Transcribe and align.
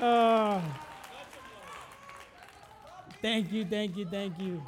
uh, 0.00 0.60
thank 3.22 3.52
you, 3.52 3.64
thank 3.64 3.96
you, 3.96 4.06
thank 4.06 4.40
you. 4.40 4.62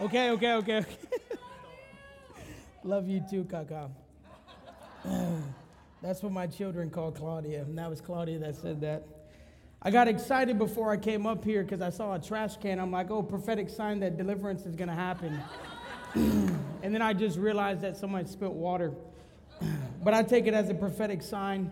Okay, 0.00 0.30
okay, 0.30 0.52
okay, 0.54 0.76
okay. 0.78 0.96
Love 2.84 3.08
you 3.08 3.22
too, 3.30 3.44
Kaka. 3.44 3.90
That's 6.02 6.22
what 6.22 6.32
my 6.32 6.46
children 6.46 6.90
call 6.90 7.12
Claudia, 7.12 7.62
and 7.62 7.78
that 7.78 7.88
was 7.88 8.00
Claudia 8.00 8.38
that 8.40 8.56
said 8.56 8.80
that. 8.82 9.06
I 9.80 9.90
got 9.90 10.08
excited 10.08 10.58
before 10.58 10.90
I 10.90 10.96
came 10.96 11.26
up 11.26 11.44
here 11.44 11.62
because 11.62 11.80
I 11.80 11.90
saw 11.90 12.14
a 12.14 12.18
trash 12.18 12.56
can. 12.56 12.78
I'm 12.78 12.90
like, 12.90 13.10
oh, 13.10 13.22
prophetic 13.22 13.70
sign 13.70 14.00
that 14.00 14.16
deliverance 14.16 14.66
is 14.66 14.76
going 14.76 14.88
to 14.88 14.94
happen. 14.94 15.40
And 16.14 16.94
then 16.94 17.02
I 17.02 17.12
just 17.12 17.38
realized 17.38 17.80
that 17.80 17.96
someone 17.96 18.26
spilled 18.26 18.54
water. 18.54 18.92
but 20.02 20.14
I 20.14 20.22
take 20.22 20.46
it 20.46 20.54
as 20.54 20.68
a 20.68 20.74
prophetic 20.74 21.22
sign. 21.22 21.70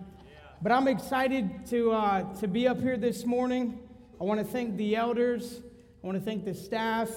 But 0.61 0.73
I'm 0.73 0.89
excited 0.89 1.67
to, 1.67 1.93
uh, 1.93 2.35
to 2.41 2.49
be 2.49 2.67
up 2.67 2.81
here 2.81 2.97
this 2.97 3.25
morning. 3.25 3.79
I 4.21 4.25
want 4.25 4.41
to 4.41 4.47
thank 4.47 4.77
the 4.77 4.97
elders, 4.97 5.61
I 6.03 6.07
want 6.07 6.19
to 6.19 6.25
thank 6.25 6.45
the 6.45 6.55
staff, 6.55 7.09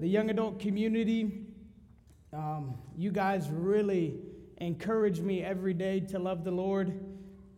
the 0.00 0.08
young 0.08 0.30
adult 0.30 0.60
community. 0.60 1.46
Um, 2.32 2.78
you 2.96 3.10
guys 3.10 3.48
really 3.50 4.18
encourage 4.58 5.20
me 5.20 5.42
every 5.42 5.74
day 5.74 6.00
to 6.00 6.18
love 6.18 6.44
the 6.44 6.50
Lord. 6.50 6.98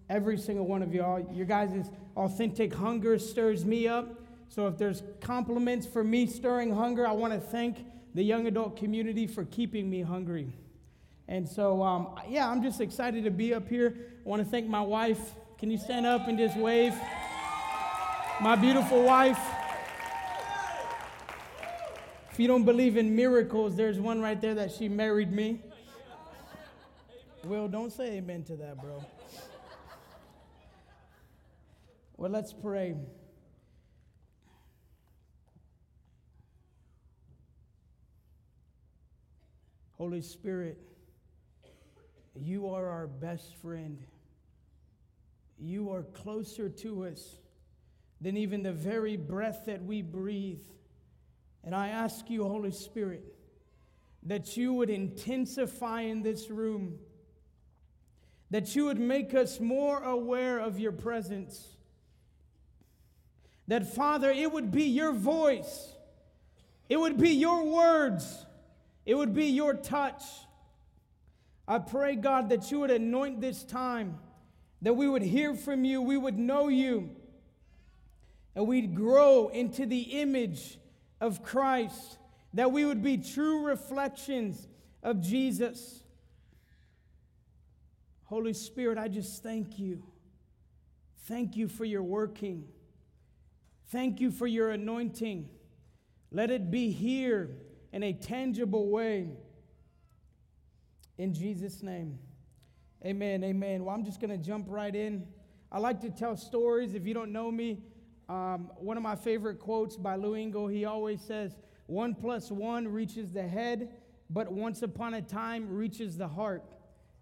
Every 0.08 0.36
single 0.36 0.66
one 0.66 0.82
of 0.82 0.92
y'all. 0.92 1.24
Your 1.32 1.46
guys' 1.46 1.90
authentic 2.16 2.74
hunger 2.74 3.18
stirs 3.18 3.64
me 3.64 3.86
up. 3.86 4.20
So 4.48 4.66
if 4.66 4.78
there's 4.78 5.02
compliments 5.20 5.86
for 5.86 6.02
me 6.02 6.26
stirring 6.26 6.74
hunger, 6.74 7.06
I 7.06 7.12
want 7.12 7.32
to 7.32 7.40
thank 7.40 7.86
the 8.14 8.22
young 8.22 8.46
adult 8.46 8.76
community 8.76 9.26
for 9.26 9.44
keeping 9.44 9.88
me 9.88 10.02
hungry. 10.02 10.52
And 11.28 11.48
so, 11.48 11.82
um, 11.82 12.08
yeah, 12.28 12.48
I'm 12.48 12.62
just 12.62 12.80
excited 12.80 13.24
to 13.24 13.30
be 13.30 13.54
up 13.54 13.68
here. 13.68 13.94
I 14.24 14.28
want 14.28 14.44
to 14.44 14.48
thank 14.48 14.68
my 14.68 14.80
wife. 14.80 15.32
Can 15.58 15.70
you 15.70 15.78
stand 15.78 16.04
up 16.04 16.28
and 16.28 16.36
just 16.36 16.56
wave? 16.56 16.94
My 18.40 18.56
beautiful 18.56 19.02
wife. 19.02 19.38
If 22.30 22.38
you 22.38 22.48
don't 22.48 22.64
believe 22.64 22.96
in 22.96 23.14
miracles, 23.14 23.76
there's 23.76 24.00
one 24.00 24.20
right 24.20 24.40
there 24.40 24.54
that 24.54 24.72
she 24.72 24.88
married 24.88 25.32
me. 25.32 25.60
Will, 27.44 27.68
don't 27.68 27.92
say 27.92 28.16
amen 28.16 28.44
to 28.44 28.56
that, 28.56 28.80
bro. 28.80 29.04
Well, 32.16 32.30
let's 32.30 32.52
pray. 32.52 32.94
Holy 40.02 40.20
Spirit, 40.20 40.80
you 42.34 42.66
are 42.66 42.88
our 42.88 43.06
best 43.06 43.54
friend. 43.62 44.02
You 45.60 45.92
are 45.92 46.02
closer 46.02 46.68
to 46.68 47.04
us 47.04 47.36
than 48.20 48.36
even 48.36 48.64
the 48.64 48.72
very 48.72 49.16
breath 49.16 49.66
that 49.66 49.84
we 49.84 50.02
breathe. 50.02 50.64
And 51.62 51.72
I 51.72 51.90
ask 51.90 52.28
you, 52.28 52.42
Holy 52.42 52.72
Spirit, 52.72 53.22
that 54.24 54.56
you 54.56 54.72
would 54.72 54.90
intensify 54.90 56.00
in 56.00 56.22
this 56.22 56.50
room, 56.50 56.98
that 58.50 58.74
you 58.74 58.86
would 58.86 58.98
make 58.98 59.34
us 59.34 59.60
more 59.60 60.02
aware 60.02 60.58
of 60.58 60.80
your 60.80 60.90
presence. 60.90 61.76
That, 63.68 63.94
Father, 63.94 64.32
it 64.32 64.50
would 64.50 64.72
be 64.72 64.86
your 64.86 65.12
voice, 65.12 65.94
it 66.88 66.96
would 66.98 67.18
be 67.18 67.30
your 67.30 67.62
words, 67.62 68.46
it 69.04 69.14
would 69.14 69.34
be 69.34 69.46
your 69.46 69.74
touch. 69.74 70.22
I 71.66 71.78
pray, 71.78 72.16
God, 72.16 72.50
that 72.50 72.70
you 72.70 72.80
would 72.80 72.90
anoint 72.90 73.40
this 73.40 73.64
time, 73.64 74.18
that 74.82 74.94
we 74.94 75.08
would 75.08 75.22
hear 75.22 75.54
from 75.54 75.84
you, 75.84 76.02
we 76.02 76.16
would 76.16 76.38
know 76.38 76.68
you, 76.68 77.10
and 78.54 78.66
we'd 78.66 78.94
grow 78.94 79.48
into 79.48 79.86
the 79.86 80.00
image 80.20 80.78
of 81.20 81.42
Christ, 81.42 82.18
that 82.54 82.72
we 82.72 82.84
would 82.84 83.02
be 83.02 83.16
true 83.16 83.64
reflections 83.64 84.66
of 85.02 85.20
Jesus. 85.20 86.02
Holy 88.24 88.52
Spirit, 88.52 88.98
I 88.98 89.08
just 89.08 89.42
thank 89.42 89.78
you. 89.78 90.02
Thank 91.26 91.56
you 91.56 91.68
for 91.68 91.84
your 91.84 92.02
working. 92.02 92.64
Thank 93.90 94.20
you 94.20 94.30
for 94.30 94.46
your 94.46 94.70
anointing. 94.70 95.48
Let 96.30 96.50
it 96.50 96.70
be 96.70 96.90
here 96.90 97.50
in 97.92 98.02
a 98.02 98.12
tangible 98.12 98.88
way. 98.88 99.28
In 101.18 101.34
Jesus' 101.34 101.82
name. 101.82 102.18
Amen. 103.04 103.44
Amen. 103.44 103.84
Well, 103.84 103.94
I'm 103.94 104.04
just 104.04 104.20
going 104.20 104.30
to 104.30 104.38
jump 104.44 104.66
right 104.68 104.94
in. 104.94 105.26
I 105.70 105.78
like 105.78 106.00
to 106.00 106.10
tell 106.10 106.36
stories. 106.36 106.94
If 106.94 107.06
you 107.06 107.14
don't 107.14 107.32
know 107.32 107.50
me, 107.50 107.82
um, 108.28 108.70
one 108.76 108.96
of 108.96 109.02
my 109.02 109.16
favorite 109.16 109.58
quotes 109.58 109.96
by 109.96 110.16
Lou 110.16 110.68
he 110.68 110.84
always 110.84 111.20
says, 111.20 111.56
One 111.86 112.14
plus 112.14 112.50
one 112.50 112.88
reaches 112.88 113.32
the 113.32 113.46
head, 113.46 113.90
but 114.30 114.52
once 114.52 114.82
upon 114.82 115.14
a 115.14 115.22
time 115.22 115.68
reaches 115.68 116.16
the 116.16 116.28
heart. 116.28 116.64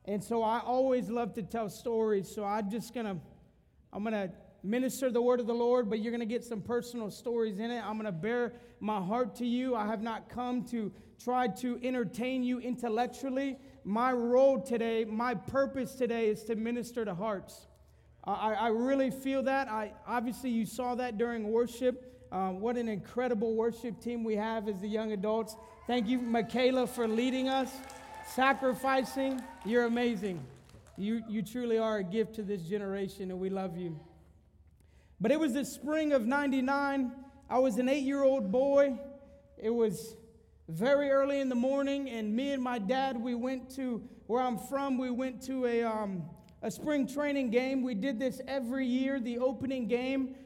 And 0.05 0.23
so 0.23 0.43
I 0.43 0.61
always 0.61 1.09
love 1.09 1.35
to 1.35 1.43
tell 1.43 1.69
stories. 1.69 2.33
So 2.33 2.45
I'm 2.45 2.71
just 2.71 2.95
going 2.95 3.07
to, 3.07 3.17
I'm 3.93 4.03
going 4.03 4.15
to 4.15 4.31
minister 4.63 5.11
the 5.11 5.23
word 5.23 5.41
of 5.41 5.47
the 5.47 5.55
Lord, 5.55 5.89
but 5.89 6.01
you're 6.01 6.13
going 6.13 6.21
to 6.21 6.27
get 6.27 6.45
some 6.45 6.61
personal 6.61 7.11
stories 7.11 7.59
in 7.59 7.71
it. 7.71 7.83
I'm 7.85 7.95
going 7.95 8.07
to 8.07 8.13
bear 8.13 8.53
my 8.81 9.01
heart 9.01 9.35
to 9.37 9.47
you. 9.47 9.75
I 9.75 9.87
have 9.87 10.03
not 10.03 10.29
come 10.29 10.65
to 10.67 10.93
try 11.23 11.49
to 11.49 11.79
entertain 11.83 12.43
you 12.43 12.61
intellectually. 12.61 13.59
My 13.85 14.13
role 14.13 14.61
today, 14.61 15.05
my 15.05 15.35
purpose 15.35 15.95
today 15.95 16.29
is 16.29 16.45
to 16.45 16.57
minister 16.57 17.05
to 17.05 17.15
hearts. 17.15 17.67
I, 18.25 18.53
I 18.53 18.69
really 18.69 19.11
feel 19.11 19.43
that. 19.45 19.69
I 19.69 19.93
obviously 20.07 20.51
you 20.51 20.67
saw 20.67 20.95
that 20.97 21.17
during 21.17 21.51
worship. 21.51 22.07
Um, 22.33 22.61
what 22.61 22.77
an 22.77 22.89
incredible 22.89 23.55
worship 23.55 24.01
team 24.01 24.23
we 24.23 24.37
have 24.37 24.69
as 24.69 24.81
the 24.81 24.89
young 24.89 25.13
adults. 25.13 25.57
Thank 25.87 26.07
you, 26.07 26.19
Michaela, 26.19 26.87
for 26.87 27.09
leading 27.09 27.49
us, 27.49 27.73
sacrificing. 28.35 29.43
You're 29.65 29.87
amazing. 29.87 30.45
You, 30.97 31.23
you 31.29 31.43
truly 31.43 31.79
are 31.79 31.99
a 31.99 32.05
gift 32.05 32.35
to 32.35 32.43
this 32.43 32.63
generation, 32.63 33.31
and 33.31 33.41
we 33.41 33.49
love 33.49 33.77
you. 33.77 33.99
But 35.21 35.33
it 35.33 35.39
was 35.39 35.53
the 35.53 35.65
spring 35.65 36.13
of 36.13 36.27
99. 36.27 37.13
I 37.51 37.59
was 37.59 37.77
an 37.77 37.89
eight 37.89 38.05
year 38.05 38.23
old 38.23 38.51
boy. 38.51 38.99
It 39.59 39.71
was 39.71 40.17
very 40.69 41.11
early 41.11 41.41
in 41.41 41.49
the 41.49 41.55
morning, 41.55 42.09
and 42.09 42.35
me 42.35 42.53
and 42.53 42.63
my 42.63 42.79
dad, 42.79 43.21
we 43.21 43.35
went 43.35 43.69
to 43.77 44.03
where 44.27 44.41
I'm 44.41 44.57
from, 44.57 44.97
we 44.97 45.11
went 45.11 45.43
to 45.47 45.67
a, 45.67 45.83
um, 45.83 46.23
a 46.63 46.71
spring 46.71 47.07
training 47.07 47.51
game. 47.51 47.83
We 47.83 47.95
did 47.95 48.19
this 48.19 48.41
every 48.47 48.87
year, 48.87 49.19
the 49.19 49.39
opening 49.39 49.89
game. 49.89 50.37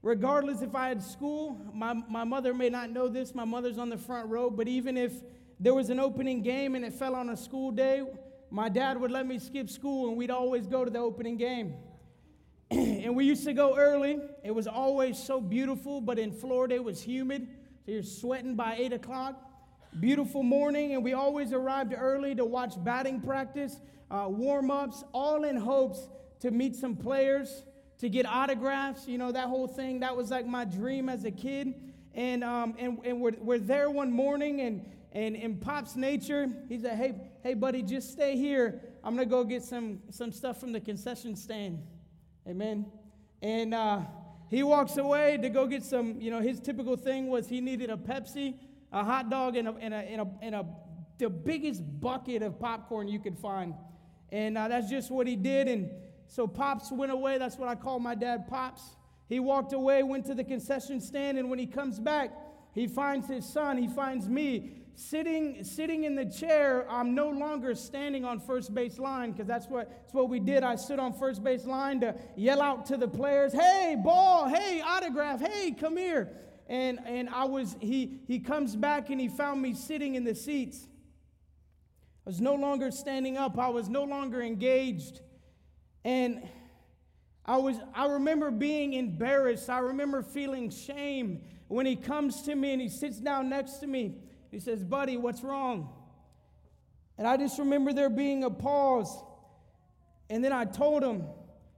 Regardless 0.00 0.62
if 0.62 0.74
I 0.74 0.88
had 0.88 1.02
school, 1.02 1.60
my, 1.74 1.92
my 1.92 2.24
mother 2.24 2.54
may 2.54 2.70
not 2.70 2.90
know 2.90 3.08
this, 3.08 3.34
my 3.34 3.44
mother's 3.44 3.78
on 3.78 3.88
the 3.88 3.98
front 3.98 4.28
row, 4.28 4.48
but 4.48 4.66
even 4.66 4.96
if 4.96 5.12
there 5.60 5.74
was 5.74 5.90
an 5.90 6.00
opening 6.00 6.42
game 6.42 6.74
and 6.74 6.84
it 6.84 6.92
fell 6.92 7.14
on 7.14 7.30
a 7.30 7.36
school 7.36 7.70
day, 7.70 8.02
my 8.50 8.68
dad 8.68 9.00
would 9.00 9.10
let 9.10 9.26
me 9.26 9.38
skip 9.38 9.68
school 9.68 10.08
and 10.08 10.16
we'd 10.16 10.30
always 10.30 10.66
go 10.66 10.84
to 10.84 10.90
the 10.90 10.98
opening 10.98 11.36
game. 11.36 11.74
and 13.04 13.14
we 13.14 13.26
used 13.26 13.44
to 13.44 13.52
go 13.52 13.76
early. 13.76 14.18
It 14.42 14.50
was 14.50 14.66
always 14.66 15.22
so 15.22 15.42
beautiful, 15.42 16.00
but 16.00 16.18
in 16.18 16.32
Florida 16.32 16.76
it 16.76 16.84
was 16.84 17.02
humid. 17.02 17.46
So 17.84 17.92
you're 17.92 18.02
sweating 18.02 18.54
by 18.54 18.76
8 18.76 18.94
o'clock. 18.94 19.38
Beautiful 20.00 20.42
morning, 20.42 20.94
and 20.94 21.04
we 21.04 21.12
always 21.12 21.52
arrived 21.52 21.92
early 21.94 22.34
to 22.34 22.46
watch 22.46 22.82
batting 22.82 23.20
practice, 23.20 23.78
uh, 24.10 24.24
warm 24.26 24.70
ups, 24.70 25.04
all 25.12 25.44
in 25.44 25.54
hopes 25.54 26.08
to 26.40 26.50
meet 26.50 26.74
some 26.74 26.96
players, 26.96 27.62
to 27.98 28.08
get 28.08 28.24
autographs. 28.24 29.06
You 29.06 29.18
know, 29.18 29.32
that 29.32 29.48
whole 29.48 29.68
thing, 29.68 30.00
that 30.00 30.16
was 30.16 30.30
like 30.30 30.46
my 30.46 30.64
dream 30.64 31.10
as 31.10 31.26
a 31.26 31.30
kid. 31.30 31.74
And, 32.14 32.42
um, 32.42 32.74
and, 32.78 32.98
and 33.04 33.20
we're, 33.20 33.32
we're 33.38 33.58
there 33.58 33.90
one 33.90 34.10
morning, 34.10 34.62
and, 34.62 34.86
and 35.12 35.36
in 35.36 35.58
Pop's 35.58 35.94
nature, 35.94 36.48
he 36.70 36.78
said, 36.78 36.96
Hey, 36.96 37.14
hey, 37.42 37.52
buddy, 37.52 37.82
just 37.82 38.12
stay 38.12 38.34
here. 38.34 38.80
I'm 39.04 39.14
going 39.14 39.28
to 39.28 39.30
go 39.30 39.44
get 39.44 39.62
some, 39.62 40.00
some 40.08 40.32
stuff 40.32 40.58
from 40.58 40.72
the 40.72 40.80
concession 40.80 41.36
stand. 41.36 41.82
Amen. 42.48 42.86
And 43.40 43.74
uh, 43.74 44.00
he 44.48 44.62
walks 44.62 44.96
away 44.96 45.38
to 45.38 45.48
go 45.48 45.66
get 45.66 45.82
some, 45.82 46.20
you 46.20 46.30
know, 46.30 46.40
his 46.40 46.60
typical 46.60 46.96
thing 46.96 47.28
was 47.28 47.48
he 47.48 47.60
needed 47.60 47.90
a 47.90 47.96
Pepsi, 47.96 48.54
a 48.92 49.04
hot 49.04 49.30
dog, 49.30 49.56
and 49.56 49.68
a, 49.68 49.74
and 49.80 49.94
a, 49.94 49.96
and 49.96 50.20
a, 50.20 50.26
and 50.42 50.54
a 50.54 50.66
the 51.18 51.30
biggest 51.30 51.82
bucket 52.00 52.42
of 52.42 52.58
popcorn 52.58 53.06
you 53.06 53.20
could 53.20 53.38
find. 53.38 53.74
And 54.30 54.58
uh, 54.58 54.68
that's 54.68 54.90
just 54.90 55.10
what 55.10 55.26
he 55.26 55.36
did. 55.36 55.68
And 55.68 55.90
so 56.26 56.46
Pops 56.46 56.90
went 56.90 57.12
away. 57.12 57.38
That's 57.38 57.56
what 57.56 57.68
I 57.68 57.74
call 57.74 58.00
my 58.00 58.14
dad 58.14 58.48
Pops. 58.48 58.82
He 59.28 59.38
walked 59.38 59.72
away, 59.72 60.02
went 60.02 60.26
to 60.26 60.34
the 60.34 60.44
concession 60.44 61.00
stand, 61.00 61.38
and 61.38 61.48
when 61.48 61.58
he 61.58 61.66
comes 61.66 61.98
back, 61.98 62.32
he 62.72 62.86
finds 62.86 63.28
his 63.28 63.44
son, 63.46 63.76
he 63.76 63.88
finds 63.88 64.28
me 64.28 64.72
sitting, 64.94 65.64
sitting 65.64 66.04
in 66.04 66.14
the 66.14 66.24
chair, 66.24 66.86
I'm 66.90 67.14
no 67.14 67.28
longer 67.28 67.74
standing 67.74 68.24
on 68.24 68.40
first 68.40 68.74
base 68.74 68.98
line 68.98 69.32
because 69.32 69.46
that's 69.46 69.66
what, 69.66 69.90
that's 69.90 70.14
what 70.14 70.28
we 70.28 70.40
did. 70.40 70.62
I 70.62 70.76
stood 70.76 70.98
on 70.98 71.12
first 71.12 71.42
base 71.42 71.64
line 71.64 72.00
to 72.00 72.14
yell 72.36 72.60
out 72.60 72.86
to 72.86 72.96
the 72.96 73.08
players, 73.08 73.52
hey, 73.52 73.96
ball, 74.02 74.48
hey, 74.48 74.82
autograph, 74.84 75.40
hey, 75.40 75.72
come 75.72 75.96
here. 75.96 76.30
And, 76.68 77.00
and 77.06 77.28
I 77.28 77.44
was, 77.44 77.76
he, 77.80 78.20
he 78.26 78.38
comes 78.38 78.76
back 78.76 79.10
and 79.10 79.20
he 79.20 79.28
found 79.28 79.60
me 79.60 79.74
sitting 79.74 80.14
in 80.14 80.24
the 80.24 80.34
seats. 80.34 80.88
I 82.26 82.30
was 82.30 82.40
no 82.40 82.54
longer 82.54 82.90
standing 82.90 83.36
up. 83.36 83.58
I 83.58 83.68
was 83.68 83.88
no 83.88 84.04
longer 84.04 84.40
engaged. 84.40 85.20
And 86.04 86.48
I 87.44 87.56
was 87.56 87.76
I 87.94 88.06
remember 88.06 88.50
being 88.50 88.92
embarrassed. 88.92 89.68
I 89.68 89.80
remember 89.80 90.22
feeling 90.22 90.70
shame 90.70 91.42
when 91.72 91.86
he 91.86 91.96
comes 91.96 92.42
to 92.42 92.54
me 92.54 92.72
and 92.72 92.82
he 92.82 92.88
sits 92.88 93.18
down 93.18 93.48
next 93.48 93.78
to 93.78 93.86
me. 93.86 94.14
He 94.50 94.60
says, 94.60 94.84
"Buddy, 94.84 95.16
what's 95.16 95.42
wrong?" 95.42 95.88
And 97.18 97.26
I 97.26 97.36
just 97.36 97.58
remember 97.58 97.92
there 97.92 98.10
being 98.10 98.44
a 98.44 98.50
pause. 98.50 99.16
And 100.28 100.44
then 100.44 100.52
I 100.52 100.64
told 100.64 101.02
him, 101.02 101.24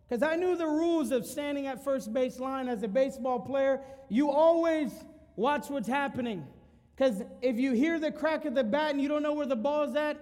because 0.08 0.22
I 0.22 0.36
knew 0.36 0.56
the 0.56 0.66
rules 0.66 1.10
of 1.10 1.26
standing 1.26 1.66
at 1.66 1.82
first 1.82 2.12
base 2.12 2.38
line 2.38 2.68
as 2.68 2.82
a 2.82 2.88
baseball 2.88 3.40
player. 3.40 3.80
You 4.08 4.30
always 4.30 4.92
watch 5.36 5.68
what's 5.70 5.88
happening. 5.88 6.46
Because 6.94 7.22
if 7.42 7.58
you 7.58 7.72
hear 7.72 7.98
the 7.98 8.12
crack 8.12 8.44
of 8.44 8.54
the 8.54 8.62
bat 8.62 8.90
and 8.92 9.00
you 9.02 9.08
don't 9.08 9.22
know 9.22 9.32
where 9.32 9.46
the 9.46 9.56
ball's 9.56 9.96
at, 9.96 10.18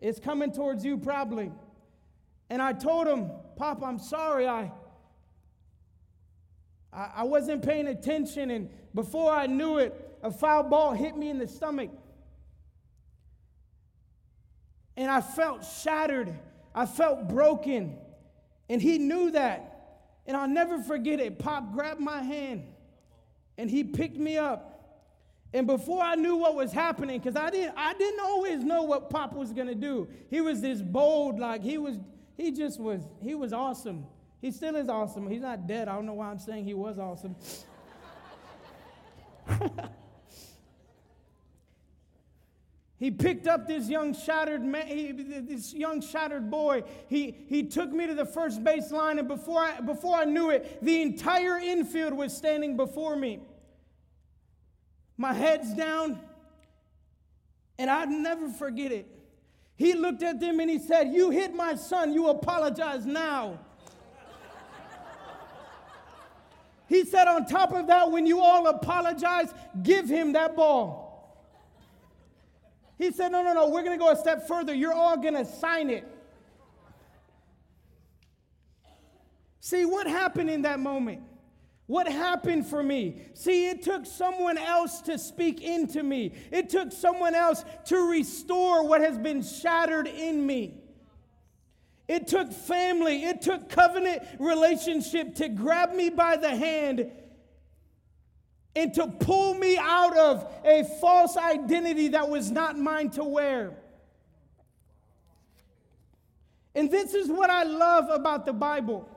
it's 0.00 0.18
coming 0.18 0.50
towards 0.50 0.84
you 0.84 0.98
probably. 0.98 1.52
And 2.50 2.60
I 2.60 2.72
told 2.72 3.06
him, 3.06 3.30
Pop, 3.56 3.82
I'm 3.82 3.98
sorry. 3.98 4.48
I, 4.48 4.72
I, 6.92 7.10
I 7.16 7.24
wasn't 7.24 7.62
paying 7.62 7.86
attention. 7.88 8.50
And 8.50 8.70
before 8.94 9.32
I 9.32 9.46
knew 9.46 9.78
it, 9.78 10.18
a 10.22 10.30
foul 10.30 10.64
ball 10.64 10.92
hit 10.92 11.16
me 11.16 11.30
in 11.30 11.38
the 11.38 11.48
stomach. 11.48 11.90
And 14.96 15.10
I 15.10 15.20
felt 15.20 15.64
shattered. 15.64 16.34
I 16.74 16.86
felt 16.86 17.28
broken. 17.28 17.96
And 18.68 18.82
he 18.82 18.98
knew 18.98 19.30
that. 19.30 19.74
And 20.26 20.36
I'll 20.36 20.48
never 20.48 20.82
forget 20.82 21.20
it. 21.20 21.38
Pop 21.38 21.72
grabbed 21.72 22.00
my 22.00 22.20
hand 22.20 22.64
and 23.56 23.70
he 23.70 23.84
picked 23.84 24.16
me 24.16 24.36
up. 24.36 24.64
And 25.52 25.66
before 25.66 26.02
I 26.02 26.14
knew 26.14 26.36
what 26.36 26.54
was 26.54 26.72
happening, 26.72 27.18
because 27.18 27.36
I 27.36 27.50
didn't, 27.50 27.74
I 27.76 27.94
didn't 27.94 28.20
always 28.20 28.62
know 28.62 28.82
what 28.82 29.08
Pop 29.08 29.32
was 29.32 29.52
gonna 29.52 29.74
do. 29.74 30.08
He 30.30 30.40
was 30.40 30.60
this 30.60 30.82
bold, 30.82 31.38
like 31.38 31.62
he 31.62 31.78
was, 31.78 31.98
he 32.36 32.52
just 32.52 32.78
was, 32.78 33.02
he 33.22 33.34
was 33.34 33.52
awesome. 33.52 34.06
He 34.40 34.50
still 34.50 34.76
is 34.76 34.88
awesome. 34.88 35.28
He's 35.28 35.42
not 35.42 35.66
dead. 35.66 35.88
I 35.88 35.94
don't 35.94 36.06
know 36.06 36.14
why 36.14 36.30
I'm 36.30 36.38
saying 36.38 36.64
he 36.64 36.74
was 36.74 36.98
awesome. 36.98 37.36
He 42.98 43.12
picked 43.12 43.46
up 43.46 43.68
this 43.68 43.88
young 43.88 44.12
shattered 44.12 44.64
man, 44.64 44.88
he, 44.88 45.12
this 45.12 45.72
young 45.72 46.00
shattered 46.00 46.50
boy. 46.50 46.82
He, 47.08 47.36
he 47.46 47.62
took 47.62 47.92
me 47.92 48.08
to 48.08 48.14
the 48.14 48.26
first 48.26 48.64
base 48.64 48.90
line, 48.90 49.20
and 49.20 49.28
before 49.28 49.60
I, 49.60 49.80
before 49.80 50.16
I 50.16 50.24
knew 50.24 50.50
it, 50.50 50.82
the 50.82 51.00
entire 51.00 51.58
infield 51.58 52.12
was 52.12 52.36
standing 52.36 52.76
before 52.76 53.14
me. 53.14 53.38
My 55.16 55.32
head's 55.32 55.72
down, 55.74 56.18
and 57.78 57.88
I'd 57.88 58.08
never 58.08 58.48
forget 58.48 58.90
it. 58.90 59.06
He 59.76 59.92
looked 59.92 60.24
at 60.24 60.40
them 60.40 60.58
and 60.58 60.68
he 60.68 60.80
said, 60.80 61.12
You 61.12 61.30
hit 61.30 61.54
my 61.54 61.76
son, 61.76 62.12
you 62.12 62.28
apologize 62.28 63.06
now. 63.06 63.60
He 66.88 67.04
said, 67.04 67.28
On 67.28 67.46
top 67.46 67.72
of 67.72 67.86
that, 67.88 68.10
when 68.10 68.26
you 68.26 68.40
all 68.40 68.66
apologize, 68.66 69.52
give 69.82 70.08
him 70.08 70.32
that 70.32 70.56
ball. 70.56 71.06
He 72.96 73.12
said, 73.12 73.30
No, 73.30 73.42
no, 73.42 73.52
no, 73.52 73.68
we're 73.68 73.82
going 73.82 73.98
to 73.98 74.02
go 74.02 74.10
a 74.10 74.16
step 74.16 74.48
further. 74.48 74.74
You're 74.74 74.94
all 74.94 75.16
going 75.16 75.34
to 75.34 75.44
sign 75.44 75.90
it. 75.90 76.04
See, 79.60 79.84
what 79.84 80.06
happened 80.06 80.48
in 80.48 80.62
that 80.62 80.80
moment? 80.80 81.22
What 81.86 82.08
happened 82.08 82.66
for 82.66 82.82
me? 82.82 83.22
See, 83.34 83.68
it 83.68 83.82
took 83.82 84.06
someone 84.06 84.58
else 84.58 85.00
to 85.02 85.18
speak 85.18 85.62
into 85.62 86.02
me, 86.02 86.32
it 86.50 86.70
took 86.70 86.90
someone 86.90 87.34
else 87.34 87.64
to 87.86 88.10
restore 88.10 88.86
what 88.86 89.02
has 89.02 89.18
been 89.18 89.42
shattered 89.42 90.06
in 90.06 90.44
me. 90.44 90.80
It 92.08 92.26
took 92.26 92.50
family, 92.52 93.24
it 93.24 93.42
took 93.42 93.68
covenant 93.68 94.22
relationship 94.38 95.34
to 95.36 95.48
grab 95.48 95.92
me 95.92 96.08
by 96.08 96.36
the 96.36 96.48
hand 96.48 97.10
and 98.74 98.94
to 98.94 99.06
pull 99.06 99.54
me 99.54 99.76
out 99.76 100.16
of 100.16 100.50
a 100.64 100.84
false 101.00 101.36
identity 101.36 102.08
that 102.08 102.30
was 102.30 102.50
not 102.50 102.78
mine 102.78 103.10
to 103.10 103.24
wear. 103.24 103.76
And 106.74 106.90
this 106.90 107.12
is 107.12 107.28
what 107.28 107.50
I 107.50 107.64
love 107.64 108.08
about 108.08 108.46
the 108.46 108.52
Bible. 108.52 109.08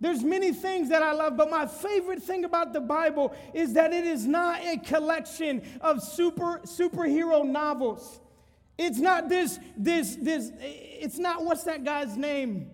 There's 0.00 0.22
many 0.22 0.52
things 0.52 0.90
that 0.90 1.02
I 1.02 1.12
love, 1.12 1.36
but 1.36 1.48
my 1.48 1.66
favorite 1.66 2.22
thing 2.22 2.44
about 2.44 2.72
the 2.72 2.80
Bible 2.80 3.34
is 3.54 3.72
that 3.74 3.92
it 3.92 4.04
is 4.04 4.26
not 4.26 4.60
a 4.62 4.78
collection 4.78 5.62
of 5.80 6.02
super 6.02 6.60
superhero 6.64 7.46
novels. 7.46 8.20
It's 8.76 8.98
not 8.98 9.28
this 9.28 9.58
this 9.76 10.16
this 10.16 10.52
it's 10.60 11.18
not 11.18 11.44
what's 11.44 11.64
that 11.64 11.84
guy's 11.84 12.16
name? 12.16 12.70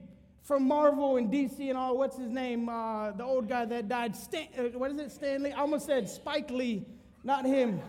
from 0.50 0.67
Marvel 0.67 1.17
and 1.17 1.31
DC 1.31 1.69
and 1.69 1.79
all. 1.79 1.97
What's 1.97 2.17
his 2.17 2.29
name? 2.29 2.69
Uh, 2.69 3.12
the 3.12 3.23
old 3.23 3.49
guy 3.49 3.64
that 3.67 3.88
died. 3.88 4.17
Stan, 4.17 4.49
uh, 4.58 4.62
what 4.76 4.91
is 4.91 4.99
it? 4.99 5.12
Stanley? 5.12 5.52
I 5.52 5.61
almost 5.61 5.87
said 5.87 6.08
Spike 6.08 6.50
Lee, 6.50 6.85
not 7.23 7.44
him. 7.44 7.81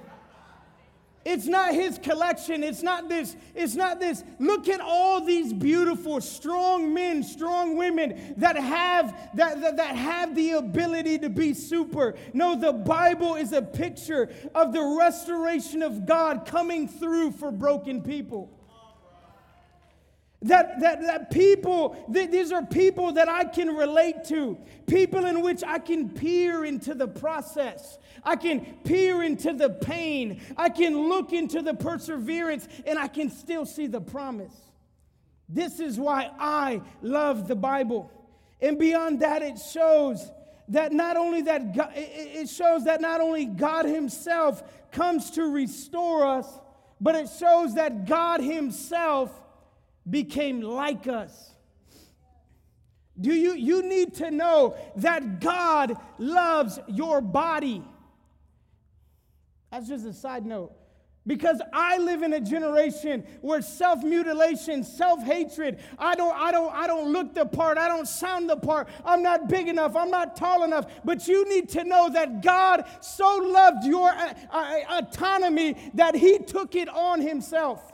It's 1.23 1.45
not 1.45 1.73
his 1.73 1.99
collection. 1.99 2.63
It's 2.63 2.81
not 2.81 3.07
this. 3.07 3.35
It's 3.53 3.75
not 3.75 3.99
this. 3.99 4.23
Look 4.39 4.67
at 4.67 4.81
all 4.81 5.21
these 5.21 5.53
beautiful, 5.53 6.19
strong 6.19 6.93
men, 6.93 7.21
strong 7.21 7.77
women 7.77 8.33
that 8.37 8.57
have 8.57 9.15
that, 9.35 9.61
that, 9.61 9.77
that 9.77 9.95
have 9.95 10.35
the 10.35 10.51
ability 10.51 11.19
to 11.19 11.29
be 11.29 11.53
super. 11.53 12.15
No, 12.33 12.55
the 12.55 12.73
Bible 12.73 13.35
is 13.35 13.53
a 13.53 13.61
picture 13.61 14.29
of 14.55 14.73
the 14.73 14.97
restoration 14.99 15.83
of 15.83 16.07
God 16.07 16.45
coming 16.45 16.87
through 16.87 17.33
for 17.33 17.51
broken 17.51 18.01
people. 18.01 18.49
That, 20.43 20.79
that, 20.79 21.01
that 21.01 21.29
people, 21.29 21.95
th- 22.11 22.31
these 22.31 22.51
are 22.51 22.65
people 22.65 23.11
that 23.11 23.29
I 23.29 23.43
can 23.43 23.75
relate 23.75 24.23
to, 24.25 24.57
people 24.87 25.25
in 25.25 25.41
which 25.41 25.63
I 25.63 25.77
can 25.77 26.09
peer 26.09 26.65
into 26.65 26.95
the 26.95 27.07
process. 27.07 27.99
I 28.23 28.35
can 28.37 28.61
peer 28.83 29.21
into 29.21 29.53
the 29.53 29.69
pain. 29.69 30.41
I 30.57 30.69
can 30.69 31.09
look 31.09 31.31
into 31.31 31.61
the 31.61 31.75
perseverance, 31.75 32.67
and 32.87 32.97
I 32.97 33.07
can 33.07 33.29
still 33.29 33.67
see 33.67 33.85
the 33.85 34.01
promise. 34.01 34.55
This 35.47 35.79
is 35.79 35.99
why 35.99 36.31
I 36.39 36.81
love 37.03 37.47
the 37.47 37.55
Bible. 37.55 38.09
And 38.61 38.79
beyond 38.79 39.19
that, 39.19 39.43
it 39.43 39.59
shows 39.59 40.31
that 40.69 40.93
not 40.93 41.17
only 41.17 41.41
that 41.43 41.75
God, 41.75 41.91
it 41.93 42.47
shows 42.49 42.85
that 42.85 43.01
not 43.01 43.21
only 43.21 43.45
God 43.45 43.85
Himself 43.85 44.63
comes 44.91 45.31
to 45.31 45.43
restore 45.51 46.25
us, 46.25 46.47
but 46.99 47.15
it 47.15 47.29
shows 47.37 47.75
that 47.75 48.05
God 48.05 48.39
Himself 48.39 49.40
became 50.09 50.61
like 50.61 51.07
us. 51.07 51.51
Do 53.19 53.33
you 53.33 53.53
you 53.53 53.83
need 53.83 54.15
to 54.15 54.31
know 54.31 54.75
that 54.95 55.39
God 55.41 55.97
loves 56.17 56.79
your 56.87 57.21
body? 57.21 57.83
That's 59.71 59.87
just 59.87 60.05
a 60.05 60.13
side 60.13 60.45
note. 60.45 60.73
Because 61.27 61.61
I 61.71 61.99
live 61.99 62.23
in 62.23 62.33
a 62.33 62.41
generation 62.41 63.23
where 63.41 63.61
self-mutilation, 63.61 64.83
self-hatred, 64.83 65.79
I 65.99 66.15
don't, 66.15 66.35
I 66.35 66.51
don't, 66.51 66.73
I 66.73 66.87
don't 66.87 67.11
look 67.11 67.35
the 67.35 67.45
part, 67.45 67.77
I 67.77 67.87
don't 67.87 68.07
sound 68.07 68.49
the 68.49 68.57
part, 68.57 68.89
I'm 69.05 69.21
not 69.21 69.47
big 69.47 69.67
enough, 69.67 69.95
I'm 69.95 70.09
not 70.09 70.35
tall 70.35 70.63
enough. 70.63 70.87
But 71.05 71.27
you 71.27 71.47
need 71.47 71.69
to 71.69 71.83
know 71.83 72.09
that 72.09 72.41
God 72.41 72.85
so 73.01 73.37
loved 73.37 73.85
your 73.85 74.09
uh, 74.09 74.33
uh, 74.49 74.79
autonomy 74.97 75.91
that 75.93 76.15
He 76.15 76.39
took 76.39 76.73
it 76.73 76.89
on 76.89 77.21
Himself. 77.21 77.93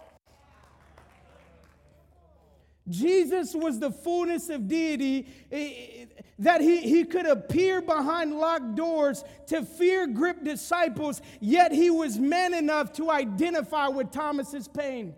Jesus 2.90 3.54
was 3.54 3.80
the 3.80 3.92
fullness 3.92 4.50
of 4.50 4.68
deity, 4.68 5.28
eh, 5.52 5.58
eh, 5.58 6.06
that 6.40 6.62
he, 6.62 6.82
he 6.82 7.04
could 7.04 7.26
appear 7.26 7.82
behind 7.82 8.34
locked 8.36 8.76
doors 8.76 9.24
to 9.48 9.64
fear 9.64 10.08
grip 10.08 10.44
disciples, 10.44 11.22
yet 11.42 11.72
he 11.72 11.90
was 11.90 12.18
man 12.18 12.54
enough 12.54 12.94
to 12.94 13.12
identify 13.12 13.88
with 13.88 14.12
Thomas's 14.12 14.68
pain. 14.68 15.16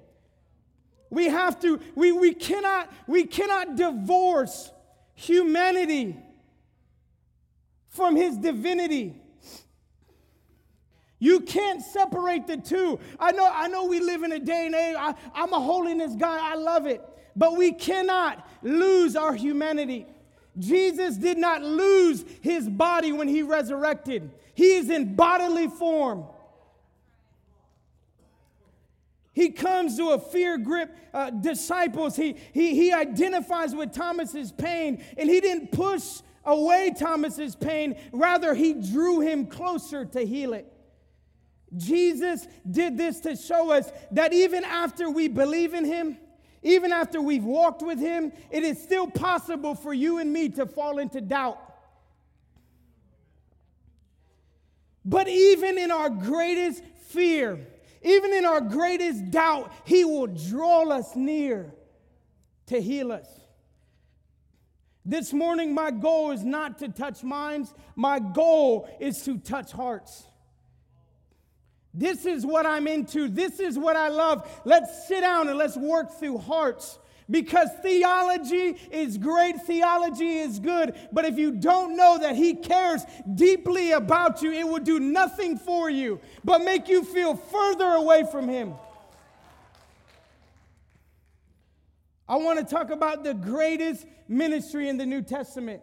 We 1.09 1.25
have 1.25 1.59
to, 1.61 1.79
we, 1.95 2.11
we, 2.11 2.33
cannot, 2.33 2.91
we 3.07 3.25
cannot 3.25 3.75
divorce 3.75 4.71
humanity 5.15 6.15
from 7.89 8.15
his 8.15 8.37
divinity. 8.37 9.15
You 11.19 11.41
can't 11.41 11.81
separate 11.81 12.47
the 12.47 12.57
two. 12.57 12.99
I 13.19 13.33
know, 13.33 13.49
I 13.51 13.67
know 13.67 13.85
we 13.85 13.99
live 13.99 14.23
in 14.23 14.31
a 14.31 14.39
day 14.39 14.67
and 14.67 14.75
age. 14.75 14.95
I, 14.97 15.13
I'm 15.33 15.51
a 15.51 15.59
holiness 15.59 16.15
guy. 16.15 16.39
I 16.39 16.55
love 16.55 16.85
it. 16.85 17.03
But 17.35 17.57
we 17.57 17.71
cannot 17.71 18.47
lose 18.61 19.15
our 19.15 19.33
humanity. 19.33 20.05
Jesus 20.57 21.15
did 21.17 21.37
not 21.37 21.61
lose 21.61 22.25
his 22.41 22.67
body 22.67 23.11
when 23.11 23.27
he 23.27 23.43
resurrected, 23.43 24.31
he 24.53 24.75
is 24.75 24.89
in 24.89 25.15
bodily 25.15 25.67
form. 25.67 26.25
He 29.31 29.51
comes 29.51 29.95
to 29.95 30.09
a 30.09 30.19
fear 30.19 30.57
grip 30.57 30.93
uh, 31.13 31.29
disciples. 31.29 32.17
He, 32.17 32.35
he, 32.51 32.75
he 32.75 32.91
identifies 32.91 33.73
with 33.73 33.93
Thomas's 33.93 34.51
pain, 34.51 35.01
and 35.17 35.29
he 35.29 35.39
didn't 35.39 35.71
push 35.71 36.19
away 36.43 36.93
Thomas's 36.97 37.55
pain. 37.55 37.95
Rather, 38.11 38.53
he 38.53 38.73
drew 38.73 39.21
him 39.21 39.45
closer 39.45 40.03
to 40.03 40.25
heal 40.25 40.53
it. 40.53 40.69
Jesus 41.77 42.47
did 42.69 42.97
this 42.97 43.21
to 43.21 43.37
show 43.37 43.71
us 43.71 43.89
that 44.11 44.33
even 44.33 44.65
after 44.65 45.09
we 45.09 45.29
believe 45.29 45.73
in 45.73 45.85
him, 45.85 46.17
even 46.61 46.91
after 46.91 47.21
we've 47.21 47.43
walked 47.43 47.81
with 47.81 47.99
him, 47.99 48.31
it 48.51 48.63
is 48.63 48.81
still 48.81 49.07
possible 49.07 49.75
for 49.75 49.93
you 49.93 50.17
and 50.17 50.31
me 50.31 50.49
to 50.49 50.65
fall 50.65 50.99
into 50.99 51.21
doubt. 51.21 51.59
But 55.05 55.27
even 55.27 55.77
in 55.77 55.91
our 55.91 56.09
greatest 56.09 56.83
fear, 57.07 57.65
even 58.01 58.33
in 58.33 58.45
our 58.45 58.61
greatest 58.61 59.31
doubt, 59.31 59.71
he 59.85 60.05
will 60.05 60.27
draw 60.27 60.89
us 60.89 61.15
near 61.15 61.73
to 62.67 62.81
heal 62.81 63.11
us. 63.11 63.27
This 65.05 65.33
morning, 65.33 65.73
my 65.73 65.89
goal 65.91 66.31
is 66.31 66.43
not 66.43 66.77
to 66.79 66.89
touch 66.89 67.23
minds, 67.23 67.73
my 67.95 68.19
goal 68.19 68.87
is 68.99 69.23
to 69.23 69.37
touch 69.37 69.71
hearts. 69.71 70.28
This 71.93 72.25
is 72.25 72.45
what 72.45 72.65
I'm 72.65 72.87
into. 72.87 73.27
This 73.27 73.59
is 73.59 73.77
what 73.77 73.95
I 73.95 74.09
love. 74.09 74.47
Let's 74.63 75.07
sit 75.07 75.21
down 75.21 75.49
and 75.49 75.57
let's 75.57 75.75
work 75.75 76.19
through 76.19 76.37
hearts. 76.39 76.99
Because 77.29 77.69
theology 77.83 78.75
is 78.89 79.19
great, 79.19 79.61
theology 79.61 80.39
is 80.39 80.59
good, 80.59 80.95
but 81.11 81.25
if 81.25 81.37
you 81.37 81.51
don't 81.51 81.95
know 81.95 82.17
that 82.17 82.35
He 82.35 82.55
cares 82.55 83.03
deeply 83.35 83.91
about 83.91 84.41
you, 84.41 84.51
it 84.51 84.67
will 84.67 84.79
do 84.79 84.99
nothing 84.99 85.55
for 85.55 85.91
you 85.91 86.19
but 86.43 86.63
make 86.63 86.87
you 86.87 87.03
feel 87.03 87.35
further 87.35 87.85
away 87.85 88.23
from 88.31 88.49
Him. 88.49 88.73
I 92.27 92.37
want 92.37 92.57
to 92.59 92.65
talk 92.65 92.89
about 92.89 93.23
the 93.23 93.35
greatest 93.35 94.07
ministry 94.27 94.89
in 94.89 94.97
the 94.97 95.05
New 95.05 95.21
Testament. 95.21 95.81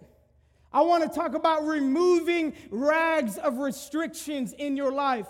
I 0.72 0.80
want 0.82 1.04
to 1.04 1.08
talk 1.08 1.34
about 1.34 1.64
removing 1.64 2.54
rags 2.70 3.38
of 3.38 3.58
restrictions 3.58 4.52
in 4.52 4.76
your 4.76 4.90
life. 4.90 5.28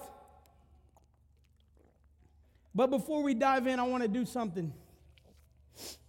But 2.76 2.90
before 2.90 3.22
we 3.22 3.32
dive 3.32 3.66
in, 3.66 3.80
I 3.80 3.84
want 3.84 4.02
to 4.02 4.08
do 4.08 4.26
something. 4.26 4.70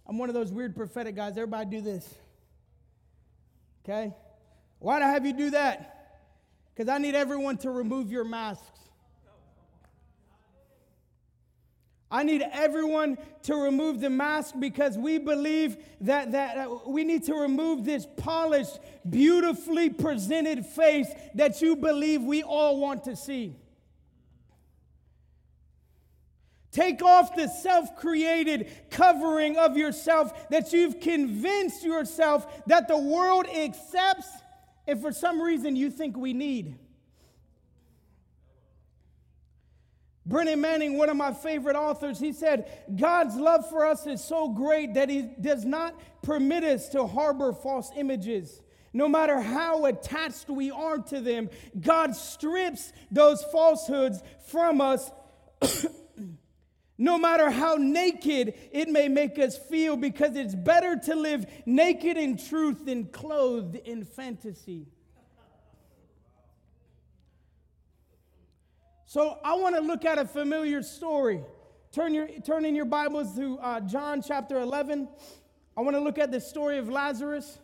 I'm 0.06 0.18
one 0.18 0.28
of 0.28 0.34
those 0.34 0.52
weird 0.52 0.76
prophetic 0.76 1.16
guys. 1.16 1.32
Everybody 1.32 1.70
do 1.70 1.80
this. 1.80 2.14
Okay? 3.82 4.12
Why 4.78 4.98
do 4.98 5.06
I 5.06 5.08
have 5.08 5.24
you 5.24 5.32
do 5.32 5.50
that? 5.50 6.20
Because 6.74 6.90
I 6.90 6.98
need 6.98 7.14
everyone 7.14 7.56
to 7.58 7.70
remove 7.70 8.12
your 8.12 8.24
masks. 8.24 8.80
I 12.10 12.22
need 12.22 12.42
everyone 12.52 13.16
to 13.44 13.54
remove 13.54 14.00
the 14.00 14.10
mask 14.10 14.54
because 14.58 14.98
we 14.98 15.16
believe 15.16 15.78
that, 16.02 16.32
that 16.32 16.86
we 16.86 17.02
need 17.02 17.24
to 17.24 17.34
remove 17.34 17.86
this 17.86 18.06
polished, 18.18 18.78
beautifully 19.08 19.88
presented 19.88 20.66
face 20.66 21.08
that 21.34 21.62
you 21.62 21.76
believe 21.76 22.22
we 22.22 22.42
all 22.42 22.78
want 22.78 23.04
to 23.04 23.16
see. 23.16 23.56
Take 26.70 27.02
off 27.02 27.34
the 27.34 27.48
self 27.48 27.96
created 27.96 28.70
covering 28.90 29.56
of 29.56 29.76
yourself 29.76 30.50
that 30.50 30.72
you've 30.72 31.00
convinced 31.00 31.82
yourself 31.82 32.46
that 32.66 32.88
the 32.88 32.98
world 32.98 33.46
accepts, 33.46 34.28
and 34.86 35.00
for 35.00 35.12
some 35.12 35.40
reason 35.40 35.76
you 35.76 35.90
think 35.90 36.16
we 36.16 36.34
need. 36.34 36.78
Brennan 40.28 40.60
Manning, 40.60 40.98
one 40.98 41.08
of 41.08 41.16
my 41.16 41.32
favorite 41.32 41.74
authors, 41.74 42.18
he 42.20 42.34
said, 42.34 42.70
God's 42.94 43.34
love 43.36 43.68
for 43.70 43.86
us 43.86 44.06
is 44.06 44.22
so 44.22 44.50
great 44.50 44.92
that 44.92 45.08
he 45.08 45.22
does 45.40 45.64
not 45.64 45.98
permit 46.22 46.64
us 46.64 46.90
to 46.90 47.06
harbor 47.06 47.54
false 47.54 47.90
images. 47.96 48.60
No 48.92 49.08
matter 49.08 49.40
how 49.40 49.86
attached 49.86 50.50
we 50.50 50.70
are 50.70 50.98
to 50.98 51.20
them, 51.20 51.48
God 51.80 52.14
strips 52.14 52.92
those 53.10 53.42
falsehoods 53.44 54.22
from 54.48 54.82
us. 54.82 55.10
no 56.98 57.16
matter 57.16 57.48
how 57.48 57.76
naked 57.76 58.54
it 58.72 58.88
may 58.88 59.08
make 59.08 59.38
us 59.38 59.56
feel, 59.56 59.96
because 59.96 60.34
it's 60.34 60.54
better 60.54 60.96
to 60.96 61.14
live 61.14 61.46
naked 61.64 62.16
in 62.16 62.36
truth 62.36 62.84
than 62.84 63.06
clothed 63.06 63.76
in 63.76 64.04
fantasy. 64.04 64.88
So 69.06 69.38
I 69.42 69.54
want 69.54 69.74
to 69.76 69.80
look 69.80 70.04
at 70.04 70.18
a 70.18 70.26
familiar 70.26 70.82
story. 70.82 71.40
Turn, 71.92 72.12
your, 72.12 72.28
turn 72.44 72.66
in 72.66 72.74
your 72.74 72.84
Bibles 72.84 73.34
to 73.36 73.58
uh, 73.58 73.80
John 73.80 74.20
chapter 74.20 74.58
11. 74.58 75.08
I 75.76 75.80
want 75.80 75.96
to 75.96 76.00
look 76.00 76.18
at 76.18 76.30
the 76.30 76.40
story 76.40 76.76
of 76.76 76.90
Lazarus. 76.90 77.58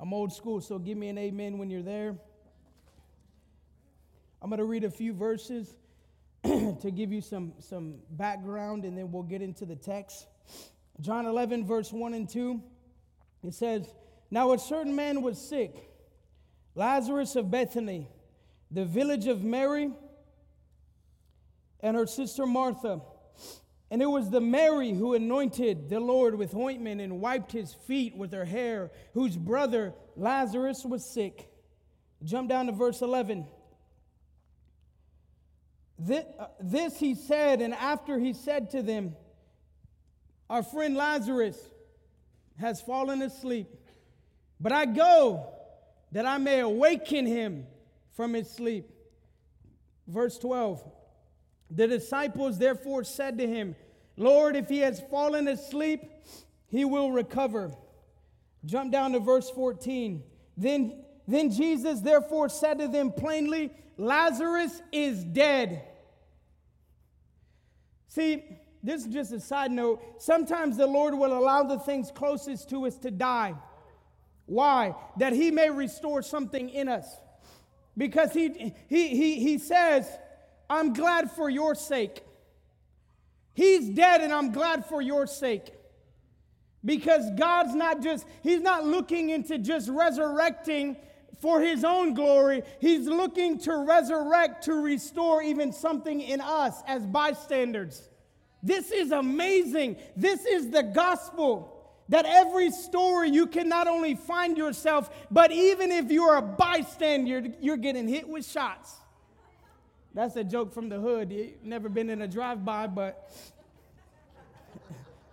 I'm 0.00 0.12
old 0.12 0.32
school, 0.32 0.60
so 0.60 0.78
give 0.78 0.96
me 0.96 1.08
an 1.08 1.18
amen 1.18 1.58
when 1.58 1.70
you're 1.70 1.82
there. 1.82 2.16
I'm 4.40 4.48
going 4.48 4.58
to 4.58 4.64
read 4.64 4.84
a 4.84 4.90
few 4.90 5.12
verses 5.12 5.74
to 6.44 6.90
give 6.94 7.10
you 7.10 7.20
some, 7.20 7.52
some 7.58 7.96
background, 8.10 8.84
and 8.84 8.96
then 8.96 9.10
we'll 9.10 9.24
get 9.24 9.42
into 9.42 9.66
the 9.66 9.74
text. 9.74 10.28
John 11.00 11.26
11, 11.26 11.66
verse 11.66 11.92
1 11.92 12.14
and 12.14 12.28
2, 12.28 12.62
it 13.42 13.54
says, 13.54 13.92
Now 14.30 14.52
a 14.52 14.58
certain 14.58 14.94
man 14.94 15.22
was 15.22 15.40
sick, 15.40 15.90
Lazarus 16.76 17.34
of 17.34 17.50
Bethany, 17.50 18.08
the 18.70 18.84
village 18.84 19.26
of 19.26 19.42
Mary 19.42 19.90
and 21.80 21.96
her 21.96 22.06
sister 22.06 22.46
Martha. 22.46 23.00
And 23.90 24.02
it 24.02 24.06
was 24.06 24.28
the 24.28 24.40
Mary 24.40 24.92
who 24.92 25.14
anointed 25.14 25.88
the 25.88 26.00
Lord 26.00 26.34
with 26.34 26.54
ointment 26.54 27.00
and 27.00 27.20
wiped 27.20 27.52
his 27.52 27.72
feet 27.72 28.14
with 28.16 28.32
her 28.32 28.44
hair, 28.44 28.90
whose 29.14 29.36
brother 29.36 29.94
Lazarus 30.14 30.84
was 30.84 31.04
sick. 31.04 31.48
Jump 32.22 32.48
down 32.48 32.66
to 32.66 32.72
verse 32.72 33.00
11. 33.00 33.46
This, 35.98 36.24
uh, 36.38 36.46
this 36.60 36.98
he 36.98 37.14
said, 37.14 37.60
and 37.62 37.74
after 37.74 38.18
he 38.18 38.32
said 38.34 38.70
to 38.70 38.82
them, 38.82 39.16
our 40.50 40.62
friend 40.62 40.96
Lazarus 40.96 41.58
has 42.58 42.80
fallen 42.80 43.22
asleep, 43.22 43.68
but 44.60 44.72
I 44.72 44.84
go 44.84 45.46
that 46.12 46.26
I 46.26 46.38
may 46.38 46.60
awaken 46.60 47.26
him 47.26 47.66
from 48.16 48.34
his 48.34 48.50
sleep. 48.50 48.90
Verse 50.06 50.38
12 50.38 50.82
The 51.70 51.86
disciples 51.86 52.58
therefore 52.58 53.04
said 53.04 53.38
to 53.38 53.46
him, 53.46 53.76
Lord, 54.16 54.56
if 54.56 54.68
he 54.68 54.78
has 54.80 55.00
fallen 55.10 55.48
asleep, 55.48 56.02
he 56.68 56.84
will 56.84 57.12
recover. 57.12 57.72
Jump 58.64 58.92
down 58.92 59.12
to 59.12 59.20
verse 59.20 59.50
14. 59.50 60.22
Then, 60.56 61.04
then 61.26 61.50
Jesus 61.50 62.00
therefore 62.00 62.48
said 62.48 62.78
to 62.78 62.88
them 62.88 63.12
plainly, 63.12 63.70
Lazarus 63.96 64.82
is 64.92 65.22
dead. 65.24 65.82
See, 68.08 68.42
this 68.82 69.04
is 69.04 69.12
just 69.12 69.32
a 69.32 69.40
side 69.40 69.70
note. 69.70 70.02
Sometimes 70.22 70.76
the 70.76 70.86
Lord 70.86 71.14
will 71.14 71.36
allow 71.36 71.62
the 71.62 71.78
things 71.78 72.10
closest 72.10 72.70
to 72.70 72.86
us 72.86 72.96
to 72.98 73.10
die. 73.10 73.54
Why? 74.46 74.94
That 75.18 75.32
He 75.32 75.50
may 75.50 75.70
restore 75.70 76.22
something 76.22 76.70
in 76.70 76.88
us. 76.88 77.06
Because 77.96 78.32
He, 78.32 78.74
he, 78.88 79.08
he, 79.08 79.40
he 79.40 79.58
says, 79.58 80.08
I'm 80.70 80.92
glad 80.92 81.30
for 81.30 81.48
your 81.48 81.74
sake. 81.74 82.22
He's 83.54 83.88
dead, 83.88 84.20
and 84.20 84.32
I'm 84.32 84.52
glad 84.52 84.86
for 84.86 85.02
your 85.02 85.26
sake. 85.26 85.72
Because 86.84 87.28
God's 87.36 87.74
not 87.74 88.02
just, 88.02 88.26
He's 88.42 88.60
not 88.60 88.86
looking 88.86 89.30
into 89.30 89.58
just 89.58 89.88
resurrecting 89.88 90.96
for 91.40 91.60
His 91.60 91.84
own 91.84 92.14
glory. 92.14 92.62
He's 92.80 93.06
looking 93.06 93.58
to 93.60 93.76
resurrect, 93.78 94.64
to 94.64 94.74
restore 94.74 95.42
even 95.42 95.72
something 95.72 96.20
in 96.20 96.40
us 96.40 96.80
as 96.86 97.04
bystanders. 97.04 98.08
This 98.62 98.90
is 98.90 99.10
amazing. 99.10 99.96
This 100.16 100.44
is 100.44 100.70
the 100.70 100.82
gospel. 100.82 101.74
That 102.10 102.24
every 102.24 102.70
story 102.70 103.28
you 103.28 103.46
can 103.46 103.68
not 103.68 103.86
only 103.86 104.14
find 104.14 104.56
yourself, 104.56 105.10
but 105.30 105.52
even 105.52 105.92
if 105.92 106.10
you're 106.10 106.36
a 106.36 106.42
bystander, 106.42 107.52
you're 107.60 107.76
getting 107.76 108.08
hit 108.08 108.26
with 108.26 108.46
shots. 108.46 108.94
That's 110.14 110.36
a 110.36 110.44
joke 110.44 110.72
from 110.72 110.88
the 110.88 110.98
hood. 110.98 111.30
You've 111.30 111.64
never 111.64 111.88
been 111.88 112.10
in 112.10 112.22
a 112.22 112.28
drive 112.28 112.64
by, 112.64 112.86
but 112.86 113.30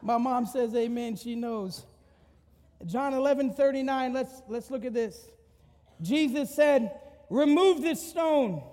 my 0.01 0.17
mom 0.17 0.46
says 0.46 0.75
amen. 0.75 1.15
She 1.15 1.36
knows. 1.36 1.86
John 2.86 3.13
11 3.13 3.53
39, 3.53 4.13
let's, 4.13 4.41
let's 4.48 4.70
look 4.70 4.86
at 4.86 4.94
this. 4.94 5.27
Jesus 6.01 6.53
said, 6.53 6.91
Remove 7.29 7.82
this 7.82 8.08
stone. 8.08 8.63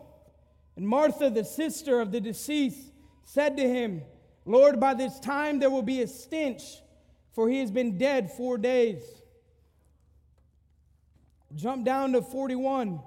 And 0.76 0.86
Martha, 0.86 1.30
the 1.30 1.44
sister 1.44 2.00
of 2.00 2.12
the 2.12 2.20
deceased, 2.20 2.92
said 3.24 3.56
to 3.56 3.68
him, 3.68 4.02
Lord, 4.44 4.80
by 4.80 4.94
this 4.94 5.20
time 5.20 5.58
there 5.58 5.70
will 5.70 5.82
be 5.82 6.02
a 6.02 6.06
stench, 6.06 6.62
for 7.32 7.48
he 7.48 7.60
has 7.60 7.70
been 7.70 7.98
dead 7.98 8.30
four 8.30 8.58
days. 8.58 9.02
Jump 11.54 11.84
down 11.84 12.12
to 12.12 12.22
41 12.22 13.00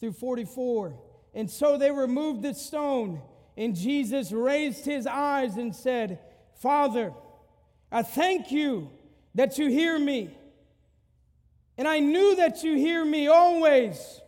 through 0.00 0.12
44. 0.12 0.98
And 1.34 1.50
so 1.50 1.78
they 1.78 1.90
removed 1.90 2.42
the 2.42 2.54
stone, 2.54 3.22
and 3.56 3.74
Jesus 3.74 4.32
raised 4.32 4.84
his 4.84 5.06
eyes 5.06 5.56
and 5.56 5.74
said, 5.74 6.18
Father, 6.56 7.12
I 7.90 8.02
thank 8.02 8.50
you 8.52 8.90
that 9.34 9.58
you 9.58 9.68
hear 9.68 9.98
me. 9.98 10.36
And 11.78 11.88
I 11.88 12.00
knew 12.00 12.36
that 12.36 12.62
you 12.62 12.76
hear 12.76 13.04
me 13.04 13.28
always. 13.28 14.20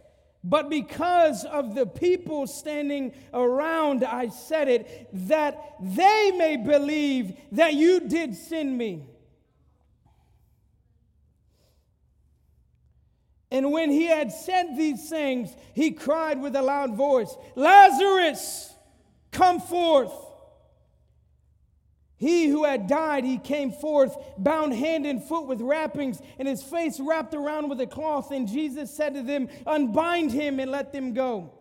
But 0.43 0.69
because 0.69 1.45
of 1.45 1.75
the 1.75 1.87
people 1.87 2.47
standing 2.47 3.15
around, 3.33 4.05
I 4.05 4.29
said 4.29 4.69
it, 4.69 5.09
that 5.13 5.77
they 5.81 6.33
may 6.37 6.57
believe 6.57 7.35
that 7.53 7.75
you 7.75 8.01
did 8.01 8.35
send 8.35 8.77
me. 8.77 9.05
And 13.55 13.71
when 13.71 13.89
he 13.89 14.07
had 14.07 14.33
said 14.33 14.77
these 14.77 15.09
things, 15.09 15.55
he 15.75 15.93
cried 15.93 16.43
with 16.43 16.57
a 16.57 16.61
loud 16.61 16.97
voice, 16.97 17.33
Lazarus, 17.55 18.75
come 19.31 19.61
forth. 19.61 20.13
He 22.17 22.49
who 22.49 22.65
had 22.65 22.89
died, 22.89 23.23
he 23.23 23.39
came 23.39 23.71
forth, 23.71 24.17
bound 24.37 24.75
hand 24.75 25.07
and 25.07 25.23
foot 25.23 25.47
with 25.47 25.61
wrappings, 25.61 26.21
and 26.41 26.49
his 26.49 26.65
face 26.65 26.99
wrapped 26.99 27.33
around 27.33 27.69
with 27.69 27.81
a 27.81 27.87
cloth. 27.87 28.33
And 28.33 28.49
Jesus 28.49 28.91
said 28.91 29.15
to 29.15 29.23
them, 29.23 29.49
Unbind 29.69 30.33
him 30.33 30.59
and 30.59 30.73
let 30.73 30.93
them 30.93 31.15
go. 31.15 31.53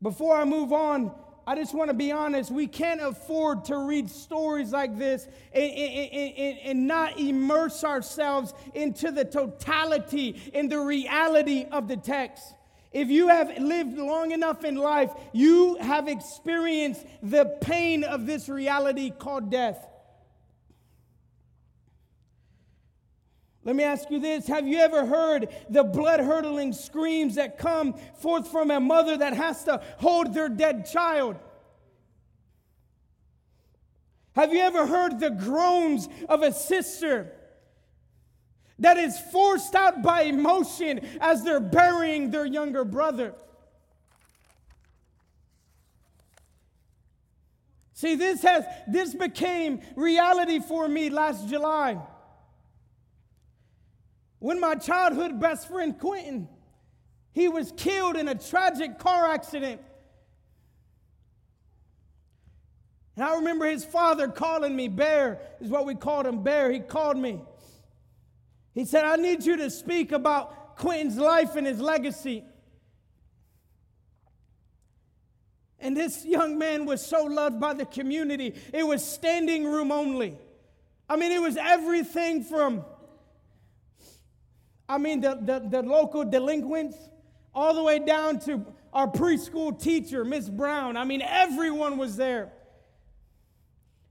Before 0.00 0.36
I 0.36 0.44
move 0.44 0.72
on, 0.72 1.12
I 1.46 1.54
just 1.54 1.74
want 1.74 1.88
to 1.88 1.94
be 1.94 2.10
honest. 2.10 2.50
We 2.50 2.66
can't 2.66 3.00
afford 3.00 3.66
to 3.66 3.76
read 3.78 4.10
stories 4.10 4.72
like 4.72 4.98
this 4.98 5.26
and, 5.52 5.72
and, 5.72 6.12
and, 6.12 6.58
and, 6.58 6.86
not 6.86 7.18
immerse 7.18 7.84
ourselves 7.84 8.54
into 8.72 9.10
the 9.10 9.24
totality 9.24 10.40
and 10.54 10.72
the 10.72 10.80
reality 10.80 11.66
of 11.70 11.86
the 11.86 11.98
text. 11.98 12.54
If 12.92 13.08
you 13.08 13.28
have 13.28 13.58
lived 13.58 13.98
long 13.98 14.30
enough 14.30 14.64
in 14.64 14.76
life, 14.76 15.10
you 15.32 15.76
have 15.80 16.08
experienced 16.08 17.04
the 17.22 17.44
pain 17.60 18.04
of 18.04 18.24
this 18.24 18.48
reality 18.48 19.10
called 19.10 19.50
death. 19.50 19.86
Let 23.64 23.76
me 23.76 23.82
ask 23.82 24.10
you 24.10 24.20
this 24.20 24.46
Have 24.46 24.68
you 24.68 24.78
ever 24.78 25.06
heard 25.06 25.48
the 25.70 25.82
blood 25.82 26.20
hurdling 26.20 26.72
screams 26.72 27.36
that 27.36 27.58
come 27.58 27.94
forth 28.20 28.48
from 28.48 28.70
a 28.70 28.78
mother 28.78 29.16
that 29.16 29.32
has 29.34 29.64
to 29.64 29.82
hold 29.98 30.34
their 30.34 30.48
dead 30.48 30.86
child? 30.86 31.36
Have 34.36 34.52
you 34.52 34.60
ever 34.60 34.86
heard 34.86 35.20
the 35.20 35.30
groans 35.30 36.08
of 36.28 36.42
a 36.42 36.52
sister 36.52 37.32
that 38.80 38.96
is 38.96 39.18
forced 39.18 39.74
out 39.76 40.02
by 40.02 40.22
emotion 40.22 41.06
as 41.20 41.44
they're 41.44 41.60
burying 41.60 42.30
their 42.32 42.44
younger 42.44 42.84
brother? 42.84 43.34
See, 47.94 48.16
this 48.16 48.42
has 48.42 48.64
this 48.88 49.14
became 49.14 49.80
reality 49.94 50.58
for 50.58 50.86
me 50.86 51.08
last 51.08 51.48
July 51.48 51.98
when 54.44 54.60
my 54.60 54.74
childhood 54.74 55.40
best 55.40 55.68
friend 55.68 55.98
Quentin, 55.98 56.46
he 57.32 57.48
was 57.48 57.72
killed 57.78 58.14
in 58.14 58.28
a 58.28 58.34
tragic 58.34 58.98
car 58.98 59.32
accident. 59.32 59.80
And 63.16 63.24
I 63.24 63.36
remember 63.36 63.64
his 63.64 63.86
father 63.86 64.28
calling 64.28 64.76
me 64.76 64.88
Bear, 64.88 65.40
is 65.62 65.70
what 65.70 65.86
we 65.86 65.94
called 65.94 66.26
him, 66.26 66.42
Bear. 66.42 66.70
He 66.70 66.80
called 66.80 67.16
me. 67.16 67.40
He 68.74 68.84
said, 68.84 69.06
I 69.06 69.16
need 69.16 69.46
you 69.46 69.56
to 69.56 69.70
speak 69.70 70.12
about 70.12 70.76
Quentin's 70.76 71.16
life 71.16 71.56
and 71.56 71.66
his 71.66 71.80
legacy. 71.80 72.44
And 75.80 75.96
this 75.96 76.22
young 76.22 76.58
man 76.58 76.84
was 76.84 77.00
so 77.00 77.24
loved 77.24 77.58
by 77.60 77.72
the 77.72 77.86
community. 77.86 78.54
It 78.74 78.86
was 78.86 79.02
standing 79.02 79.64
room 79.64 79.90
only. 79.90 80.36
I 81.08 81.16
mean, 81.16 81.32
it 81.32 81.40
was 81.40 81.56
everything 81.56 82.44
from 82.44 82.84
I 84.88 84.98
mean, 84.98 85.20
the, 85.20 85.38
the, 85.40 85.66
the 85.68 85.82
local 85.82 86.24
delinquents, 86.24 86.96
all 87.54 87.74
the 87.74 87.82
way 87.82 87.98
down 87.98 88.40
to 88.40 88.66
our 88.92 89.08
preschool 89.08 89.80
teacher, 89.80 90.24
Miss 90.24 90.48
Brown. 90.48 90.96
I 90.96 91.04
mean, 91.04 91.22
everyone 91.22 91.98
was 91.98 92.16
there. 92.16 92.52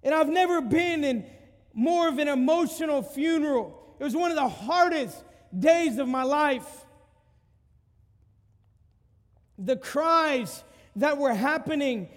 And 0.01 0.13
I've 0.13 0.29
never 0.29 0.61
been 0.61 1.03
in 1.03 1.25
more 1.73 2.07
of 2.07 2.19
an 2.19 2.27
emotional 2.27 3.01
funeral. 3.01 3.95
It 3.99 4.03
was 4.03 4.15
one 4.15 4.31
of 4.31 4.35
the 4.35 4.49
hardest 4.49 5.23
days 5.57 5.97
of 5.97 6.07
my 6.07 6.23
life. 6.23 6.85
The 9.57 9.77
cries 9.77 10.63
that 10.97 11.17
were 11.17 11.33
happening 11.33 12.09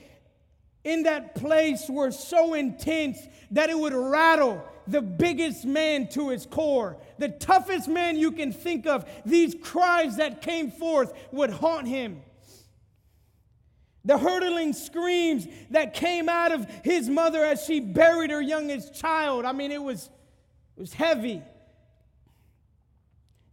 in 0.84 1.04
that 1.04 1.34
place 1.34 1.88
were 1.88 2.10
so 2.10 2.54
intense 2.54 3.18
that 3.50 3.70
it 3.70 3.78
would 3.78 3.92
rattle 3.92 4.64
the 4.86 5.02
biggest 5.02 5.64
man 5.64 6.08
to 6.08 6.30
his 6.30 6.46
core, 6.46 6.96
the 7.18 7.28
toughest 7.28 7.88
man 7.88 8.16
you 8.16 8.32
can 8.32 8.52
think 8.52 8.86
of. 8.86 9.08
These 9.24 9.56
cries 9.60 10.16
that 10.16 10.42
came 10.42 10.70
forth 10.70 11.12
would 11.32 11.50
haunt 11.50 11.88
him. 11.88 12.22
The 14.04 14.18
hurtling 14.18 14.72
screams 14.72 15.48
that 15.70 15.94
came 15.94 16.28
out 16.28 16.52
of 16.52 16.66
his 16.84 17.08
mother 17.08 17.44
as 17.44 17.64
she 17.64 17.80
buried 17.80 18.30
her 18.30 18.40
youngest 18.40 18.94
child. 18.94 19.44
I 19.44 19.52
mean, 19.52 19.72
it 19.72 19.82
was, 19.82 20.08
it 20.76 20.80
was 20.80 20.92
heavy. 20.92 21.42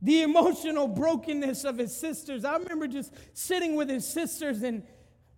The 0.03 0.21
emotional 0.21 0.87
brokenness 0.87 1.63
of 1.63 1.77
his 1.77 1.95
sisters. 1.95 2.45
I 2.45 2.57
remember 2.57 2.87
just 2.87 3.13
sitting 3.33 3.75
with 3.75 3.89
his 3.89 4.07
sisters 4.07 4.61
and 4.61 4.83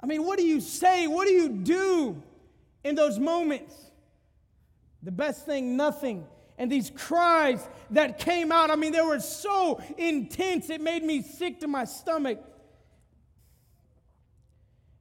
I 0.02 0.08
mean, 0.08 0.24
what 0.24 0.38
do 0.38 0.46
you 0.46 0.60
say? 0.60 1.08
What 1.08 1.28
do 1.28 1.34
you 1.34 1.50
do 1.50 2.22
in 2.84 2.96
those 2.96 3.18
moments? 3.18 3.74
The 5.06 5.12
best 5.12 5.46
thing, 5.46 5.78
nothing. 5.78 6.26
And 6.58 6.72
these 6.72 6.90
cries 6.90 7.66
that 7.92 8.20
came 8.20 8.52
out, 8.52 8.72
I 8.72 8.76
mean, 8.76 8.92
they 8.92 9.02
were 9.02 9.20
so 9.20 9.82
intense, 9.98 10.70
it 10.70 10.82
made 10.82 11.04
me 11.04 11.22
sick 11.22 11.62
to 11.62 11.68
my 11.68 11.86
stomach. 11.86 12.44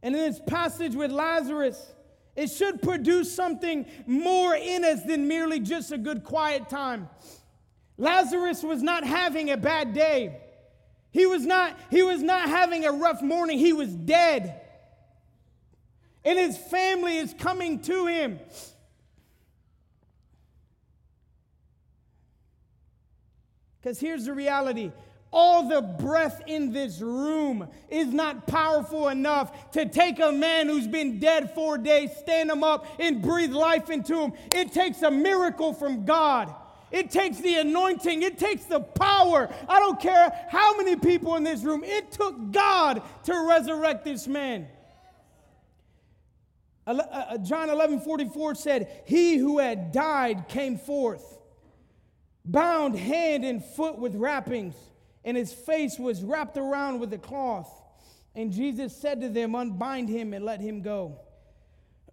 And 0.03 0.15
in 0.15 0.21
this 0.21 0.41
passage 0.47 0.95
with 0.95 1.11
Lazarus, 1.11 1.95
it 2.37 2.51
should 2.51 2.83
produce 2.83 3.35
something 3.35 3.87
more 4.07 4.55
in 4.55 4.85
us 4.85 5.03
than 5.05 5.27
merely 5.27 5.59
just 5.59 5.91
a 5.91 5.99
good 5.99 6.23
quiet 6.23 6.69
time. 6.69 7.09
Lazarus 7.97 8.63
was 8.63 8.83
not 8.83 9.05
having 9.05 9.51
a 9.51 9.57
bad 9.57 9.95
day. 9.95 10.41
He 11.11 11.27
was 11.27 11.47
not, 11.47 11.79
he 11.91 12.03
was 12.03 12.23
not 12.23 12.49
having 12.49 12.85
a 12.85 12.93
rough 12.93 13.23
morning. 13.23 13.59
He 13.59 13.73
was 13.73 13.89
dead 13.89 14.61
and 16.25 16.39
his 16.39 16.57
family 16.57 17.19
is 17.19 17.35
coming 17.39 17.81
to 17.81 18.07
him. 18.07 18.41
Because 23.85 24.01
here's 24.01 24.25
the 24.25 24.33
reality 24.33 24.93
all 25.31 25.69
the 25.69 25.83
breath 25.83 26.43
in 26.47 26.73
this 26.73 27.01
room 27.01 27.69
is 27.91 28.07
not 28.07 28.47
powerful 28.47 29.09
enough 29.09 29.73
to 29.73 29.85
take 29.85 30.21
a 30.21 30.33
man 30.33 30.69
who's 30.69 30.87
been 30.87 31.19
dead 31.19 31.53
four 31.55 31.77
days, 31.77 32.11
stand 32.17 32.51
him 32.51 32.63
up, 32.63 32.87
and 32.99 33.21
breathe 33.21 33.53
life 33.53 33.91
into 33.91 34.19
him. 34.19 34.33
It 34.55 34.73
takes 34.73 35.03
a 35.03 35.11
miracle 35.11 35.75
from 35.75 36.07
God. 36.07 36.55
It 36.93 37.11
takes 37.11 37.41
the 37.41 37.57
anointing. 37.57 38.23
It 38.23 38.39
takes 38.39 38.65
the 38.65 38.81
power. 38.81 39.53
I 39.69 39.81
don't 39.81 40.01
care 40.01 40.33
how 40.49 40.77
many 40.77 40.97
people 40.97 41.35
in 41.35 41.43
this 41.43 41.63
room. 41.63 41.83
It 41.85 42.13
took 42.13 42.53
God 42.53 43.03
to 43.25 43.47
resurrect 43.47 44.05
this 44.05 44.27
man. 44.29 44.69
Uh, 46.87 46.93
uh, 46.93 47.39
John 47.39 47.69
11 47.71 48.01
44 48.01 48.55
said, 48.55 49.03
He 49.05 49.37
who 49.37 49.59
had 49.59 49.91
died 49.91 50.49
came 50.49 50.79
forth, 50.79 51.34
bound 52.45 52.97
hand 52.97 53.45
and 53.45 53.65
foot 53.65 53.99
with 53.99 54.15
wrappings, 54.15 54.75
and 55.25 55.37
his 55.37 55.53
face 55.53 55.99
was 55.99 56.23
wrapped 56.23 56.57
around 56.57 57.01
with 57.01 57.13
a 57.13 57.19
cloth. 57.19 57.71
And 58.35 58.53
Jesus 58.53 58.97
said 58.97 59.21
to 59.21 59.29
them, 59.29 59.55
Unbind 59.55 60.09
him 60.09 60.35
and 60.35 60.45
let 60.45 60.61
him 60.61 60.83
go. 60.83 61.21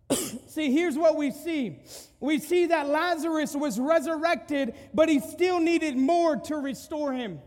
see, 0.48 0.72
here's 0.72 0.98
what 0.98 1.16
we 1.16 1.32
see 1.32 1.80
we 2.20 2.40
see 2.40 2.68
that 2.68 2.88
Lazarus 2.88 3.56
was 3.56 3.80
resurrected, 3.80 4.76
but 4.94 5.10
he 5.10 5.20
still 5.20 5.60
needed 5.60 5.98
more 5.98 6.36
to 6.36 6.58
restore 6.58 7.12
him. 7.12 7.40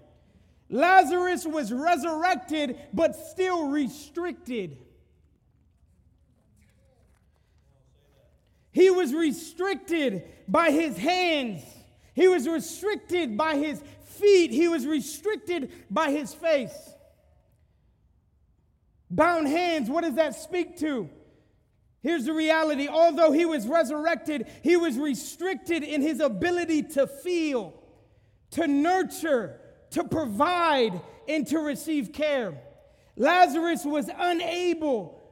Lazarus 0.69 1.47
was 1.47 1.73
resurrected, 1.73 2.79
but 2.93 3.15
still 3.15 3.69
restricted. 3.69 4.79
He 8.73 8.91
was 8.91 9.15
restricted 9.15 10.25
by 10.49 10.73
his 10.73 10.97
hands. 10.97 11.63
He 12.15 12.29
was 12.29 12.49
restricted 12.49 13.37
by 13.37 13.57
his 13.57 13.83
feet. 14.05 14.51
He 14.51 14.69
was 14.69 14.87
restricted 14.87 15.73
by 15.91 16.11
his 16.11 16.33
face. 16.33 16.95
Bound 19.11 19.47
hands, 19.47 19.91
what 19.91 20.03
does 20.03 20.15
that 20.15 20.35
speak 20.35 20.79
to? 20.79 21.09
Here's 22.03 22.27
the 22.27 22.33
reality 22.33 22.89
although 22.89 23.33
he 23.33 23.47
was 23.47 23.67
resurrected, 23.67 24.47
he 24.63 24.77
was 24.77 24.99
restricted 24.99 25.83
in 25.83 26.03
his 26.03 26.21
ability 26.21 26.83
to 26.83 27.07
feel, 27.07 27.75
to 28.53 28.67
nurture, 28.67 29.59
to 29.91 30.05
provide, 30.05 31.01
and 31.29 31.47
to 31.49 31.59
receive 31.59 32.13
care. 32.13 32.61
Lazarus 33.17 33.85
was 33.85 34.11
unable 34.17 35.23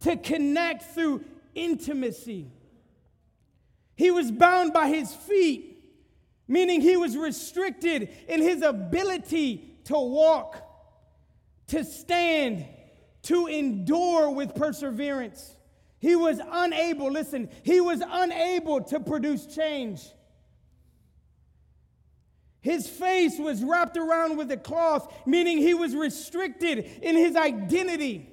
to 0.00 0.16
connect 0.16 0.94
through 0.94 1.24
intimacy. 1.54 2.50
He 3.96 4.10
was 4.10 4.30
bound 4.30 4.72
by 4.72 4.88
his 4.88 5.12
feet. 5.14 5.69
Meaning 6.50 6.80
he 6.80 6.96
was 6.96 7.16
restricted 7.16 8.08
in 8.28 8.42
his 8.42 8.60
ability 8.62 9.78
to 9.84 9.96
walk, 9.96 10.60
to 11.68 11.84
stand, 11.84 12.66
to 13.22 13.46
endure 13.46 14.28
with 14.30 14.56
perseverance. 14.56 15.54
He 16.00 16.16
was 16.16 16.40
unable, 16.50 17.08
listen, 17.08 17.50
he 17.62 17.80
was 17.80 18.02
unable 18.04 18.82
to 18.82 18.98
produce 18.98 19.46
change. 19.46 20.02
His 22.62 22.88
face 22.88 23.38
was 23.38 23.62
wrapped 23.62 23.96
around 23.96 24.36
with 24.36 24.50
a 24.50 24.56
cloth, 24.56 25.14
meaning 25.26 25.58
he 25.58 25.74
was 25.74 25.94
restricted 25.94 26.78
in 27.00 27.14
his 27.14 27.36
identity. 27.36 28.28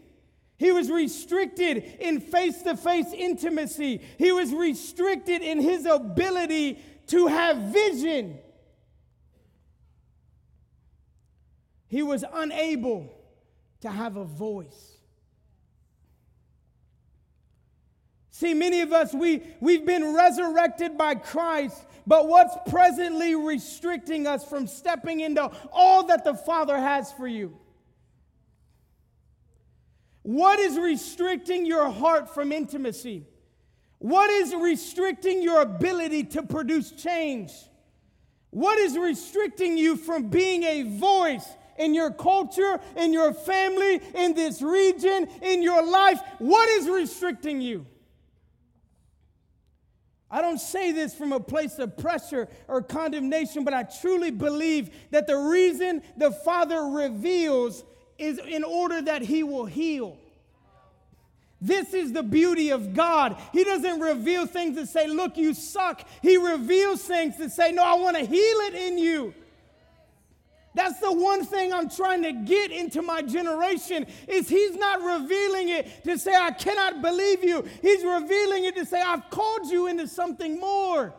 He 0.58 0.71
was 0.71 0.89
restricted 0.89 1.84
in 1.99 2.19
face 2.19 2.63
to 2.63 2.75
face 2.75 3.13
intimacy. 3.13 4.01
He 4.17 4.32
was 4.32 4.51
restricted 4.51 5.43
in 5.43 5.62
his 5.62 5.86
ability 5.86 6.80
to 7.08 7.28
have 7.28 7.58
vision. 7.58 8.39
He 11.88 12.04
was 12.04 12.24
unable 12.34 13.13
to 13.82 13.89
have 13.89 14.17
a 14.17 14.26
voice. 14.26 14.98
See, 18.32 18.54
many 18.54 18.82
of 18.82 18.93
us, 18.93 19.13
we, 19.15 19.41
we've 19.62 19.86
been 19.86 20.13
resurrected 20.13 20.96
by 20.98 21.15
Christ, 21.15 21.84
but 22.06 22.28
what's 22.28 22.56
presently 22.70 23.34
restricting 23.34 24.28
us 24.28 24.48
from 24.48 24.67
stepping 24.67 25.22
into 25.22 25.50
all 25.72 26.06
that 26.08 26.24
the 26.24 26.36
Father 26.36 26.78
has 26.78 27.12
for 27.13 27.28
you? 27.28 27.58
What 30.22 30.60
is 30.60 30.78
restricting 30.78 31.65
your 31.65 31.89
heart 31.89 32.34
from 32.34 32.52
intimacy? 32.52 33.26
What 34.00 34.30
is 34.30 34.54
restricting 34.54 35.42
your 35.42 35.62
ability 35.62 36.26
to 36.26 36.44
produce 36.44 36.92
change? 36.92 37.52
What 38.52 38.78
is 38.78 38.98
restricting 38.98 39.78
you 39.78 39.98
from 39.98 40.30
being 40.30 40.64
a 40.64 40.84
voice 40.84 41.48
in 41.78 41.94
your 41.94 42.12
culture, 42.12 42.80
in 42.96 43.14
your 43.14 43.34
family, 43.34 44.02
in 44.16 44.34
this 44.34 44.62
region, 44.62 45.28
in 45.42 45.62
your 45.64 45.86
life? 45.86 46.20
What 46.40 46.70
is 46.70 46.88
restricting 46.88 47.62
you? 47.62 47.86
I 50.30 50.42
don't 50.42 50.60
say 50.60 50.92
this 50.92 51.16
from 51.16 51.32
a 51.32 51.40
place 51.40 51.80
of 51.80 51.98
pressure 51.98 52.50
or 52.68 52.82
condemnation, 52.82 53.64
but 53.64 53.74
I 53.74 53.84
truly 53.84 54.30
believe 54.30 54.90
that 55.12 55.26
the 55.26 55.38
reason 55.38 56.02
the 56.18 56.32
Father 56.32 56.82
reveals 56.82 57.84
is 58.18 58.38
in 58.38 58.64
order 58.64 59.02
that 59.02 59.22
He 59.22 59.44
will 59.44 59.66
heal. 59.66 60.18
This 61.60 61.93
is 61.93 62.13
the 62.13 62.22
beauty 62.24 62.70
of 62.70 62.93
God. 62.93 63.36
He 63.52 63.63
doesn't 63.63 64.00
reveal 64.00 64.46
things 64.46 64.78
to 64.78 64.86
say, 64.86 65.08
Look, 65.08 65.38
you 65.38 65.54
suck. 65.54 66.08
He 66.22 66.38
reveals 66.38 67.02
things 67.02 67.38
to 67.38 67.50
say, 67.50 67.72
No, 67.72 67.84
I 67.84 67.96
want 67.96 68.17
to 68.17 68.26
heal 68.26 68.58
it 68.60 68.76
in 68.76 68.98
you. 68.98 69.34
That's 70.76 71.00
the 71.00 71.12
one 71.12 71.43
thing 71.43 71.74
I'm 71.74 71.89
trying 71.89 72.22
to 72.22 72.32
get 72.32 72.70
into 72.70 73.02
my 73.02 73.24
generation 73.24 74.06
is 74.28 74.48
he's 74.48 74.76
not 74.76 75.02
revealing 75.02 75.70
it 75.70 76.04
to 76.04 76.20
say 76.20 76.36
I 76.36 76.52
cannot 76.52 77.02
believe 77.02 77.43
you. 77.43 77.67
He's 77.82 78.04
revealing 78.04 78.65
it 78.65 78.76
to 78.76 78.86
say 78.86 79.02
I've 79.02 79.28
called 79.32 79.72
you 79.72 79.88
into 79.88 80.08
something 80.08 80.60
more. 80.60 81.15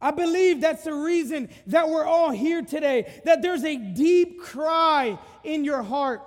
I 0.00 0.10
believe 0.10 0.60
that's 0.60 0.84
the 0.84 0.94
reason 0.94 1.48
that 1.68 1.88
we're 1.88 2.04
all 2.04 2.30
here 2.30 2.62
today, 2.62 3.20
that 3.24 3.42
there's 3.42 3.64
a 3.64 3.76
deep 3.76 4.40
cry 4.40 5.18
in 5.42 5.64
your 5.64 5.82
heart. 5.82 6.20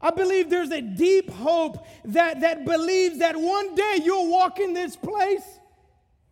I 0.00 0.10
believe 0.10 0.50
there's 0.50 0.70
a 0.70 0.80
deep 0.80 1.30
hope 1.30 1.84
that, 2.04 2.40
that 2.40 2.64
believes 2.64 3.18
that 3.18 3.36
one 3.36 3.74
day 3.74 4.00
you'll 4.04 4.30
walk 4.30 4.60
in 4.60 4.72
this 4.72 4.96
place 4.96 5.42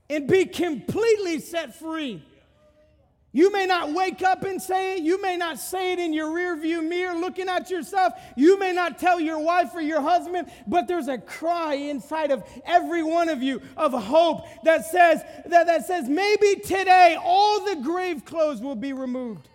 and 0.08 0.28
be 0.28 0.44
completely 0.46 1.40
set 1.40 1.74
free. 1.74 2.22
You 3.36 3.52
may 3.52 3.66
not 3.66 3.92
wake 3.92 4.22
up 4.22 4.44
and 4.44 4.62
say 4.62 4.94
it. 4.94 5.02
You 5.02 5.20
may 5.20 5.36
not 5.36 5.58
say 5.58 5.92
it 5.92 5.98
in 5.98 6.14
your 6.14 6.28
rearview 6.28 6.82
mirror 6.82 7.14
looking 7.14 7.50
at 7.50 7.68
yourself. 7.68 8.14
You 8.34 8.58
may 8.58 8.72
not 8.72 8.98
tell 8.98 9.20
your 9.20 9.38
wife 9.38 9.74
or 9.74 9.82
your 9.82 10.00
husband, 10.00 10.50
but 10.66 10.88
there's 10.88 11.08
a 11.08 11.18
cry 11.18 11.74
inside 11.74 12.30
of 12.30 12.42
every 12.64 13.02
one 13.02 13.28
of 13.28 13.42
you 13.42 13.60
of 13.76 13.92
hope 13.92 14.46
that 14.64 14.86
says 14.86 15.22
that, 15.44 15.66
that 15.66 15.84
says 15.84 16.08
maybe 16.08 16.62
today 16.64 17.18
all 17.22 17.62
the 17.62 17.76
grave 17.82 18.24
clothes 18.24 18.62
will 18.62 18.74
be 18.74 18.94
removed. 18.94 19.50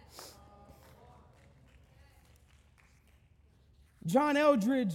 John 4.05 4.37
Eldredge, 4.37 4.93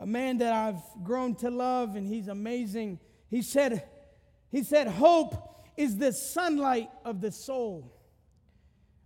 a 0.00 0.06
man 0.06 0.38
that 0.38 0.52
I've 0.52 0.82
grown 1.04 1.36
to 1.36 1.48
love 1.48 1.94
and 1.94 2.08
he's 2.08 2.26
amazing. 2.26 2.98
He 3.30 3.40
said, 3.40 3.84
he 4.50 4.64
said, 4.64 4.88
hope 4.88 5.53
is 5.76 5.98
the 5.98 6.12
sunlight 6.12 6.90
of 7.04 7.20
the 7.20 7.32
soul. 7.32 7.92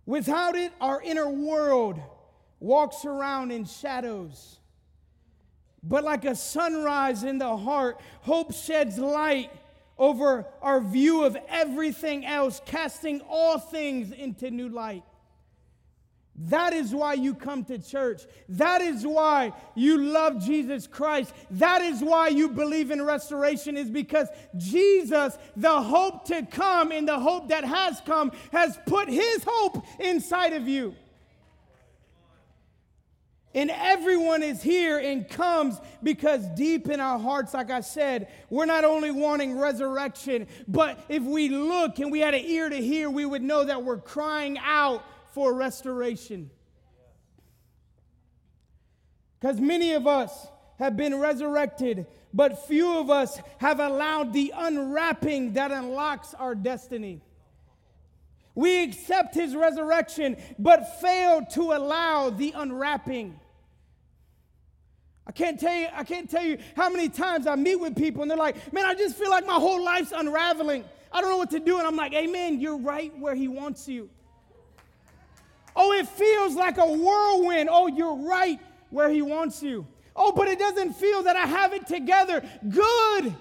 Without 0.05 0.55
it, 0.55 0.71
our 0.81 1.01
inner 1.01 1.29
world 1.29 1.99
walks 2.59 3.05
around 3.05 3.51
in 3.51 3.65
shadows. 3.65 4.59
But 5.81 6.03
like 6.03 6.25
a 6.25 6.35
sunrise 6.35 7.23
in 7.23 7.37
the 7.37 7.55
heart, 7.55 8.01
hope 8.21 8.53
sheds 8.53 8.97
light 8.97 9.51
over 9.97 10.45
our 10.61 10.81
view 10.81 11.23
of 11.23 11.37
everything 11.47 12.25
else, 12.25 12.61
casting 12.65 13.21
all 13.29 13.59
things 13.59 14.11
into 14.11 14.49
new 14.49 14.69
light. 14.69 15.03
That 16.43 16.71
is 16.71 16.95
why 16.95 17.15
you 17.15 17.35
come 17.35 17.65
to 17.65 17.77
church. 17.77 18.21
That 18.47 18.81
is 18.81 19.05
why 19.05 19.51
you 19.75 19.97
love 19.97 20.41
Jesus 20.41 20.87
Christ. 20.87 21.33
That 21.51 21.81
is 21.81 22.01
why 22.01 22.29
you 22.29 22.47
believe 22.49 22.91
in 22.91 23.01
restoration, 23.01 23.75
is 23.75 23.89
because 23.89 24.29
Jesus, 24.55 25.37
the 25.57 25.81
hope 25.81 26.25
to 26.25 26.45
come 26.45 26.93
and 26.93 27.05
the 27.05 27.19
hope 27.19 27.49
that 27.49 27.65
has 27.65 28.01
come, 28.05 28.31
has 28.53 28.79
put 28.85 29.09
his 29.09 29.43
hope 29.45 29.85
inside 29.99 30.53
of 30.53 30.67
you. 30.67 30.95
And 33.53 33.71
everyone 33.71 34.43
is 34.43 34.61
here 34.61 34.99
and 34.99 35.27
comes 35.27 35.77
because 36.03 36.45
deep 36.55 36.87
in 36.87 36.99
our 36.99 37.19
hearts, 37.19 37.53
like 37.53 37.71
I 37.71 37.81
said, 37.81 38.29
we're 38.49 38.67
not 38.67 38.85
only 38.85 39.11
wanting 39.11 39.57
resurrection, 39.57 40.47
but 40.67 41.03
if 41.09 41.23
we 41.23 41.49
look 41.49 41.99
and 41.99 42.11
we 42.11 42.19
had 42.19 42.35
an 42.35 42.45
ear 42.45 42.69
to 42.69 42.77
hear, 42.77 43.09
we 43.09 43.25
would 43.25 43.41
know 43.41 43.65
that 43.65 43.83
we're 43.83 43.97
crying 43.97 44.57
out 44.63 45.03
for 45.33 45.53
restoration. 45.53 46.49
Because 49.39 49.59
many 49.59 49.93
of 49.93 50.07
us 50.07 50.47
have 50.77 50.97
been 50.97 51.15
resurrected, 51.19 52.07
but 52.33 52.67
few 52.67 52.97
of 52.97 53.09
us 53.09 53.39
have 53.59 53.79
allowed 53.79 54.33
the 54.33 54.53
unwrapping 54.55 55.53
that 55.53 55.71
unlocks 55.71 56.33
our 56.33 56.55
destiny. 56.55 57.21
We 58.55 58.83
accept 58.83 59.35
his 59.35 59.55
resurrection, 59.55 60.37
but 60.57 60.99
fail 60.99 61.45
to 61.53 61.73
allow 61.73 62.29
the 62.29 62.53
unwrapping. 62.55 63.39
I 65.25 65.31
can't 65.31 65.59
tell 65.59 65.75
you, 65.75 65.87
I 65.93 66.03
can't 66.03 66.29
tell 66.29 66.43
you 66.43 66.57
how 66.75 66.89
many 66.89 67.07
times 67.07 67.45
I 67.45 67.55
meet 67.55 67.79
with 67.79 67.95
people 67.95 68.23
and 68.23 68.31
they're 68.31 68.37
like, 68.37 68.73
man, 68.73 68.85
I 68.85 68.95
just 68.95 69.15
feel 69.15 69.29
like 69.29 69.45
my 69.45 69.53
whole 69.53 69.83
life's 69.83 70.11
unraveling. 70.11 70.83
I 71.11 71.21
don't 71.21 71.29
know 71.29 71.37
what 71.37 71.51
to 71.51 71.59
do. 71.59 71.77
And 71.77 71.87
I'm 71.87 71.95
like, 71.95 72.13
Amen, 72.13 72.59
you're 72.59 72.77
right 72.77 73.17
where 73.17 73.35
he 73.35 73.47
wants 73.47 73.87
you. 73.87 74.09
Oh, 75.75 75.91
it 75.93 76.07
feels 76.07 76.55
like 76.55 76.77
a 76.77 76.85
whirlwind. 76.85 77.69
Oh, 77.71 77.87
you're 77.87 78.15
right 78.15 78.59
where 78.89 79.09
He 79.09 79.21
wants 79.21 79.61
you. 79.61 79.87
Oh, 80.15 80.31
but 80.31 80.47
it 80.47 80.59
doesn't 80.59 80.93
feel 80.93 81.23
that 81.23 81.35
I 81.35 81.45
have 81.45 81.73
it 81.73 81.87
together. 81.87 82.43
Good. 82.67 83.33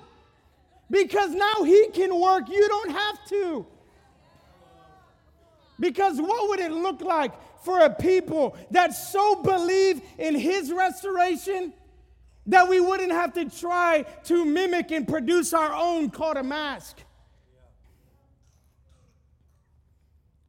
Because 0.91 1.31
now 1.31 1.64
He 1.64 1.88
can 1.88 2.19
work. 2.19 2.49
You 2.49 2.69
don't 2.69 2.91
have 2.91 3.25
to. 3.29 3.67
Because 5.81 6.21
what 6.21 6.49
would 6.49 6.61
it 6.61 6.73
look 6.73 7.01
like 7.01 7.33
for 7.62 7.81
a 7.81 7.91
people 7.91 8.57
that 8.71 8.95
so 8.95 9.43
believe 9.43 10.01
in 10.19 10.35
His 10.35 10.73
restoration 10.73 11.73
that 12.47 12.69
we 12.69 12.81
wouldn't 12.81 13.12
have 13.12 13.35
to 13.35 13.45
try 13.51 14.05
to 14.25 14.45
mimic 14.45 14.91
and 14.91 15.07
produce 15.07 15.53
our 15.53 15.73
own 15.73 16.11
called 16.11 16.37
a 16.37 16.43
mask? 16.43 16.97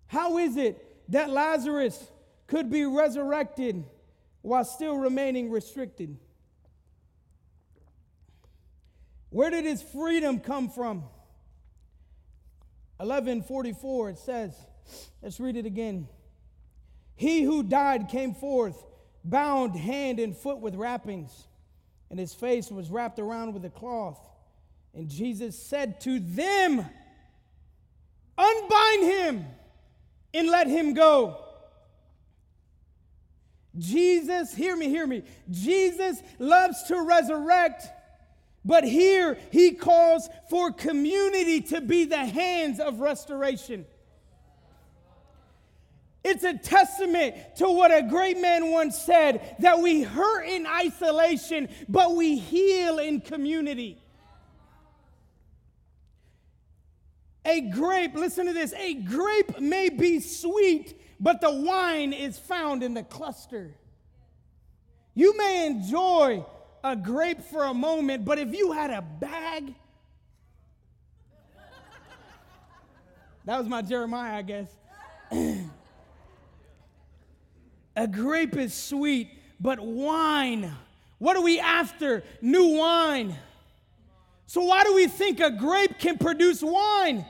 How 0.07 0.39
is 0.39 0.57
it 0.57 0.88
that 1.09 1.29
Lazarus 1.29 2.11
could 2.47 2.69
be 2.69 2.85
resurrected 2.85 3.83
while 4.41 4.63
still 4.63 4.97
remaining 4.97 5.51
restricted. 5.51 6.17
Where 9.29 9.49
did 9.49 9.65
his 9.65 9.81
freedom 9.81 10.39
come 10.39 10.69
from? 10.69 11.03
1144 12.97 14.09
it 14.09 14.17
says, 14.17 14.55
let's 15.21 15.39
read 15.39 15.55
it 15.55 15.65
again. 15.65 16.07
He 17.15 17.41
who 17.43 17.63
died 17.63 18.09
came 18.09 18.33
forth, 18.33 18.83
bound 19.23 19.75
hand 19.75 20.19
and 20.19 20.35
foot 20.35 20.59
with 20.59 20.75
wrappings, 20.75 21.47
and 22.09 22.19
his 22.19 22.33
face 22.33 22.71
was 22.71 22.89
wrapped 22.89 23.19
around 23.19 23.53
with 23.53 23.63
a 23.65 23.69
cloth. 23.69 24.19
And 24.93 25.09
Jesus 25.09 25.57
said 25.61 26.01
to 26.01 26.19
them, 26.19 26.85
Unbind 28.37 29.03
him 29.03 29.45
and 30.33 30.47
let 30.47 30.67
him 30.67 30.93
go. 30.93 31.37
Jesus, 33.77 34.53
hear 34.53 34.75
me, 34.75 34.89
hear 34.89 35.07
me. 35.07 35.23
Jesus 35.49 36.21
loves 36.39 36.83
to 36.83 37.01
resurrect, 37.01 37.87
But 38.65 38.83
here 38.83 39.37
he 39.51 39.71
calls 39.71 40.29
for 40.49 40.71
community 40.71 41.61
to 41.61 41.81
be 41.81 42.05
the 42.05 42.17
hands 42.17 42.79
of 42.79 42.99
restoration. 42.99 43.85
It's 46.23 46.43
a 46.43 46.57
testament 46.57 47.35
to 47.57 47.69
what 47.69 47.91
a 47.91 48.03
great 48.03 48.39
man 48.39 48.71
once 48.71 49.01
said 49.01 49.55
that 49.59 49.79
we 49.79 50.03
hurt 50.03 50.43
in 50.43 50.67
isolation, 50.67 51.69
but 51.87 52.15
we 52.15 52.37
heal 52.37 52.99
in 52.99 53.21
community. 53.21 54.01
A 57.45 57.61
grape, 57.61 58.15
listen 58.15 58.45
to 58.47 58.53
this, 58.53 58.73
a 58.73 58.95
grape 58.95 59.59
may 59.59 59.89
be 59.89 60.19
sweet, 60.19 60.99
but 61.19 61.41
the 61.41 61.51
wine 61.51 62.13
is 62.13 62.37
found 62.37 62.83
in 62.83 62.93
the 62.93 63.03
cluster. 63.03 63.75
You 65.15 65.37
may 65.37 65.67
enjoy 65.67 66.45
a 66.83 66.95
grape 66.95 67.41
for 67.41 67.65
a 67.65 67.73
moment, 67.73 68.25
but 68.25 68.39
if 68.39 68.53
you 68.53 68.71
had 68.71 68.89
a 68.89 69.01
bag, 69.01 69.73
that 73.45 73.57
was 73.57 73.67
my 73.67 73.81
Jeremiah, 73.81 74.37
I 74.37 74.41
guess. 74.41 74.75
a 77.95 78.07
grape 78.07 78.55
is 78.55 78.73
sweet, 78.73 79.29
but 79.59 79.79
wine, 79.79 80.73
what 81.17 81.35
are 81.35 81.43
we 81.43 81.59
after? 81.59 82.23
New 82.41 82.77
wine. 82.77 83.35
So, 84.49 84.63
why 84.63 84.83
do 84.83 84.95
we 84.95 85.05
think 85.05 85.39
a 85.39 85.51
grape 85.51 85.99
can 85.99 86.17
produce 86.17 86.63
wine? 86.63 87.23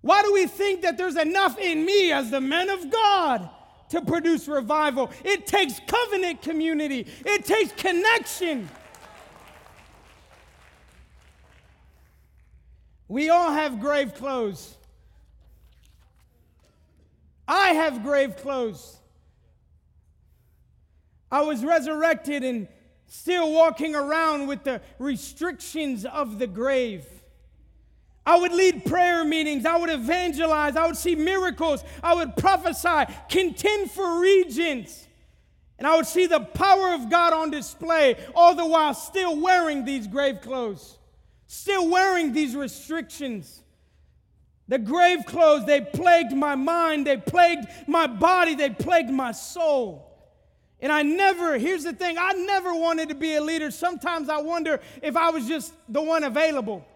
Why 0.00 0.22
do 0.22 0.32
we 0.32 0.46
think 0.46 0.80
that 0.80 0.96
there's 0.96 1.16
enough 1.16 1.58
in 1.58 1.84
me 1.84 2.12
as 2.12 2.30
the 2.30 2.40
man 2.40 2.70
of 2.70 2.90
God 2.90 3.50
to 3.90 4.00
produce 4.00 4.48
revival. 4.48 5.10
It 5.26 5.46
takes 5.46 5.82
covenant 5.86 6.40
community, 6.40 7.06
it 7.26 7.44
takes 7.44 7.72
connection. 7.72 8.70
We 13.06 13.28
all 13.28 13.52
have 13.52 13.80
grave 13.80 14.14
clothes. 14.14 14.78
I 17.46 17.74
have 17.74 18.02
grave 18.02 18.34
clothes. 18.36 18.96
I 21.30 21.42
was 21.42 21.62
resurrected 21.62 22.44
and 22.44 22.66
still 23.08 23.52
walking 23.52 23.96
around 23.96 24.46
with 24.46 24.62
the 24.64 24.80
restrictions 24.98 26.04
of 26.04 26.38
the 26.38 26.46
grave. 26.46 27.04
I 28.24 28.38
would 28.38 28.52
lead 28.52 28.84
prayer 28.84 29.24
meetings. 29.24 29.64
I 29.64 29.78
would 29.78 29.88
evangelize. 29.88 30.76
I 30.76 30.86
would 30.86 30.98
see 30.98 31.16
miracles. 31.16 31.82
I 32.02 32.14
would 32.14 32.36
prophesy, 32.36 33.10
contend 33.30 33.90
for 33.90 34.20
regions. 34.20 35.08
And 35.78 35.86
I 35.86 35.96
would 35.96 36.06
see 36.06 36.26
the 36.26 36.40
power 36.40 36.92
of 36.92 37.08
God 37.08 37.32
on 37.32 37.50
display, 37.50 38.16
all 38.34 38.54
the 38.54 38.66
while 38.66 38.92
still 38.92 39.40
wearing 39.40 39.84
these 39.84 40.06
grave 40.06 40.42
clothes, 40.42 40.98
still 41.46 41.88
wearing 41.88 42.32
these 42.32 42.54
restrictions. 42.54 43.62
The 44.66 44.78
grave 44.78 45.24
clothes, 45.24 45.64
they 45.64 45.80
plagued 45.80 46.36
my 46.36 46.54
mind, 46.56 47.06
they 47.06 47.16
plagued 47.16 47.68
my 47.86 48.06
body, 48.06 48.54
they 48.54 48.70
plagued 48.70 49.10
my 49.10 49.32
soul. 49.32 50.07
And 50.80 50.92
I 50.92 51.02
never, 51.02 51.58
here's 51.58 51.84
the 51.84 51.92
thing, 51.92 52.16
I 52.18 52.32
never 52.32 52.74
wanted 52.74 53.08
to 53.08 53.14
be 53.14 53.34
a 53.34 53.42
leader. 53.42 53.70
Sometimes 53.70 54.28
I 54.28 54.40
wonder 54.40 54.80
if 55.02 55.16
I 55.16 55.30
was 55.30 55.48
just 55.48 55.74
the 55.88 56.00
one 56.00 56.22
available 56.22 56.86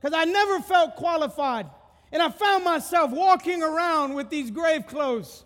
because 0.00 0.14
I 0.14 0.24
never 0.24 0.60
felt 0.60 0.96
qualified. 0.96 1.66
And 2.12 2.20
I 2.20 2.28
found 2.28 2.64
myself 2.64 3.12
walking 3.12 3.62
around 3.62 4.14
with 4.14 4.30
these 4.30 4.50
grave 4.50 4.86
clothes. 4.86 5.44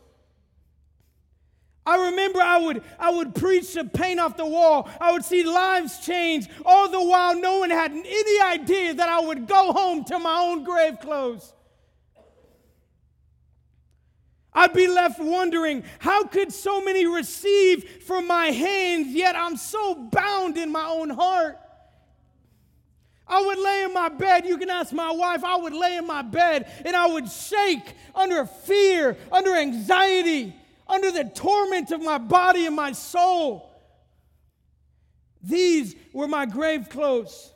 I 1.86 2.06
remember 2.06 2.40
I 2.40 2.56
would, 2.58 2.82
I 2.98 3.10
would 3.10 3.34
preach 3.34 3.74
to 3.74 3.84
paint 3.84 4.18
off 4.18 4.38
the 4.38 4.46
wall. 4.46 4.88
I 5.00 5.12
would 5.12 5.24
see 5.24 5.44
lives 5.44 5.98
change, 6.04 6.48
all 6.64 6.88
the 6.88 7.02
while 7.02 7.38
no 7.38 7.58
one 7.58 7.68
had 7.68 7.92
any 7.92 8.40
idea 8.40 8.94
that 8.94 9.08
I 9.08 9.20
would 9.20 9.46
go 9.46 9.72
home 9.72 10.04
to 10.04 10.18
my 10.18 10.40
own 10.40 10.64
grave 10.64 10.98
clothes. 11.00 11.52
I'd 14.54 14.72
be 14.72 14.86
left 14.86 15.18
wondering, 15.18 15.82
how 15.98 16.24
could 16.24 16.52
so 16.52 16.80
many 16.80 17.06
receive 17.06 18.02
from 18.06 18.26
my 18.28 18.46
hands, 18.46 19.08
yet 19.08 19.34
I'm 19.34 19.56
so 19.56 19.94
bound 19.94 20.56
in 20.56 20.70
my 20.70 20.86
own 20.86 21.10
heart? 21.10 21.58
I 23.26 23.42
would 23.44 23.58
lay 23.58 23.84
in 23.84 23.94
my 23.94 24.10
bed. 24.10 24.46
You 24.46 24.58
can 24.58 24.70
ask 24.70 24.92
my 24.92 25.10
wife. 25.10 25.44
I 25.44 25.56
would 25.56 25.72
lay 25.72 25.96
in 25.96 26.06
my 26.06 26.22
bed 26.22 26.70
and 26.84 26.94
I 26.94 27.06
would 27.06 27.28
shake 27.28 27.94
under 28.14 28.44
fear, 28.44 29.16
under 29.32 29.56
anxiety, 29.56 30.54
under 30.86 31.10
the 31.10 31.24
torment 31.24 31.90
of 31.90 32.02
my 32.02 32.18
body 32.18 32.66
and 32.66 32.76
my 32.76 32.92
soul. 32.92 33.70
These 35.42 35.94
were 36.12 36.28
my 36.28 36.46
grave 36.46 36.88
clothes. 36.90 37.50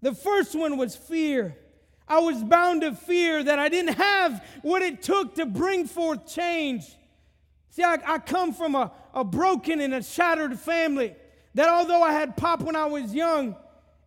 The 0.00 0.14
first 0.14 0.54
one 0.54 0.76
was 0.76 0.96
fear. 0.96 1.56
I 2.12 2.18
was 2.18 2.44
bound 2.44 2.82
to 2.82 2.94
fear 2.94 3.42
that 3.42 3.58
I 3.58 3.70
didn't 3.70 3.94
have 3.94 4.44
what 4.60 4.82
it 4.82 5.00
took 5.00 5.36
to 5.36 5.46
bring 5.46 5.86
forth 5.86 6.26
change. 6.26 6.84
See, 7.70 7.82
I, 7.82 7.96
I 8.06 8.18
come 8.18 8.52
from 8.52 8.74
a, 8.74 8.92
a 9.14 9.24
broken 9.24 9.80
and 9.80 9.94
a 9.94 10.02
shattered 10.02 10.58
family. 10.58 11.16
That 11.54 11.70
although 11.70 12.02
I 12.02 12.12
had 12.12 12.36
pop 12.36 12.60
when 12.60 12.76
I 12.76 12.84
was 12.84 13.14
young, 13.14 13.56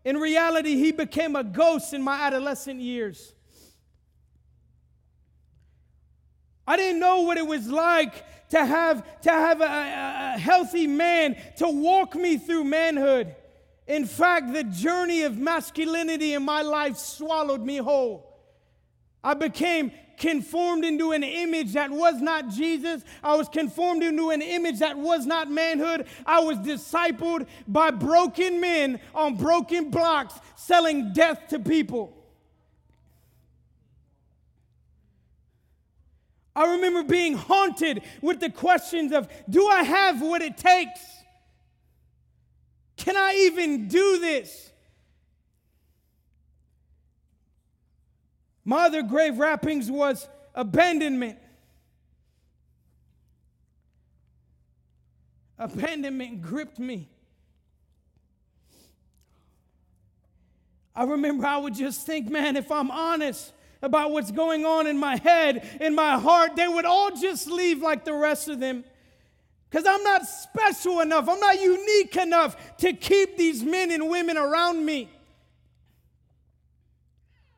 in 0.03 0.17
reality, 0.17 0.75
he 0.75 0.91
became 0.91 1.35
a 1.35 1.43
ghost 1.43 1.95
in 1.95 2.03
my 2.03 2.27
adolescent 2.27 2.79
years. 2.79 3.33
I 6.67 6.77
didn't 6.77 6.99
know 6.99 7.21
what 7.21 7.39
it 7.39 7.47
was 7.47 7.67
like 7.67 8.23
to 8.49 8.63
have, 8.63 9.03
to 9.21 9.31
have 9.31 9.61
a, 9.61 9.65
a, 9.65 10.33
a 10.35 10.37
healthy 10.37 10.85
man 10.85 11.37
to 11.57 11.67
walk 11.67 12.13
me 12.13 12.37
through 12.37 12.65
manhood. 12.65 13.35
In 13.87 14.05
fact, 14.05 14.53
the 14.53 14.63
journey 14.63 15.23
of 15.23 15.37
masculinity 15.37 16.33
in 16.33 16.43
my 16.43 16.61
life 16.61 16.97
swallowed 16.97 17.61
me 17.61 17.77
whole. 17.77 18.33
I 19.23 19.33
became 19.35 19.91
conformed 20.17 20.85
into 20.85 21.11
an 21.11 21.23
image 21.23 21.73
that 21.73 21.91
was 21.91 22.21
not 22.21 22.49
Jesus. 22.49 23.03
I 23.23 23.35
was 23.35 23.49
conformed 23.49 24.03
into 24.03 24.29
an 24.29 24.41
image 24.41 24.79
that 24.79 24.97
was 24.97 25.25
not 25.25 25.51
manhood. 25.51 26.07
I 26.25 26.39
was 26.39 26.57
discipled 26.59 27.47
by 27.67 27.91
broken 27.91 28.59
men 28.59 28.99
on 29.13 29.35
broken 29.35 29.89
blocks 29.89 30.39
selling 30.55 31.13
death 31.13 31.47
to 31.49 31.59
people. 31.59 32.13
I 36.55 36.71
remember 36.71 37.03
being 37.03 37.33
haunted 37.33 38.01
with 38.21 38.39
the 38.39 38.49
questions 38.49 39.11
of 39.11 39.27
do 39.49 39.67
I 39.67 39.83
have 39.83 40.21
what 40.21 40.41
it 40.41 40.57
takes? 40.57 41.14
Can 42.97 43.15
I 43.17 43.34
even 43.45 43.88
do 43.88 44.19
this? 44.19 44.71
My 48.63 48.86
other 48.86 49.03
grave 49.03 49.38
wrappings 49.38 49.91
was 49.91 50.27
abandonment. 50.55 51.38
Abandonment 55.58 56.41
gripped 56.41 56.79
me. 56.79 57.10
I 60.95 61.03
remember 61.03 61.45
I 61.45 61.58
would 61.58 61.75
just 61.75 62.05
think, 62.05 62.29
man, 62.29 62.55
if 62.55 62.71
I'm 62.71 62.89
honest 62.89 63.53
about 63.81 64.12
what's 64.12 64.31
going 64.31 64.65
on 64.65 64.88
in 64.88 64.97
my 64.97 65.17
head, 65.17 65.77
in 65.81 65.93
my 65.93 66.17
heart, 66.17 66.55
they 66.55 66.67
would 66.67 66.86
all 66.86 67.12
just 67.15 67.47
leave 67.47 67.81
like 67.81 68.05
the 68.05 68.13
rest 68.13 68.47
of 68.47 68.60
them. 68.60 68.84
Because 69.75 69.93
I'm 69.93 70.03
not 70.03 70.25
special 70.25 71.01
enough, 71.01 71.27
I'm 71.27 71.41
not 71.41 71.61
unique 71.61 72.15
enough 72.15 72.77
to 72.77 72.93
keep 72.93 73.35
these 73.35 73.61
men 73.61 73.91
and 73.91 74.09
women 74.09 74.38
around 74.38 74.85
me 74.85 75.09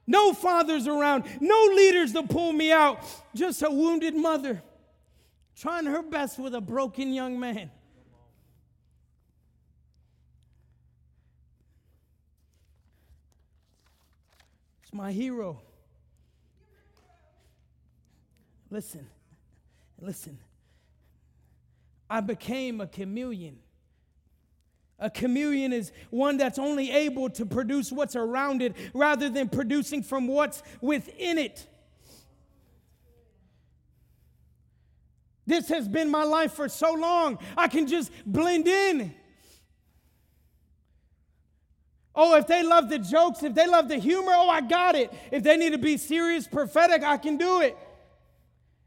no 0.07 0.33
fathers 0.33 0.87
around, 0.87 1.25
no 1.39 1.65
leaders 1.75 2.13
to 2.13 2.23
pull 2.23 2.53
me 2.53 2.71
out, 2.71 3.03
just 3.35 3.61
a 3.61 3.69
wounded 3.69 4.15
mother 4.15 4.63
trying 5.55 5.85
her 5.85 6.01
best 6.01 6.39
with 6.39 6.55
a 6.55 6.61
broken 6.61 7.13
young 7.13 7.39
man. 7.39 7.69
It's 14.81 14.91
my 14.91 15.11
hero. 15.11 15.61
Listen, 18.71 19.05
listen. 20.01 20.39
I 22.09 22.21
became 22.21 22.81
a 22.81 22.87
chameleon. 22.87 23.59
A 24.99 25.09
chameleon 25.09 25.73
is 25.73 25.91
one 26.09 26.37
that's 26.37 26.57
only 26.57 26.91
able 26.91 27.29
to 27.31 27.45
produce 27.45 27.91
what's 27.91 28.15
around 28.15 28.61
it 28.61 28.75
rather 28.93 29.29
than 29.29 29.47
producing 29.47 30.01
from 30.01 30.27
what's 30.27 30.63
within 30.81 31.37
it. 31.37 31.67
This 35.45 35.69
has 35.69 35.87
been 35.87 36.09
my 36.09 36.23
life 36.23 36.53
for 36.53 36.67
so 36.67 36.93
long, 36.93 37.39
I 37.55 37.67
can 37.67 37.87
just 37.87 38.11
blend 38.25 38.67
in. 38.67 39.13
Oh, 42.19 42.35
if 42.35 42.47
they 42.47 42.63
love 42.63 42.89
the 42.89 42.97
jokes, 42.97 43.43
if 43.43 43.53
they 43.53 43.67
love 43.67 43.87
the 43.87 43.97
humor, 43.97 44.31
oh, 44.33 44.49
I 44.49 44.61
got 44.61 44.95
it. 44.95 45.13
If 45.31 45.43
they 45.43 45.55
need 45.55 45.73
to 45.73 45.77
be 45.77 45.97
serious, 45.97 46.47
prophetic, 46.47 47.03
I 47.03 47.17
can 47.17 47.37
do 47.37 47.61
it. 47.61 47.77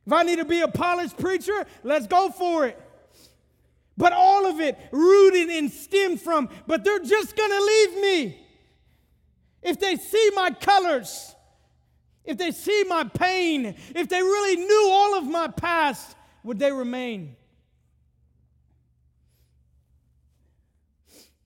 If 0.05 0.13
I 0.13 0.25
need 0.25 0.37
to 0.37 0.45
be 0.45 0.61
a 0.63 0.69
polished 0.69 1.17
preacher, 1.17 1.65
let's 1.85 2.09
go 2.09 2.31
for 2.31 2.67
it. 2.67 2.79
But 4.01 4.15
all 4.15 4.47
of 4.47 4.61
it 4.61 4.79
rooted 4.93 5.51
and 5.51 5.71
stemmed 5.71 6.23
from, 6.23 6.49
but 6.67 6.83
they're 6.83 7.05
just 7.05 7.37
gonna 7.37 7.61
leave 7.61 8.01
me. 8.01 8.47
If 9.63 9.79
they 9.79 9.97
see 9.97 10.31
my 10.35 10.53
colors, 10.53 11.35
if 12.25 12.39
they 12.39 12.51
see 12.51 12.85
my 12.89 13.05
pain, 13.05 13.77
if 13.95 14.09
they 14.09 14.23
really 14.23 14.57
knew 14.57 14.89
all 14.91 15.19
of 15.19 15.25
my 15.25 15.49
past, 15.49 16.17
would 16.43 16.59
they 16.59 16.73
remain? 16.73 17.37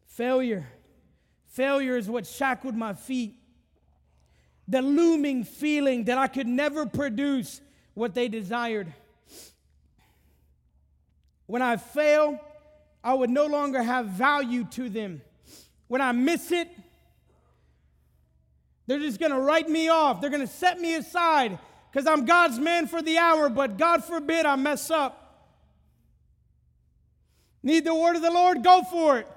Failure. 0.06 0.68
Failure 1.48 1.96
is 1.96 2.08
what 2.08 2.24
shackled 2.24 2.76
my 2.76 2.94
feet. 2.94 3.34
The 4.68 4.80
looming 4.80 5.42
feeling 5.42 6.04
that 6.04 6.18
I 6.18 6.28
could 6.28 6.46
never 6.46 6.86
produce 6.86 7.60
what 7.94 8.14
they 8.14 8.28
desired. 8.28 8.94
When 11.46 11.62
I 11.62 11.76
fail, 11.76 12.40
I 13.02 13.14
would 13.14 13.30
no 13.30 13.46
longer 13.46 13.82
have 13.82 14.06
value 14.06 14.64
to 14.72 14.88
them. 14.88 15.20
When 15.88 16.00
I 16.00 16.12
miss 16.12 16.50
it, 16.52 16.68
they're 18.86 18.98
just 18.98 19.20
gonna 19.20 19.40
write 19.40 19.68
me 19.68 19.88
off. 19.88 20.20
They're 20.20 20.30
gonna 20.30 20.46
set 20.46 20.80
me 20.80 20.94
aside 20.94 21.58
because 21.90 22.06
I'm 22.06 22.24
God's 22.24 22.58
man 22.58 22.86
for 22.86 23.02
the 23.02 23.18
hour, 23.18 23.48
but 23.48 23.76
God 23.78 24.04
forbid 24.04 24.46
I 24.46 24.56
mess 24.56 24.90
up. 24.90 25.20
Need 27.62 27.84
the 27.84 27.94
word 27.94 28.16
of 28.16 28.22
the 28.22 28.30
Lord? 28.30 28.62
Go 28.62 28.82
for 28.82 29.18
it. 29.18 29.28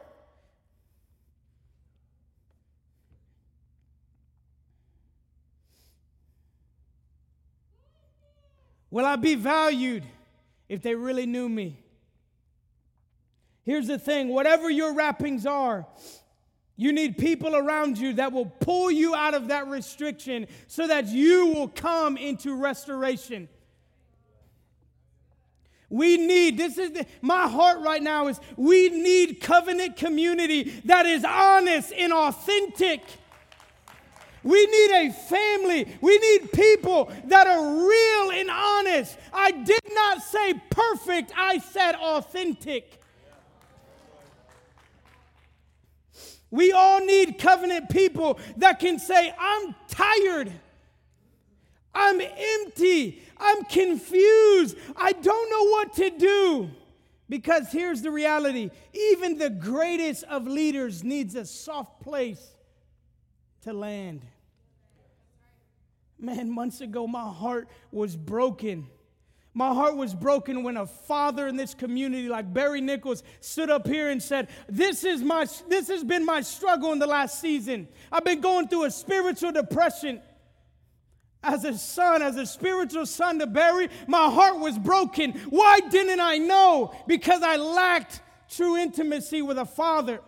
Will 8.89 9.05
I 9.05 9.15
be 9.17 9.35
valued 9.35 10.03
if 10.67 10.81
they 10.81 10.95
really 10.95 11.25
knew 11.25 11.47
me? 11.47 11.77
Here's 13.67 13.87
the 13.87 13.99
thing 13.99 14.29
whatever 14.29 14.69
your 14.69 14.93
wrappings 14.93 15.45
are, 15.45 15.85
you 16.77 16.93
need 16.93 17.17
people 17.17 17.53
around 17.53 17.97
you 17.97 18.13
that 18.13 18.31
will 18.31 18.45
pull 18.45 18.89
you 18.89 19.13
out 19.13 19.33
of 19.33 19.49
that 19.49 19.67
restriction 19.67 20.47
so 20.67 20.87
that 20.87 21.07
you 21.07 21.47
will 21.47 21.67
come 21.67 22.15
into 22.15 22.55
restoration. 22.55 23.49
We 25.89 26.15
need, 26.15 26.57
this 26.57 26.77
is 26.77 26.91
the, 26.91 27.05
my 27.21 27.45
heart 27.49 27.79
right 27.79 28.01
now 28.01 28.29
is 28.29 28.39
we 28.55 28.87
need 28.87 29.41
covenant 29.41 29.97
community 29.97 30.81
that 30.85 31.05
is 31.05 31.25
honest 31.25 31.91
and 31.91 32.13
authentic. 32.13 33.01
We 34.43 34.65
need 34.65 34.91
a 34.91 35.11
family. 35.11 35.97
We 35.99 36.17
need 36.17 36.53
people 36.53 37.11
that 37.25 37.47
are 37.47 37.65
real 37.65 38.31
and 38.31 38.49
honest. 38.49 39.17
I 39.33 39.51
did 39.51 39.81
not 39.91 40.21
say 40.21 40.53
perfect, 40.69 41.33
I 41.35 41.57
said 41.57 41.95
authentic. 41.95 43.01
We 46.49 46.71
all 46.71 47.03
need 47.03 47.37
covenant 47.37 47.89
people 47.89 48.39
that 48.57 48.79
can 48.79 48.99
say, 48.99 49.33
I'm 49.37 49.75
tired. 49.89 50.51
I'm 51.93 52.21
empty. 52.21 53.21
I'm 53.37 53.63
confused. 53.65 54.77
I 54.95 55.11
don't 55.11 55.49
know 55.49 55.71
what 55.71 55.93
to 55.95 56.09
do. 56.11 56.69
Because 57.29 57.69
here's 57.71 58.01
the 58.01 58.11
reality 58.11 58.69
even 58.93 59.37
the 59.37 59.49
greatest 59.49 60.23
of 60.23 60.47
leaders 60.47 61.03
needs 61.03 61.35
a 61.35 61.45
soft 61.45 62.01
place 62.01 62.55
to 63.63 63.73
land. 63.73 64.25
Man, 66.17 66.49
months 66.49 66.79
ago, 66.81 67.05
my 67.05 67.29
heart 67.29 67.67
was 67.91 68.15
broken 68.15 68.87
my 69.57 69.73
heart 69.73 69.97
was 69.97 70.13
broken 70.13 70.61
when 70.61 70.77
a 70.77 70.85
father 70.85 71.47
in 71.47 71.55
this 71.55 71.73
community 71.73 72.29
like 72.29 72.53
Barry 72.53 72.79
Nichols 72.79 73.23
stood 73.39 73.71
up 73.71 73.87
here 73.87 74.09
and 74.09 74.21
said, 74.21 74.49
This 74.69 75.03
is 75.03 75.23
my 75.23 75.47
this 75.67 75.87
has 75.87 76.03
been 76.03 76.23
my 76.23 76.41
struggle 76.41 76.93
in 76.93 76.99
the 76.99 77.07
last 77.07 77.41
season. 77.41 77.87
I've 78.11 78.23
been 78.23 78.39
going 78.39 78.67
through 78.67 78.83
a 78.83 78.91
spiritual 78.91 79.51
depression. 79.51 80.21
As 81.41 81.63
a 81.63 81.75
son, 81.75 82.21
as 82.21 82.35
a 82.35 82.45
spiritual 82.45 83.07
son 83.07 83.39
to 83.39 83.47
Barry, 83.47 83.89
my 84.05 84.29
heart 84.29 84.59
was 84.59 84.77
broken. 84.77 85.31
Why 85.49 85.79
didn't 85.79 86.19
I 86.19 86.37
know? 86.37 86.93
Because 87.07 87.41
I 87.41 87.55
lacked 87.55 88.21
true 88.51 88.77
intimacy 88.77 89.41
with 89.41 89.57
a 89.57 89.65
father. 89.65 90.19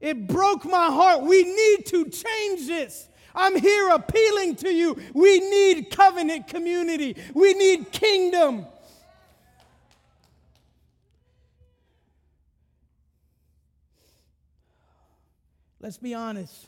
It 0.00 0.26
broke 0.26 0.64
my 0.64 0.86
heart. 0.86 1.24
We 1.24 1.42
need 1.42 1.86
to 1.88 2.04
change 2.08 2.66
this. 2.66 3.06
I'm 3.36 3.54
here 3.54 3.90
appealing 3.90 4.56
to 4.56 4.70
you. 4.70 4.96
We 5.12 5.38
need 5.38 5.90
covenant 5.90 6.48
community, 6.48 7.16
we 7.34 7.54
need 7.54 7.92
kingdom. 7.92 8.66
Let's 15.78 15.98
be 15.98 16.14
honest. 16.14 16.66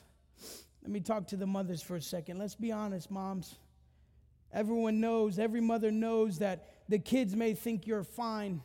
Let 0.83 0.93
me 0.93 1.01
talk 1.01 1.27
to 1.29 1.37
the 1.37 1.47
mothers 1.47 1.83
for 1.83 1.97
a 1.97 2.01
second. 2.01 2.39
Let's 2.39 2.55
be 2.55 2.71
honest, 2.71 3.11
moms. 3.11 3.57
Everyone 4.53 5.01
knows, 5.01 5.39
every 5.39 5.61
mother 5.61 5.91
knows 5.91 6.39
that 6.39 6.69
the 6.89 6.99
kids 6.99 7.35
may 7.35 7.55
think 7.55 7.87
you're 7.87 8.05
fine. 8.05 8.63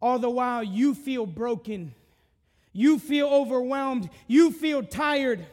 All 0.00 0.18
the 0.18 0.30
while, 0.30 0.62
you 0.62 0.94
feel 0.94 1.26
broken. 1.26 1.94
You 2.72 2.98
feel 2.98 3.26
overwhelmed. 3.26 4.08
You 4.28 4.52
feel 4.52 4.82
tired. 4.84 5.44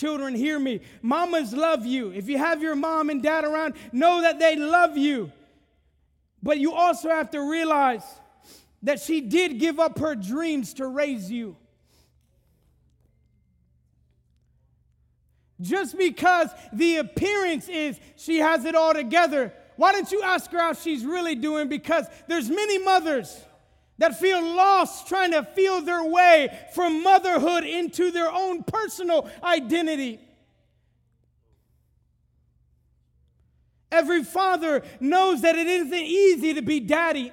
Children, 0.00 0.34
hear 0.34 0.58
me. 0.58 0.80
Mamas 1.02 1.52
love 1.52 1.84
you. 1.84 2.10
If 2.10 2.26
you 2.26 2.38
have 2.38 2.62
your 2.62 2.74
mom 2.74 3.10
and 3.10 3.22
dad 3.22 3.44
around, 3.44 3.74
know 3.92 4.22
that 4.22 4.38
they 4.38 4.56
love 4.56 4.96
you. 4.96 5.30
But 6.42 6.58
you 6.58 6.72
also 6.72 7.10
have 7.10 7.30
to 7.32 7.40
realize 7.50 8.02
that 8.82 8.98
she 8.98 9.20
did 9.20 9.58
give 9.58 9.78
up 9.78 9.98
her 9.98 10.14
dreams 10.14 10.72
to 10.74 10.86
raise 10.86 11.30
you. 11.30 11.54
Just 15.60 15.98
because 15.98 16.48
the 16.72 16.96
appearance 16.96 17.68
is 17.68 18.00
she 18.16 18.38
has 18.38 18.64
it 18.64 18.74
all 18.74 18.94
together, 18.94 19.52
why 19.76 19.92
don't 19.92 20.10
you 20.10 20.22
ask 20.22 20.50
her 20.52 20.58
how 20.58 20.72
she's 20.72 21.04
really 21.04 21.34
doing? 21.34 21.68
Because 21.68 22.06
there's 22.26 22.48
many 22.48 22.78
mothers 22.78 23.38
that 24.00 24.18
feel 24.18 24.42
lost 24.42 25.06
trying 25.06 25.30
to 25.30 25.44
feel 25.44 25.82
their 25.82 26.02
way 26.02 26.48
from 26.72 27.02
motherhood 27.02 27.64
into 27.64 28.10
their 28.10 28.32
own 28.32 28.62
personal 28.62 29.30
identity. 29.44 30.18
Every 33.92 34.24
father 34.24 34.82
knows 35.00 35.42
that 35.42 35.54
it 35.54 35.66
isn't 35.66 35.92
easy 35.92 36.54
to 36.54 36.62
be 36.62 36.80
daddy. 36.80 37.30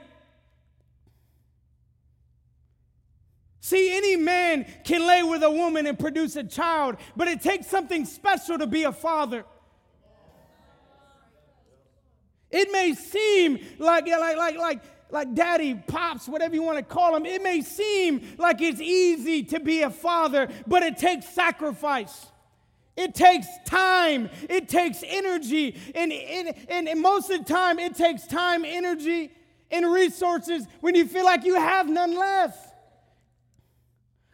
See, 3.62 3.96
any 3.96 4.18
man 4.18 4.66
can 4.84 5.08
lay 5.08 5.24
with 5.24 5.44
a 5.44 5.52
woman 5.52 5.88
and 5.88 5.98
produce 5.98 6.36
a 6.36 6.44
child, 6.44 6.98
but 7.16 7.30
it 7.30 7.42
takes 7.42 7.68
something 7.68 8.04
special 8.04 8.58
to 8.58 8.68
be 8.68 8.84
a 8.84 8.92
father. 8.92 9.46
It 12.52 12.74
may 12.74 12.94
seem 12.94 13.60
like, 13.80 14.06
like, 14.08 14.36
like, 14.36 14.58
like 14.58 14.82
like 15.10 15.34
daddy, 15.34 15.76
pops, 15.76 16.28
whatever 16.28 16.56
you 16.56 16.64
want 16.64 16.78
to 16.78 16.84
call 16.84 17.14
them, 17.14 17.26
it 17.26 17.42
may 17.42 17.62
seem 17.62 18.36
like 18.38 18.62
it's 18.62 18.82
easy 18.82 19.44
to 19.44 19.60
be 19.60 19.82
a 19.82 19.90
father, 19.90 20.50
but 20.66 20.84
it 20.84 20.98
takes 20.98 21.28
sacrifice. 21.30 22.28
It 22.96 23.14
takes 23.14 23.48
time, 23.66 24.30
it 24.50 24.68
takes 24.68 25.04
energy, 25.06 25.78
and, 25.94 26.12
and, 26.12 26.88
and 26.90 27.00
most 27.00 27.30
of 27.30 27.46
the 27.46 27.54
time, 27.54 27.78
it 27.78 27.96
takes 27.96 28.26
time, 28.26 28.66
energy, 28.66 29.32
and 29.70 29.92
resources 29.92 30.66
when 30.82 30.96
you 30.96 31.08
feel 31.08 31.26
like 31.26 31.46
you 31.46 31.56
have 31.56 31.88
none 31.88 32.16
left. 32.16 32.67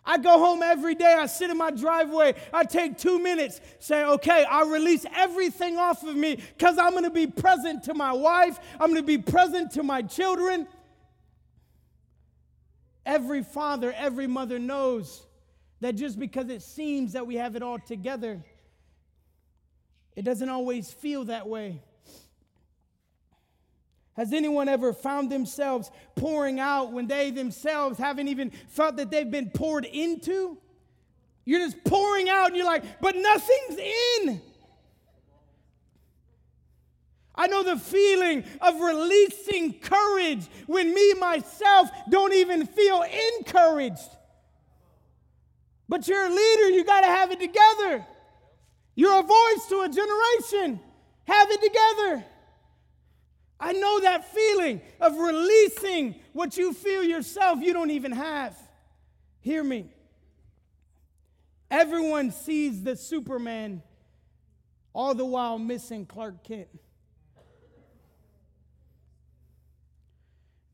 I 0.05 0.17
go 0.17 0.37
home 0.37 0.61
every 0.61 0.95
day, 0.95 1.13
I 1.13 1.27
sit 1.27 1.49
in 1.49 1.57
my 1.57 1.71
driveway, 1.71 2.35
I 2.51 2.65
take 2.65 2.97
two 2.97 3.19
minutes, 3.19 3.61
say, 3.79 4.03
okay, 4.03 4.43
I 4.43 4.63
release 4.63 5.05
everything 5.15 5.77
off 5.77 6.03
of 6.03 6.15
me 6.15 6.35
because 6.35 6.77
I'm 6.77 6.93
gonna 6.93 7.09
be 7.09 7.27
present 7.27 7.83
to 7.83 7.93
my 7.93 8.11
wife, 8.11 8.59
I'm 8.79 8.89
gonna 8.89 9.01
be 9.01 9.17
present 9.17 9.71
to 9.71 9.83
my 9.83 10.01
children. 10.01 10.67
Every 13.05 13.43
father, 13.43 13.93
every 13.95 14.27
mother 14.27 14.59
knows 14.59 15.25
that 15.79 15.95
just 15.95 16.19
because 16.19 16.49
it 16.49 16.61
seems 16.61 17.13
that 17.13 17.25
we 17.25 17.35
have 17.35 17.55
it 17.55 17.63
all 17.63 17.79
together, 17.79 18.43
it 20.15 20.23
doesn't 20.23 20.49
always 20.49 20.91
feel 20.91 21.25
that 21.25 21.47
way. 21.47 21.81
Has 24.15 24.31
anyone 24.31 24.69
ever 24.69 24.93
found 24.93 25.31
themselves 25.31 25.89
pouring 26.15 26.59
out 26.59 26.91
when 26.91 27.07
they 27.07 27.31
themselves 27.31 27.97
haven't 27.97 28.27
even 28.27 28.51
felt 28.69 28.97
that 28.97 29.09
they've 29.09 29.29
been 29.29 29.49
poured 29.49 29.85
into? 29.85 30.57
You're 31.45 31.59
just 31.59 31.83
pouring 31.83 32.29
out 32.29 32.47
and 32.47 32.55
you're 32.55 32.65
like, 32.65 33.01
but 33.01 33.15
nothing's 33.15 33.79
in. 33.79 34.41
I 37.35 37.47
know 37.47 37.63
the 37.63 37.77
feeling 37.77 38.43
of 38.61 38.79
releasing 38.79 39.79
courage 39.79 40.47
when 40.67 40.93
me, 40.93 41.13
myself, 41.15 41.89
don't 42.09 42.33
even 42.33 42.67
feel 42.67 43.03
encouraged. 43.39 43.97
But 45.89 46.07
you're 46.07 46.25
a 46.25 46.29
leader, 46.29 46.69
you 46.69 46.83
got 46.85 47.01
to 47.01 47.07
have 47.07 47.31
it 47.31 47.39
together. 47.39 48.05
You're 48.95 49.19
a 49.19 49.23
voice 49.23 49.65
to 49.69 49.81
a 49.81 49.89
generation. 49.89 50.79
Have 51.25 51.47
it 51.49 51.61
together. 51.61 52.25
I 53.63 53.71
know 53.71 54.01
that 54.01 54.29
feeling 54.33 54.81
of 54.99 55.17
releasing 55.17 56.15
what 56.33 56.57
you 56.57 56.73
feel 56.73 57.01
yourself 57.01 57.61
you 57.61 57.71
don't 57.71 57.91
even 57.91 58.11
have. 58.11 58.57
Hear 59.39 59.63
me. 59.63 59.85
Everyone 61.71 62.31
sees 62.31 62.83
the 62.83 62.97
Superman, 62.97 63.81
all 64.91 65.15
the 65.15 65.25
while 65.25 65.57
missing 65.57 66.05
Clark 66.05 66.43
Kent. 66.43 66.67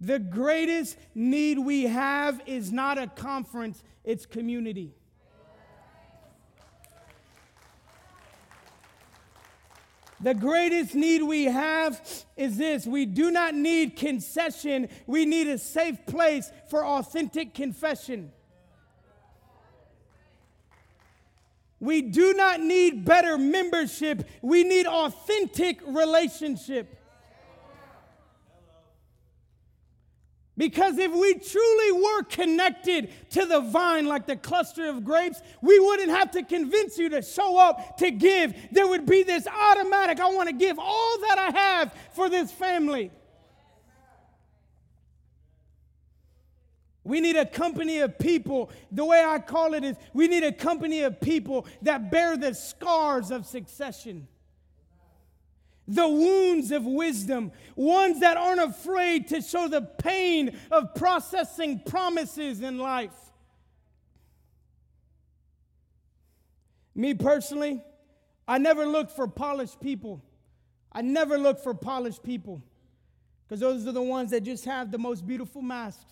The 0.02 0.18
greatest 0.18 0.98
need 1.14 1.60
we 1.60 1.84
have 1.84 2.42
is 2.48 2.72
not 2.72 2.98
a 2.98 3.06
conference, 3.06 3.84
it's 4.04 4.26
community. 4.26 4.96
The 10.22 10.34
greatest 10.34 10.96
need 10.96 11.24
we 11.24 11.46
have 11.46 12.02
is 12.36 12.58
this 12.58 12.86
we 12.86 13.06
do 13.06 13.32
not 13.32 13.54
need 13.54 13.96
concession, 13.96 14.90
we 15.08 15.26
need 15.26 15.48
a 15.48 15.58
safe 15.58 16.06
place 16.06 16.52
for 16.70 16.86
authentic 16.86 17.54
confession. 17.54 18.32
We 21.80 22.02
do 22.02 22.34
not 22.34 22.60
need 22.60 23.06
better 23.06 23.38
membership, 23.38 24.28
we 24.42 24.64
need 24.64 24.86
authentic 24.86 25.80
relationship. 25.88 26.99
Because 30.60 30.98
if 30.98 31.14
we 31.14 31.36
truly 31.36 31.92
were 31.94 32.24
connected 32.24 33.14
to 33.30 33.46
the 33.46 33.62
vine 33.62 34.08
like 34.08 34.28
the 34.28 34.36
cluster 34.36 34.90
of 34.90 35.06
grapes, 35.06 35.42
we 35.62 35.80
wouldn't 35.80 36.10
have 36.10 36.32
to 36.32 36.44
convince 36.44 36.98
you 36.98 37.08
to 37.12 37.22
show 37.22 37.58
up 37.58 37.96
to 38.00 38.12
give. 38.12 38.54
There 38.70 38.86
would 38.86 39.06
be 39.06 39.24
this 39.24 39.48
automatic, 39.48 40.20
I 40.20 40.30
want 40.30 40.50
to 40.50 40.54
give 40.54 40.78
all 40.78 41.20
that 41.22 41.38
I 41.38 41.58
have 41.58 41.94
for 42.12 42.28
this 42.28 42.52
family. 42.52 43.10
We 47.06 47.22
need 47.22 47.38
a 47.38 47.46
company 47.46 48.00
of 48.00 48.20
people. 48.20 48.70
The 48.92 49.06
way 49.06 49.24
I 49.24 49.40
call 49.40 49.74
it 49.76 49.86
is 49.86 49.96
we 50.14 50.28
need 50.28 50.44
a 50.44 50.52
company 50.52 51.04
of 51.04 51.22
people 51.22 51.68
that 51.84 52.12
bear 52.12 52.36
the 52.36 52.54
scars 52.54 53.32
of 53.32 53.46
succession 53.46 54.28
the 55.90 56.08
wounds 56.08 56.72
of 56.72 56.86
wisdom, 56.86 57.52
ones 57.76 58.20
that 58.20 58.38
aren't 58.38 58.62
afraid 58.62 59.28
to 59.30 59.42
show 59.42 59.68
the 59.68 59.82
pain 59.82 60.58
of 60.72 60.94
processing 60.94 61.80
promises 61.80 62.62
in 62.62 62.78
life. 62.78 63.16
Me 66.94 67.14
personally, 67.14 67.82
I 68.48 68.60
never 68.60 68.86
look 68.86 69.10
for 69.10 69.28
polished 69.28 69.80
people. 69.82 70.24
I 70.92 71.02
never 71.02 71.38
look 71.38 71.60
for 71.64 71.74
polished 71.74 72.24
people 72.24 72.62
because 73.48 73.60
those 73.60 73.88
are 73.88 73.92
the 73.92 74.02
ones 74.02 74.32
that 74.32 74.42
just 74.42 74.66
have 74.66 74.92
the 74.92 74.98
most 74.98 75.26
beautiful 75.26 75.62
masks. 75.62 76.04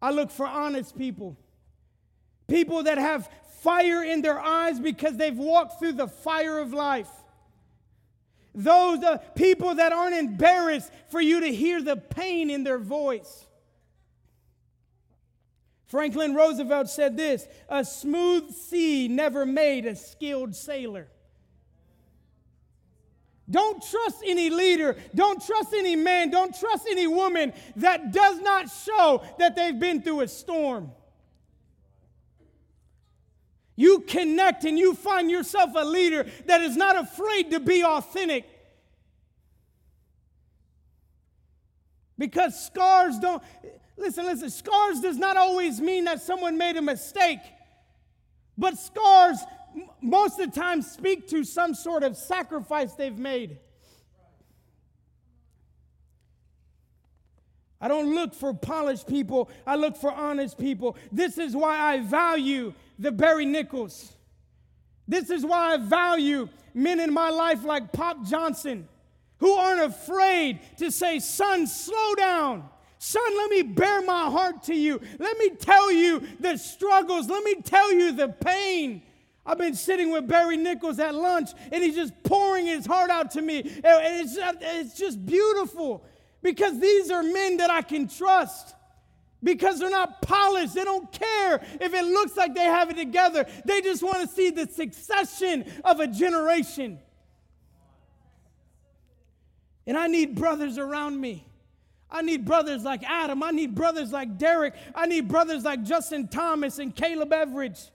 I 0.00 0.10
look 0.10 0.30
for 0.30 0.46
honest 0.46 0.96
people, 0.96 1.36
people 2.46 2.84
that 2.84 2.96
have 2.98 3.28
fire 3.60 4.02
in 4.02 4.22
their 4.22 4.38
eyes 4.38 4.78
because 4.80 5.16
they've 5.16 5.36
walked 5.36 5.78
through 5.78 5.92
the 5.92 6.08
fire 6.08 6.58
of 6.58 6.72
life. 6.72 7.10
Those 8.54 9.02
uh, 9.02 9.18
people 9.34 9.74
that 9.76 9.92
aren't 9.92 10.14
embarrassed 10.14 10.92
for 11.10 11.20
you 11.20 11.40
to 11.40 11.52
hear 11.52 11.82
the 11.82 11.96
pain 11.96 12.50
in 12.50 12.62
their 12.62 12.78
voice. 12.78 13.46
Franklin 15.86 16.34
Roosevelt 16.34 16.88
said 16.88 17.16
this 17.16 17.46
A 17.68 17.84
smooth 17.84 18.52
sea 18.52 19.08
never 19.08 19.44
made 19.44 19.86
a 19.86 19.96
skilled 19.96 20.54
sailor. 20.54 21.08
Don't 23.50 23.82
trust 23.90 24.22
any 24.24 24.48
leader, 24.48 24.96
don't 25.14 25.44
trust 25.44 25.74
any 25.74 25.96
man, 25.96 26.30
don't 26.30 26.58
trust 26.58 26.86
any 26.88 27.06
woman 27.06 27.52
that 27.76 28.12
does 28.12 28.40
not 28.40 28.70
show 28.70 29.22
that 29.38 29.54
they've 29.54 29.78
been 29.78 30.00
through 30.00 30.20
a 30.20 30.28
storm. 30.28 30.92
You 33.76 34.00
connect 34.00 34.64
and 34.64 34.78
you 34.78 34.94
find 34.94 35.30
yourself 35.30 35.70
a 35.74 35.84
leader 35.84 36.26
that 36.46 36.60
is 36.60 36.76
not 36.76 36.96
afraid 36.96 37.50
to 37.50 37.60
be 37.60 37.84
authentic. 37.84 38.46
Because 42.16 42.64
scars 42.64 43.18
don't, 43.18 43.42
listen, 43.96 44.24
listen, 44.24 44.50
scars 44.50 45.00
does 45.00 45.18
not 45.18 45.36
always 45.36 45.80
mean 45.80 46.04
that 46.04 46.22
someone 46.22 46.56
made 46.56 46.76
a 46.76 46.82
mistake. 46.82 47.40
But 48.56 48.78
scars, 48.78 49.38
most 50.00 50.38
of 50.38 50.52
the 50.52 50.60
time, 50.60 50.80
speak 50.80 51.28
to 51.30 51.42
some 51.42 51.74
sort 51.74 52.04
of 52.04 52.16
sacrifice 52.16 52.92
they've 52.92 53.18
made. 53.18 53.58
I 57.80 57.88
don't 57.88 58.14
look 58.14 58.32
for 58.34 58.54
polished 58.54 59.08
people, 59.08 59.50
I 59.66 59.74
look 59.74 59.96
for 59.96 60.10
honest 60.10 60.56
people. 60.56 60.96
This 61.10 61.36
is 61.36 61.54
why 61.54 61.78
I 61.78 62.00
value 62.00 62.72
the 62.98 63.12
Barry 63.12 63.46
Nichols. 63.46 64.12
This 65.06 65.30
is 65.30 65.44
why 65.44 65.74
I 65.74 65.76
value 65.76 66.48
men 66.72 67.00
in 67.00 67.12
my 67.12 67.30
life 67.30 67.64
like 67.64 67.92
Pop 67.92 68.24
Johnson, 68.24 68.88
who 69.38 69.52
aren't 69.52 69.82
afraid 69.82 70.60
to 70.78 70.90
say, 70.90 71.18
Son, 71.18 71.66
slow 71.66 72.14
down. 72.14 72.68
Son, 72.98 73.36
let 73.36 73.50
me 73.50 73.62
bare 73.62 74.00
my 74.02 74.30
heart 74.30 74.62
to 74.64 74.74
you. 74.74 75.00
Let 75.18 75.36
me 75.36 75.50
tell 75.50 75.92
you 75.92 76.22
the 76.40 76.56
struggles. 76.56 77.28
Let 77.28 77.44
me 77.44 77.56
tell 77.56 77.92
you 77.92 78.12
the 78.12 78.28
pain. 78.28 79.02
I've 79.44 79.58
been 79.58 79.74
sitting 79.74 80.10
with 80.10 80.26
Barry 80.26 80.56
Nichols 80.56 80.98
at 80.98 81.14
lunch 81.14 81.50
and 81.70 81.84
he's 81.84 81.94
just 81.94 82.14
pouring 82.22 82.64
his 82.64 82.86
heart 82.86 83.10
out 83.10 83.32
to 83.32 83.42
me. 83.42 83.60
And 83.60 83.84
it's, 83.84 84.38
it's 84.40 84.96
just 84.96 85.24
beautiful 85.26 86.02
because 86.42 86.80
these 86.80 87.10
are 87.10 87.22
men 87.22 87.58
that 87.58 87.70
I 87.70 87.82
can 87.82 88.08
trust 88.08 88.74
because 89.44 89.78
they're 89.78 89.90
not 89.90 90.22
polished. 90.22 90.74
They 90.74 90.84
don't 90.84 91.12
care 91.12 91.64
if 91.80 91.94
it 91.94 92.04
looks 92.04 92.36
like 92.36 92.54
they 92.54 92.64
have 92.64 92.90
it 92.90 92.96
together. 92.96 93.46
They 93.64 93.82
just 93.82 94.02
want 94.02 94.28
to 94.28 94.34
see 94.34 94.50
the 94.50 94.66
succession 94.66 95.70
of 95.84 96.00
a 96.00 96.06
generation. 96.06 96.98
And 99.86 99.98
I 99.98 100.06
need 100.06 100.34
brothers 100.34 100.78
around 100.78 101.20
me. 101.20 101.46
I 102.10 102.22
need 102.22 102.44
brothers 102.44 102.84
like 102.84 103.02
Adam. 103.04 103.42
I 103.42 103.50
need 103.50 103.74
brothers 103.74 104.12
like 104.12 104.38
Derek. 104.38 104.74
I 104.94 105.06
need 105.06 105.28
brothers 105.28 105.64
like 105.64 105.82
Justin 105.82 106.28
Thomas 106.28 106.78
and 106.78 106.94
Caleb 106.94 107.30
Everidge. 107.30 107.90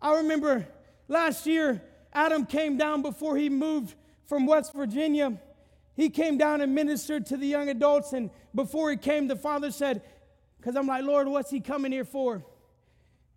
I 0.00 0.16
remember 0.18 0.66
last 1.08 1.46
year, 1.46 1.82
Adam 2.12 2.46
came 2.46 2.78
down 2.78 3.02
before 3.02 3.36
he 3.36 3.50
moved 3.50 3.94
from 4.26 4.46
West 4.46 4.72
Virginia. 4.72 5.38
He 5.96 6.08
came 6.08 6.38
down 6.38 6.60
and 6.60 6.74
ministered 6.74 7.26
to 7.26 7.36
the 7.36 7.46
young 7.46 7.68
adults. 7.68 8.12
And 8.12 8.30
before 8.54 8.90
he 8.90 8.96
came, 8.96 9.28
the 9.28 9.36
father 9.36 9.70
said, 9.70 10.02
because 10.64 10.76
I'm 10.76 10.86
like, 10.86 11.04
Lord, 11.04 11.28
what's 11.28 11.50
he 11.50 11.60
coming 11.60 11.92
here 11.92 12.06
for? 12.06 12.42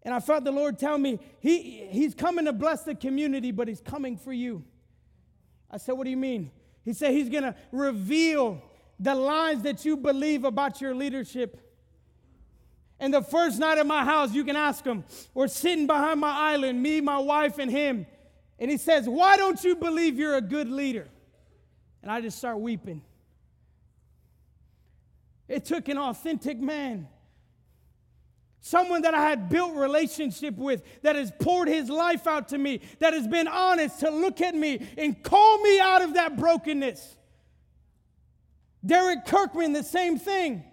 And 0.04 0.14
I 0.14 0.22
felt 0.22 0.46
the 0.46 0.52
Lord 0.52 0.80
tell 0.80 0.98
me, 0.98 1.20
he, 1.42 1.86
He's 1.92 2.16
coming 2.16 2.46
to 2.46 2.54
bless 2.54 2.84
the 2.84 2.96
community, 2.96 3.52
but 3.52 3.68
He's 3.68 3.82
coming 3.82 4.16
for 4.16 4.32
you. 4.32 4.64
I 5.70 5.76
said, 5.76 5.98
What 5.98 6.06
do 6.06 6.10
you 6.10 6.16
mean? 6.16 6.52
He 6.86 6.94
said, 6.94 7.12
He's 7.12 7.28
going 7.28 7.44
to 7.44 7.54
reveal 7.74 8.64
the 8.98 9.14
lies 9.14 9.62
that 9.64 9.84
you 9.84 9.98
believe 9.98 10.46
about 10.46 10.80
your 10.80 10.96
leadership. 10.96 11.60
And 12.98 13.14
the 13.14 13.22
first 13.22 13.60
night 13.60 13.78
at 13.78 13.86
my 13.86 14.06
house, 14.06 14.34
you 14.34 14.46
can 14.46 14.56
ask 14.56 14.86
him, 14.86 15.04
we're 15.34 15.50
sitting 15.50 15.86
behind 15.86 16.22
my 16.22 16.32
island, 16.32 16.82
me, 16.82 17.02
my 17.02 17.20
wife, 17.20 17.60
and 17.60 17.70
him. 17.70 18.08
And 18.58 18.72
he 18.72 18.78
says, 18.78 19.10
Why 19.10 19.36
don't 19.36 19.62
you 19.66 19.76
believe 19.76 20.18
you're 20.18 20.38
a 20.38 20.42
good 20.42 20.70
leader? 20.70 21.10
And 22.02 22.10
I 22.10 22.22
just 22.22 22.38
start 22.38 22.58
weeping. 22.58 23.02
It 25.50 25.66
took 25.66 25.90
an 25.90 25.98
authentic 25.98 26.58
man 26.58 27.10
someone 28.62 29.04
that 29.04 29.14
I 29.14 29.30
had 29.30 29.50
built 29.50 29.76
relationship 29.76 30.58
with, 30.58 30.84
that 31.02 31.16
has 31.16 31.32
poured 31.40 31.68
his 31.68 31.90
life 31.90 32.28
out 32.28 32.50
to 32.50 32.58
me, 32.58 32.82
that 33.00 33.14
has 33.14 33.28
been 33.28 33.48
honest 33.48 34.00
to 34.02 34.10
look 34.10 34.42
at 34.42 34.56
me 34.56 34.88
and 34.98 35.22
call 35.24 35.60
me 35.62 35.80
out 35.80 36.02
of 36.02 36.16
that 36.16 36.38
brokenness. 36.38 37.16
Derek 38.86 39.26
Kirkman, 39.26 39.74
the 39.74 39.84
same 39.84 40.18
thing. 40.18 40.64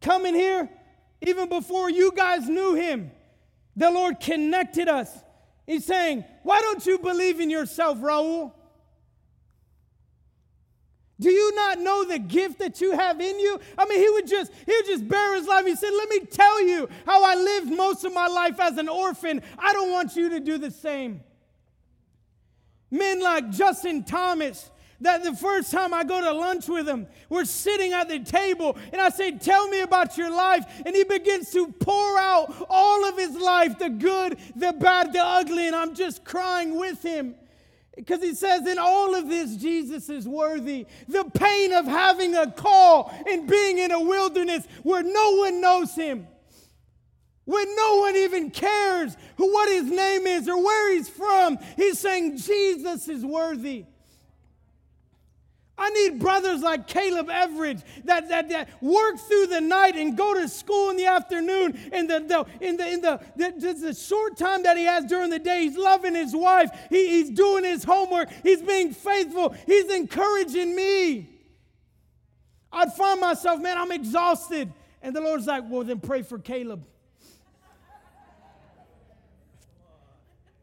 Coming 0.00 0.34
here, 0.34 0.68
even 1.20 1.48
before 1.48 1.90
you 1.90 2.12
guys 2.14 2.48
knew 2.48 2.74
him, 2.74 3.10
the 3.74 3.90
Lord 3.90 4.20
connected 4.20 4.88
us. 4.88 5.10
He's 5.66 5.84
saying, 5.84 6.24
Why 6.42 6.60
don't 6.60 6.84
you 6.86 6.98
believe 6.98 7.40
in 7.40 7.50
yourself, 7.50 7.98
Raul? 7.98 8.52
Do 11.18 11.30
you 11.30 11.54
not 11.54 11.80
know 11.80 12.04
the 12.04 12.18
gift 12.18 12.58
that 12.58 12.80
you 12.80 12.92
have 12.92 13.20
in 13.20 13.40
you? 13.40 13.58
I 13.78 13.86
mean, 13.86 13.98
he 13.98 14.08
would 14.10 14.26
just 14.26 14.52
he 14.66 14.72
would 14.72 14.86
just 14.86 15.08
bare 15.08 15.34
his 15.36 15.46
life. 15.46 15.64
He 15.64 15.74
said, 15.74 15.90
"Let 15.92 16.10
me 16.10 16.20
tell 16.20 16.62
you 16.62 16.88
how 17.06 17.24
I 17.24 17.34
lived 17.34 17.70
most 17.70 18.04
of 18.04 18.12
my 18.12 18.26
life 18.26 18.60
as 18.60 18.76
an 18.76 18.88
orphan. 18.88 19.42
I 19.58 19.72
don't 19.72 19.90
want 19.90 20.14
you 20.14 20.28
to 20.30 20.40
do 20.40 20.58
the 20.58 20.70
same." 20.70 21.22
Men 22.90 23.20
like 23.20 23.50
Justin 23.50 24.04
Thomas, 24.04 24.70
that 25.00 25.22
the 25.22 25.34
first 25.34 25.70
time 25.70 25.92
I 25.92 26.04
go 26.04 26.20
to 26.20 26.32
lunch 26.32 26.68
with 26.68 26.88
him, 26.88 27.06
we're 27.28 27.44
sitting 27.44 27.92
at 27.92 28.08
the 28.08 28.20
table 28.20 28.76
and 28.92 29.00
I 29.00 29.10
say, 29.10 29.32
Tell 29.32 29.68
me 29.68 29.80
about 29.80 30.16
your 30.16 30.30
life. 30.30 30.64
And 30.84 30.94
he 30.94 31.04
begins 31.04 31.50
to 31.52 31.68
pour 31.72 32.18
out 32.18 32.66
all 32.68 33.04
of 33.08 33.18
his 33.18 33.36
life 33.36 33.78
the 33.78 33.90
good, 33.90 34.38
the 34.54 34.72
bad, 34.72 35.12
the 35.12 35.22
ugly, 35.22 35.66
and 35.66 35.76
I'm 35.76 35.94
just 35.94 36.24
crying 36.24 36.78
with 36.78 37.02
him. 37.02 37.34
Because 37.96 38.22
he 38.22 38.34
says, 38.34 38.66
in 38.66 38.78
all 38.78 39.14
of 39.14 39.28
this, 39.28 39.56
Jesus 39.56 40.10
is 40.10 40.28
worthy. 40.28 40.86
The 41.08 41.24
pain 41.24 41.72
of 41.72 41.86
having 41.86 42.34
a 42.36 42.50
call 42.50 43.12
and 43.26 43.48
being 43.48 43.78
in 43.78 43.90
a 43.90 44.00
wilderness 44.00 44.66
where 44.82 45.02
no 45.02 45.36
one 45.36 45.62
knows 45.62 45.94
him, 45.94 46.26
where 47.46 47.66
no 47.74 48.00
one 48.02 48.14
even 48.16 48.50
cares 48.50 49.16
who, 49.38 49.50
what 49.50 49.70
his 49.70 49.90
name 49.90 50.26
is 50.26 50.46
or 50.46 50.62
where 50.62 50.94
he's 50.94 51.08
from. 51.08 51.58
He's 51.76 51.98
saying, 51.98 52.36
Jesus 52.36 53.08
is 53.08 53.24
worthy. 53.24 53.86
I 55.78 55.90
need 55.90 56.18
brothers 56.18 56.62
like 56.62 56.86
Caleb 56.86 57.28
Everidge 57.28 57.82
that, 58.04 58.30
that, 58.30 58.48
that 58.48 58.82
work 58.82 59.18
through 59.18 59.48
the 59.48 59.60
night 59.60 59.94
and 59.94 60.16
go 60.16 60.32
to 60.32 60.48
school 60.48 60.88
in 60.88 60.96
the 60.96 61.04
afternoon. 61.04 61.78
In 61.92 62.06
the, 62.06 62.20
the 62.20 62.66
in 62.66 62.78
the 62.78 62.88
in 62.88 63.00
the, 63.02 63.20
the, 63.36 63.74
the, 63.74 63.94
short 63.94 64.38
time 64.38 64.62
that 64.62 64.78
he 64.78 64.84
has 64.84 65.04
during 65.04 65.28
the 65.28 65.38
day, 65.38 65.64
he's 65.64 65.76
loving 65.76 66.14
his 66.14 66.34
wife. 66.34 66.70
He, 66.88 67.08
he's 67.08 67.30
doing 67.30 67.64
his 67.64 67.84
homework. 67.84 68.30
He's 68.42 68.62
being 68.62 68.92
faithful. 68.92 69.54
He's 69.66 69.92
encouraging 69.92 70.74
me. 70.74 71.28
I'd 72.72 72.94
find 72.94 73.20
myself, 73.20 73.60
man, 73.60 73.76
I'm 73.76 73.92
exhausted. 73.92 74.72
And 75.02 75.14
the 75.14 75.20
Lord's 75.20 75.46
like, 75.46 75.64
well, 75.68 75.84
then 75.84 76.00
pray 76.00 76.22
for 76.22 76.38
Caleb. 76.38 76.84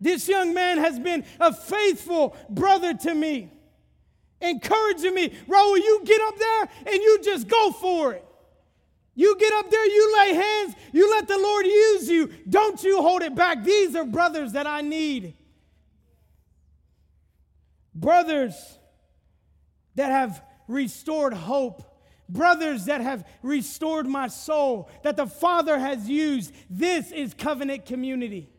This 0.01 0.27
young 0.27 0.55
man 0.55 0.79
has 0.79 0.99
been 0.99 1.23
a 1.39 1.53
faithful 1.53 2.35
brother 2.49 2.95
to 2.95 3.13
me 3.13 3.51
encouraging 4.43 5.15
me. 5.15 5.29
Raul, 5.47 5.77
you 5.77 6.01
get 6.05 6.21
up 6.21 6.37
there 6.37 6.69
and 6.87 6.95
you 6.95 7.19
just 7.23 7.47
go 7.47 7.71
for 7.71 8.13
it. 8.13 8.25
You 9.15 9.37
get 9.37 9.53
up 9.53 9.69
there, 9.69 9.85
you 9.85 10.17
lay 10.17 10.33
hands, 10.33 10.75
you 10.91 11.09
let 11.11 11.27
the 11.27 11.37
Lord 11.37 11.65
use 11.65 12.09
you. 12.09 12.31
Don't 12.49 12.83
you 12.83 13.01
hold 13.01 13.21
it 13.21 13.35
back. 13.35 13.63
These 13.63 13.95
are 13.95 14.05
brothers 14.05 14.53
that 14.53 14.65
I 14.65 14.81
need. 14.81 15.35
Brothers 17.93 18.55
that 19.95 20.11
have 20.11 20.41
restored 20.67 21.33
hope. 21.33 21.83
Brothers 22.29 22.85
that 22.85 23.01
have 23.01 23.27
restored 23.43 24.07
my 24.07 24.27
soul, 24.27 24.89
that 25.03 25.17
the 25.17 25.27
Father 25.27 25.77
has 25.77 26.09
used. 26.09 26.53
This 26.69 27.11
is 27.11 27.33
covenant 27.33 27.85
community. 27.85 28.49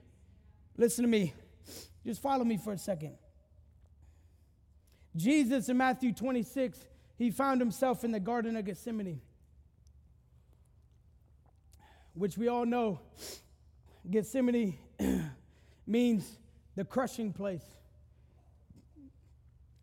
Listen 0.76 1.02
to 1.02 1.08
me. 1.08 1.34
Just 2.06 2.20
follow 2.22 2.44
me 2.44 2.58
for 2.58 2.74
a 2.74 2.78
second. 2.78 3.16
Jesus 5.16 5.68
in 5.68 5.76
Matthew 5.76 6.12
26, 6.12 6.78
he 7.16 7.30
found 7.30 7.60
himself 7.60 8.04
in 8.04 8.10
the 8.10 8.20
Garden 8.20 8.56
of 8.56 8.64
Gethsemane, 8.64 9.20
which 12.14 12.36
we 12.36 12.48
all 12.48 12.66
know 12.66 13.00
Gethsemane 14.10 14.76
means 15.86 16.38
the 16.74 16.84
crushing 16.84 17.32
place. 17.32 17.64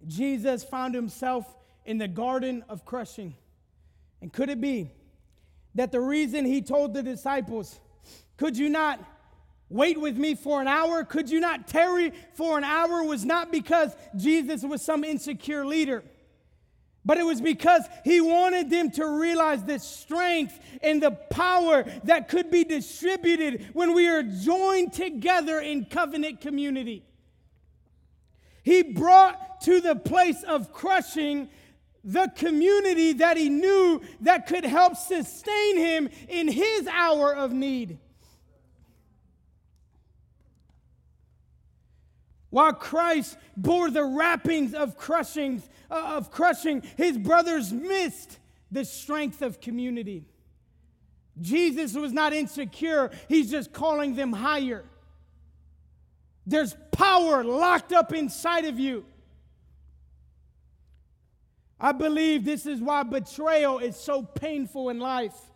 Jesus 0.08 0.64
found 0.64 0.96
himself 0.96 1.46
in 1.86 1.98
the 1.98 2.08
garden 2.08 2.64
of 2.68 2.86
crushing. 2.86 3.36
And 4.22 4.32
could 4.32 4.50
it 4.50 4.60
be 4.60 4.92
that 5.76 5.92
the 5.92 6.02
reason 6.02 6.46
he 6.46 6.62
told 6.62 6.94
the 6.94 7.04
disciples, 7.04 7.80
Could 8.38 8.58
you 8.58 8.70
not 8.70 9.00
wait 9.72 10.00
with 10.00 10.18
me 10.18 10.36
for 10.36 10.62
an 10.62 10.68
hour? 10.68 11.04
Could 11.04 11.30
you 11.30 11.40
not 11.40 11.68
tarry 11.68 12.12
for 12.34 12.58
an 12.58 12.64
hour? 12.64 13.04
Was 13.04 13.26
not 13.26 13.52
because 13.52 13.96
Jesus 14.16 14.64
was 14.64 14.82
some 14.82 15.04
insecure 15.04 15.66
leader, 15.66 16.04
but 17.04 17.18
it 17.18 17.24
was 17.24 17.42
because 17.42 17.84
he 18.04 18.22
wanted 18.22 18.70
them 18.70 18.92
to 18.92 19.08
realize 19.08 19.64
the 19.64 19.80
strength 19.80 20.60
and 20.84 21.02
the 21.02 21.12
power 21.12 21.86
that 22.04 22.30
could 22.30 22.52
be 22.52 22.64
distributed 22.64 23.70
when 23.74 23.94
we 23.94 24.08
are 24.08 24.24
joined 24.24 24.94
together 24.94 25.60
in 25.60 25.86
covenant 25.86 26.42
community. 26.42 27.04
He 28.64 28.84
brought 28.84 29.62
to 29.62 29.82
the 29.82 29.96
place 29.96 30.44
of 30.44 30.72
crushing 30.72 31.50
the 32.04 32.32
community 32.36 33.14
that 33.14 33.38
he 33.38 33.50
knew 33.50 34.02
that 34.22 34.48
could 34.48 34.66
help 34.66 34.96
sustain 34.96 35.78
him 35.78 36.10
in 36.28 36.48
his 36.48 36.88
hour 36.88 37.34
of 37.36 37.54
need. 37.54 38.00
While 42.52 42.74
Christ 42.74 43.38
bore 43.58 43.90
the 43.90 44.04
wrappings 44.04 44.74
of 44.74 44.98
crushing, 44.98 45.64
uh, 45.90 46.18
of 46.18 46.32
crushing, 46.32 46.84
his 46.98 47.18
brothers 47.18 47.74
missed 47.74 48.38
the 48.70 48.86
strength 48.86 49.42
of 49.42 49.60
community. 49.60 50.26
Jesus 51.40 51.96
was 51.96 52.12
not 52.14 52.34
insecure, 52.34 53.10
he's 53.28 53.50
just 53.50 53.74
calling 53.74 54.16
them 54.16 54.34
higher. 54.34 54.84
There's 56.46 56.76
power 56.92 57.44
locked 57.44 57.94
up 57.94 58.14
inside 58.14 58.66
of 58.66 58.78
you. 58.78 59.06
I 61.80 61.94
believe 61.94 62.44
this 62.46 62.66
is 62.66 62.80
why 62.80 63.04
betrayal 63.04 63.80
is 63.80 63.96
so 63.96 64.24
painful 64.24 64.90
in 64.90 65.00
life. 65.00 65.51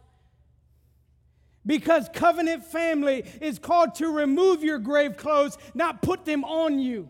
Because 1.65 2.09
covenant 2.13 2.63
family 2.63 3.23
is 3.41 3.57
called 3.57 3.95
to 3.95 4.07
remove 4.09 4.63
your 4.63 4.77
grave 4.77 5.17
clothes, 5.17 5.57
not 5.73 6.01
put 6.01 6.25
them 6.25 6.43
on 6.43 6.77
you. 6.79 7.09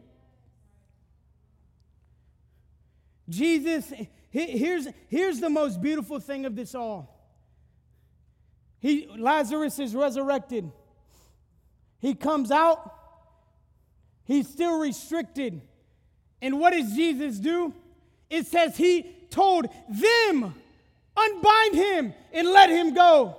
Jesus, 3.28 3.92
here's, 4.30 4.88
here's 5.10 5.40
the 5.40 5.50
most 5.50 5.82
beautiful 5.82 6.20
thing 6.20 6.46
of 6.46 6.56
this 6.56 6.74
all. 6.76 7.12
He, 8.80 9.08
Lazarus 9.18 9.80
is 9.80 9.96
resurrected. 9.96 10.72
He 12.00 12.14
comes 12.14 12.52
out, 12.52 12.94
he's 14.26 14.48
still 14.48 14.80
restricted. 14.80 15.62
And 16.42 16.60
what 16.60 16.72
does 16.72 16.94
Jesus 16.94 17.40
do? 17.40 17.74
It 18.30 18.46
says 18.46 18.78
he 18.78 19.12
told 19.32 19.68
them, 19.90 20.54
unbind 21.18 21.76
him 21.76 22.14
and 22.32 22.48
let 22.48 22.70
him 22.70 22.94
go. 22.94 23.38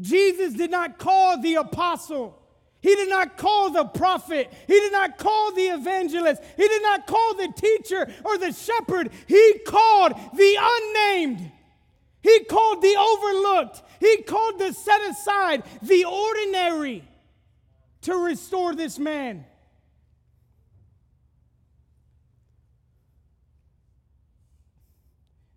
Jesus 0.00 0.54
did 0.54 0.70
not 0.70 0.98
call 0.98 1.40
the 1.40 1.54
apostle. 1.56 2.42
He 2.80 2.94
did 2.94 3.08
not 3.08 3.36
call 3.36 3.70
the 3.70 3.84
prophet. 3.84 4.52
He 4.66 4.74
did 4.74 4.92
not 4.92 5.18
call 5.18 5.52
the 5.52 5.62
evangelist. 5.62 6.42
He 6.56 6.68
did 6.68 6.82
not 6.82 7.06
call 7.06 7.34
the 7.34 7.52
teacher 7.56 8.06
or 8.24 8.38
the 8.38 8.52
shepherd. 8.52 9.10
He 9.26 9.60
called 9.66 10.12
the 10.34 10.56
unnamed. 10.60 11.50
He 12.20 12.44
called 12.44 12.82
the 12.82 12.96
overlooked. 12.96 13.82
He 14.00 14.22
called 14.22 14.58
the 14.58 14.72
set 14.72 15.00
aside, 15.02 15.62
the 15.82 16.04
ordinary, 16.04 17.02
to 18.02 18.14
restore 18.16 18.74
this 18.74 18.98
man. 18.98 19.44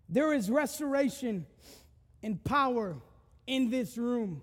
There 0.08 0.32
is 0.32 0.50
restoration 0.50 1.46
and 2.22 2.42
power 2.42 2.96
in 3.46 3.70
this 3.70 3.96
room. 3.96 4.42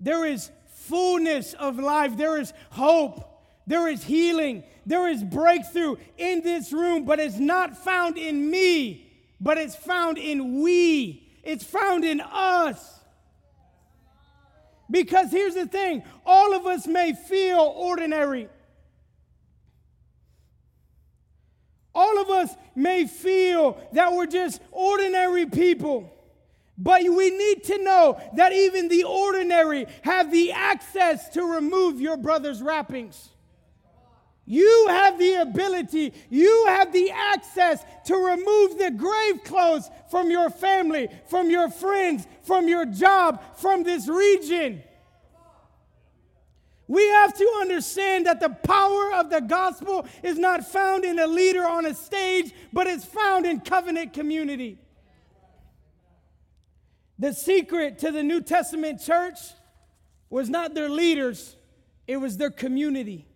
There 0.00 0.26
is 0.26 0.50
fullness 0.74 1.54
of 1.54 1.78
life, 1.78 2.16
there 2.16 2.38
is 2.38 2.52
hope. 2.70 3.30
There 3.66 3.88
is 3.88 4.04
healing. 4.04 4.64
There 4.86 5.08
is 5.08 5.22
breakthrough 5.22 5.96
in 6.18 6.42
this 6.42 6.72
room, 6.72 7.04
but 7.04 7.18
it's 7.18 7.38
not 7.38 7.76
found 7.76 8.18
in 8.18 8.50
me, 8.50 9.10
but 9.40 9.58
it's 9.58 9.74
found 9.74 10.18
in 10.18 10.62
we. 10.62 11.26
It's 11.42 11.64
found 11.64 12.04
in 12.04 12.20
us. 12.20 13.00
Because 14.90 15.30
here's 15.30 15.54
the 15.54 15.66
thing 15.66 16.02
all 16.26 16.54
of 16.54 16.66
us 16.66 16.86
may 16.86 17.14
feel 17.14 17.72
ordinary. 17.76 18.48
All 21.94 22.20
of 22.20 22.28
us 22.28 22.50
may 22.74 23.06
feel 23.06 23.78
that 23.92 24.12
we're 24.12 24.26
just 24.26 24.60
ordinary 24.72 25.46
people. 25.46 26.10
But 26.76 27.02
we 27.02 27.30
need 27.30 27.64
to 27.64 27.78
know 27.82 28.20
that 28.34 28.52
even 28.52 28.88
the 28.88 29.04
ordinary 29.04 29.86
have 30.02 30.32
the 30.32 30.52
access 30.52 31.28
to 31.30 31.44
remove 31.44 32.00
your 32.00 32.16
brother's 32.16 32.60
wrappings. 32.60 33.30
You 34.46 34.86
have 34.88 35.18
the 35.18 35.34
ability, 35.36 36.12
you 36.28 36.66
have 36.68 36.92
the 36.92 37.10
access 37.10 37.82
to 38.06 38.14
remove 38.14 38.76
the 38.78 38.90
grave 38.90 39.42
clothes 39.44 39.88
from 40.10 40.30
your 40.30 40.50
family, 40.50 41.08
from 41.28 41.48
your 41.48 41.70
friends, 41.70 42.26
from 42.42 42.68
your 42.68 42.84
job, 42.84 43.42
from 43.56 43.84
this 43.84 44.06
region. 44.06 44.82
We 46.86 47.08
have 47.08 47.32
to 47.34 47.58
understand 47.62 48.26
that 48.26 48.40
the 48.40 48.50
power 48.50 49.14
of 49.14 49.30
the 49.30 49.40
gospel 49.40 50.06
is 50.22 50.38
not 50.38 50.66
found 50.66 51.04
in 51.04 51.18
a 51.18 51.26
leader 51.26 51.64
on 51.64 51.86
a 51.86 51.94
stage, 51.94 52.52
but 52.72 52.86
it's 52.86 53.06
found 53.06 53.46
in 53.46 53.60
covenant 53.60 54.12
community. 54.12 54.78
The 57.18 57.32
secret 57.32 57.98
to 58.00 58.10
the 58.10 58.22
New 58.22 58.40
Testament 58.40 59.00
church 59.00 59.38
was 60.28 60.48
not 60.50 60.74
their 60.74 60.88
leaders, 60.88 61.56
it 62.06 62.16
was 62.16 62.36
their 62.36 62.50
community. 62.50 63.26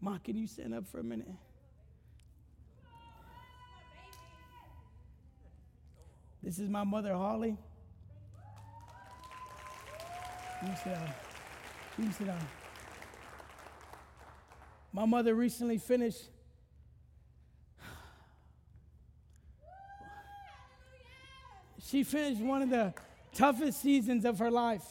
Ma, 0.00 0.16
can 0.18 0.36
you 0.36 0.46
stand 0.46 0.72
up 0.72 0.86
for 0.86 0.98
a 0.98 1.02
minute? 1.02 1.28
This 6.42 6.58
is 6.58 6.70
my 6.70 6.84
mother, 6.84 7.12
Holly. 7.12 7.58
You 10.62 10.72
sit 10.82 10.94
down. 10.94 11.10
You 11.98 12.12
sit 12.12 12.26
down. 12.26 12.48
My 14.92 15.04
mother 15.04 15.34
recently 15.34 15.76
finished. 15.76 16.28
She 21.90 22.04
finished 22.04 22.40
one 22.40 22.62
of 22.62 22.70
the 22.70 22.94
toughest 23.34 23.82
seasons 23.82 24.24
of 24.24 24.38
her 24.38 24.50
life. 24.50 24.84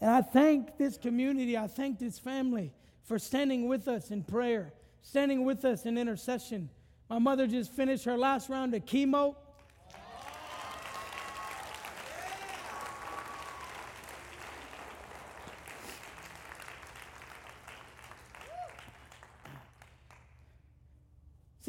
And 0.00 0.10
I 0.10 0.22
thank 0.22 0.78
this 0.78 0.96
community, 0.96 1.56
I 1.56 1.66
thank 1.66 1.98
this 1.98 2.18
family 2.18 2.72
for 3.02 3.18
standing 3.18 3.66
with 3.66 3.88
us 3.88 4.12
in 4.12 4.22
prayer, 4.22 4.72
standing 5.02 5.44
with 5.44 5.64
us 5.64 5.84
in 5.84 5.98
intercession. 5.98 6.70
My 7.10 7.18
mother 7.18 7.48
just 7.48 7.72
finished 7.72 8.04
her 8.04 8.16
last 8.16 8.48
round 8.48 8.74
of 8.74 8.84
chemo. 8.84 9.34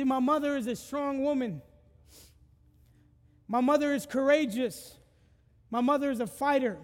My 0.09 0.19
mother 0.19 0.57
is 0.57 0.65
a 0.65 0.75
strong 0.75 1.23
woman. 1.23 1.61
My 3.47 3.61
mother 3.61 3.93
is 3.93 4.07
courageous. 4.07 4.97
My 5.69 5.81
mother 5.81 6.09
is 6.09 6.19
a 6.19 6.25
fighter. 6.25 6.77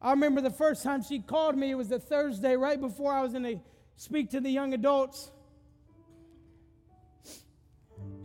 I 0.00 0.10
remember 0.12 0.40
the 0.40 0.50
first 0.50 0.84
time 0.84 1.02
she 1.02 1.18
called 1.18 1.56
me, 1.56 1.72
it 1.72 1.74
was 1.74 1.88
the 1.88 1.98
Thursday 1.98 2.54
right 2.54 2.80
before 2.80 3.12
I 3.12 3.20
was 3.20 3.32
going 3.32 3.42
to 3.42 3.60
speak 3.96 4.30
to 4.30 4.40
the 4.40 4.48
young 4.48 4.74
adults. 4.74 5.32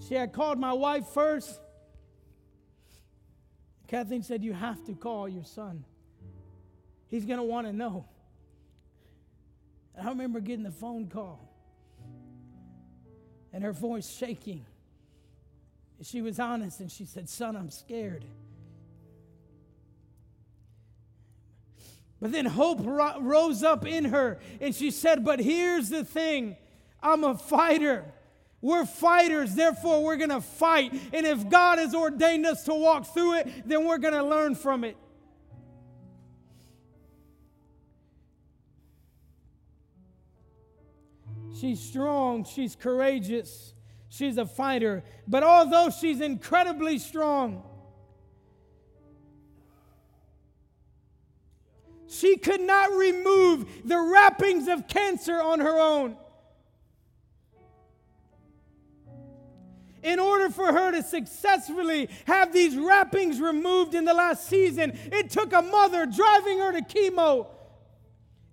She 0.07 0.13
had 0.13 0.33
called 0.33 0.59
my 0.59 0.73
wife 0.73 1.07
first. 1.07 1.59
Kathleen 3.87 4.21
said, 4.21 4.43
You 4.43 4.53
have 4.53 4.85
to 4.85 4.93
call 4.93 5.27
your 5.27 5.45
son. 5.45 5.83
He's 7.07 7.25
going 7.25 7.39
to 7.39 7.43
want 7.43 7.65
to 7.65 7.73
know. 7.73 8.05
And 9.95 10.07
I 10.07 10.11
remember 10.11 10.39
getting 10.39 10.63
the 10.63 10.71
phone 10.71 11.07
call 11.07 11.52
and 13.53 13.63
her 13.63 13.71
voice 13.71 14.09
shaking. 14.09 14.65
She 16.01 16.21
was 16.21 16.39
honest 16.39 16.79
and 16.79 16.91
she 16.91 17.05
said, 17.05 17.29
Son, 17.29 17.55
I'm 17.55 17.69
scared. 17.69 18.25
But 22.19 22.31
then 22.31 22.45
hope 22.45 22.79
ro- 22.81 23.19
rose 23.19 23.63
up 23.63 23.85
in 23.85 24.05
her, 24.05 24.39
and 24.61 24.73
she 24.73 24.91
said, 24.91 25.25
But 25.25 25.39
here's 25.39 25.89
the 25.89 26.05
thing 26.05 26.55
I'm 27.01 27.23
a 27.23 27.37
fighter. 27.37 28.05
We're 28.61 28.85
fighters, 28.85 29.55
therefore, 29.55 30.03
we're 30.03 30.15
gonna 30.15 30.39
fight. 30.39 30.93
And 31.11 31.25
if 31.25 31.49
God 31.49 31.79
has 31.79 31.93
ordained 31.93 32.45
us 32.45 32.63
to 32.63 32.73
walk 32.73 33.13
through 33.13 33.39
it, 33.39 33.67
then 33.67 33.85
we're 33.85 33.97
gonna 33.97 34.23
learn 34.23 34.55
from 34.55 34.85
it. 34.85 34.95
She's 41.63 41.79
strong, 41.79 42.43
she's 42.43 42.75
courageous, 42.75 43.73
she's 44.09 44.37
a 44.37 44.45
fighter. 44.45 45.01
But 45.29 45.43
although 45.43 45.89
she's 45.89 46.19
incredibly 46.19 46.99
strong, 46.99 47.63
She 52.09 52.37
could 52.37 52.61
not 52.61 52.91
remove 52.91 53.65
the 53.85 53.97
wrappings 53.97 54.67
of 54.67 54.87
cancer 54.87 55.41
on 55.41 55.59
her 55.61 55.79
own. 55.79 56.15
In 60.03 60.19
order 60.19 60.51
for 60.51 60.71
her 60.71 60.91
to 60.91 61.01
successfully 61.01 62.09
have 62.25 62.53
these 62.53 62.77
wrappings 62.77 63.41
removed 63.41 63.95
in 63.95 64.05
the 64.05 64.13
last 64.13 64.47
season, 64.47 64.97
it 65.11 65.31
took 65.31 65.53
a 65.53 65.63
mother 65.63 66.05
driving 66.05 66.59
her 66.59 66.71
to 66.73 66.81
chemo. 66.81 67.47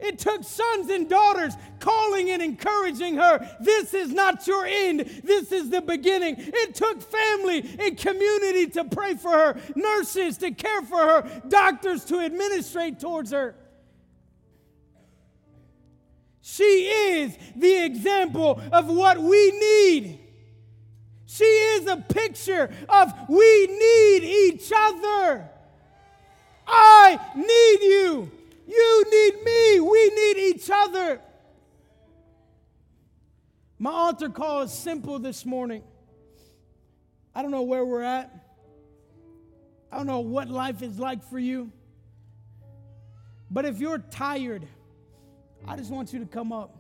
It 0.01 0.19
took 0.19 0.45
sons 0.45 0.91
and 0.91 1.09
daughters 1.09 1.55
calling 1.79 2.31
and 2.31 2.43
encouraging 2.43 3.17
her. 3.17 3.57
This 3.61 3.95
is 3.95 4.13
not 4.13 4.47
your 4.47 4.65
end. 4.67 5.01
This 5.25 5.53
is 5.53 5.71
the 5.71 5.81
beginning. 5.81 6.37
It 6.39 6.75
took 6.75 7.03
family 7.03 7.77
and 7.79 7.97
community 7.97 8.67
to 8.69 8.85
pray 8.85 9.15
for 9.15 9.31
her, 9.31 9.61
nurses 9.75 10.39
to 10.39 10.53
care 10.53 10.83
for 10.83 10.99
her, 10.99 11.43
doctors 11.49 12.05
to 12.07 12.21
administrate 12.21 12.99
towards 12.99 13.31
her. 13.33 13.55
She 16.41 16.63
is 16.63 17.37
the 17.55 17.85
example 17.85 18.61
of 18.73 18.89
what 18.89 19.19
we 19.19 19.51
need. 19.51 20.19
She 21.27 21.45
is 21.45 21.87
a 21.87 21.97
picture 21.97 22.71
of 22.89 23.13
we 23.29 23.67
need 23.67 24.25
each 24.25 24.73
other. 24.75 25.49
I 26.67 27.21
need 27.37 27.89
you. 27.89 28.33
You 28.71 29.05
need 29.11 29.45
me. 29.45 29.81
We 29.81 30.11
need 30.11 30.55
each 30.55 30.71
other. 30.73 31.21
My 33.79 33.91
altar 33.91 34.29
call 34.29 34.63
is 34.63 34.73
simple 34.73 35.19
this 35.19 35.45
morning. 35.45 35.83
I 37.35 37.43
don't 37.43 37.51
know 37.51 37.63
where 37.63 37.85
we're 37.85 38.03
at. 38.03 38.31
I 39.91 39.97
don't 39.97 40.07
know 40.07 40.21
what 40.21 40.49
life 40.49 40.83
is 40.83 40.99
like 40.99 41.29
for 41.29 41.39
you. 41.39 41.73
But 43.51 43.65
if 43.65 43.81
you're 43.81 43.99
tired, 43.99 44.69
I 45.67 45.77
just 45.77 45.91
want 45.91 46.13
you 46.13 46.21
to 46.21 46.27
come 46.27 46.53
up. 46.53 46.77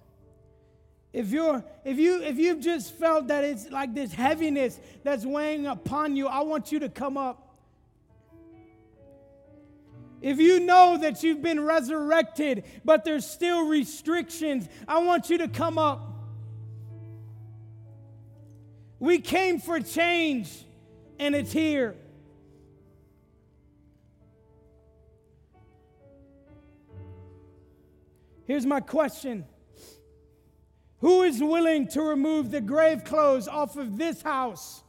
If 1.12 1.30
you're 1.30 1.64
if 1.84 1.98
you 1.98 2.22
if 2.22 2.38
you've 2.38 2.60
just 2.60 2.94
felt 2.94 3.26
that 3.28 3.42
it's 3.42 3.68
like 3.68 3.94
this 3.94 4.12
heaviness 4.12 4.78
that's 5.02 5.26
weighing 5.26 5.66
upon 5.66 6.14
you, 6.14 6.28
I 6.28 6.42
want 6.42 6.70
you 6.70 6.78
to 6.80 6.88
come 6.88 7.16
up. 7.16 7.49
If 10.20 10.38
you 10.38 10.60
know 10.60 10.98
that 10.98 11.22
you've 11.22 11.40
been 11.40 11.64
resurrected, 11.64 12.64
but 12.84 13.04
there's 13.04 13.26
still 13.26 13.66
restrictions, 13.66 14.68
I 14.86 14.98
want 14.98 15.30
you 15.30 15.38
to 15.38 15.48
come 15.48 15.78
up. 15.78 16.06
We 18.98 19.18
came 19.18 19.58
for 19.58 19.80
change, 19.80 20.66
and 21.18 21.34
it's 21.34 21.52
here. 21.52 21.96
Here's 28.46 28.66
my 28.66 28.80
question 28.80 29.46
Who 30.98 31.22
is 31.22 31.40
willing 31.40 31.88
to 31.88 32.02
remove 32.02 32.50
the 32.50 32.60
grave 32.60 33.04
clothes 33.04 33.48
off 33.48 33.76
of 33.76 33.96
this 33.96 34.20
house? 34.20 34.82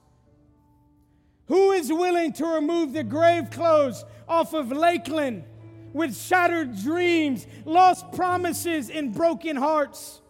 Who 1.51 1.73
is 1.73 1.91
willing 1.91 2.31
to 2.35 2.45
remove 2.45 2.93
the 2.93 3.03
grave 3.03 3.51
clothes 3.51 4.05
off 4.25 4.53
of 4.53 4.71
Lakeland 4.71 5.43
with 5.91 6.15
shattered 6.17 6.77
dreams, 6.81 7.45
lost 7.65 8.09
promises, 8.13 8.89
and 8.89 9.13
broken 9.13 9.57
hearts? 9.57 10.21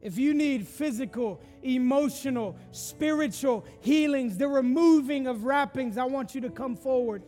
If 0.00 0.16
you 0.16 0.32
need 0.32 0.66
physical, 0.66 1.42
emotional, 1.62 2.56
spiritual 2.70 3.66
healings, 3.80 4.38
the 4.38 4.48
removing 4.48 5.26
of 5.26 5.44
wrappings, 5.44 5.98
I 5.98 6.04
want 6.04 6.34
you 6.34 6.40
to 6.40 6.48
come 6.48 6.74
forward. 6.74 7.22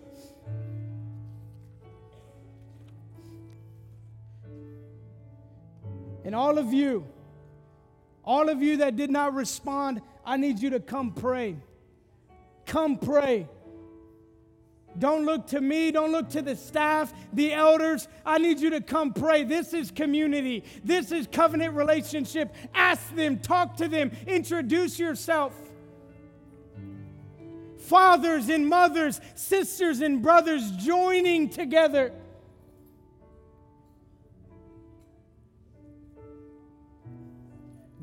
And 6.24 6.34
all 6.34 6.56
of 6.56 6.72
you, 6.72 7.04
all 8.24 8.48
of 8.48 8.62
you 8.62 8.78
that 8.78 8.96
did 8.96 9.10
not 9.10 9.34
respond, 9.34 10.00
I 10.24 10.36
need 10.36 10.60
you 10.60 10.70
to 10.70 10.80
come 10.80 11.12
pray. 11.12 11.56
Come 12.66 12.98
pray. 12.98 13.48
Don't 14.98 15.24
look 15.24 15.48
to 15.48 15.60
me. 15.60 15.90
Don't 15.90 16.12
look 16.12 16.28
to 16.30 16.42
the 16.42 16.54
staff, 16.54 17.12
the 17.32 17.52
elders. 17.52 18.08
I 18.24 18.38
need 18.38 18.60
you 18.60 18.70
to 18.70 18.80
come 18.80 19.12
pray. 19.12 19.42
This 19.42 19.72
is 19.72 19.90
community. 19.90 20.64
This 20.84 21.12
is 21.12 21.26
covenant 21.26 21.74
relationship. 21.74 22.54
Ask 22.74 23.14
them, 23.16 23.38
talk 23.38 23.76
to 23.78 23.88
them, 23.88 24.12
introduce 24.26 24.98
yourself. 24.98 25.54
Fathers 27.78 28.48
and 28.48 28.68
mothers, 28.68 29.20
sisters 29.34 30.00
and 30.00 30.22
brothers 30.22 30.70
joining 30.72 31.48
together. 31.48 32.12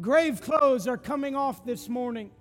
Grave 0.02 0.42
clothes 0.42 0.88
are 0.88 0.98
coming 0.98 1.36
off 1.36 1.66
this 1.66 1.90
morning. 1.90 2.32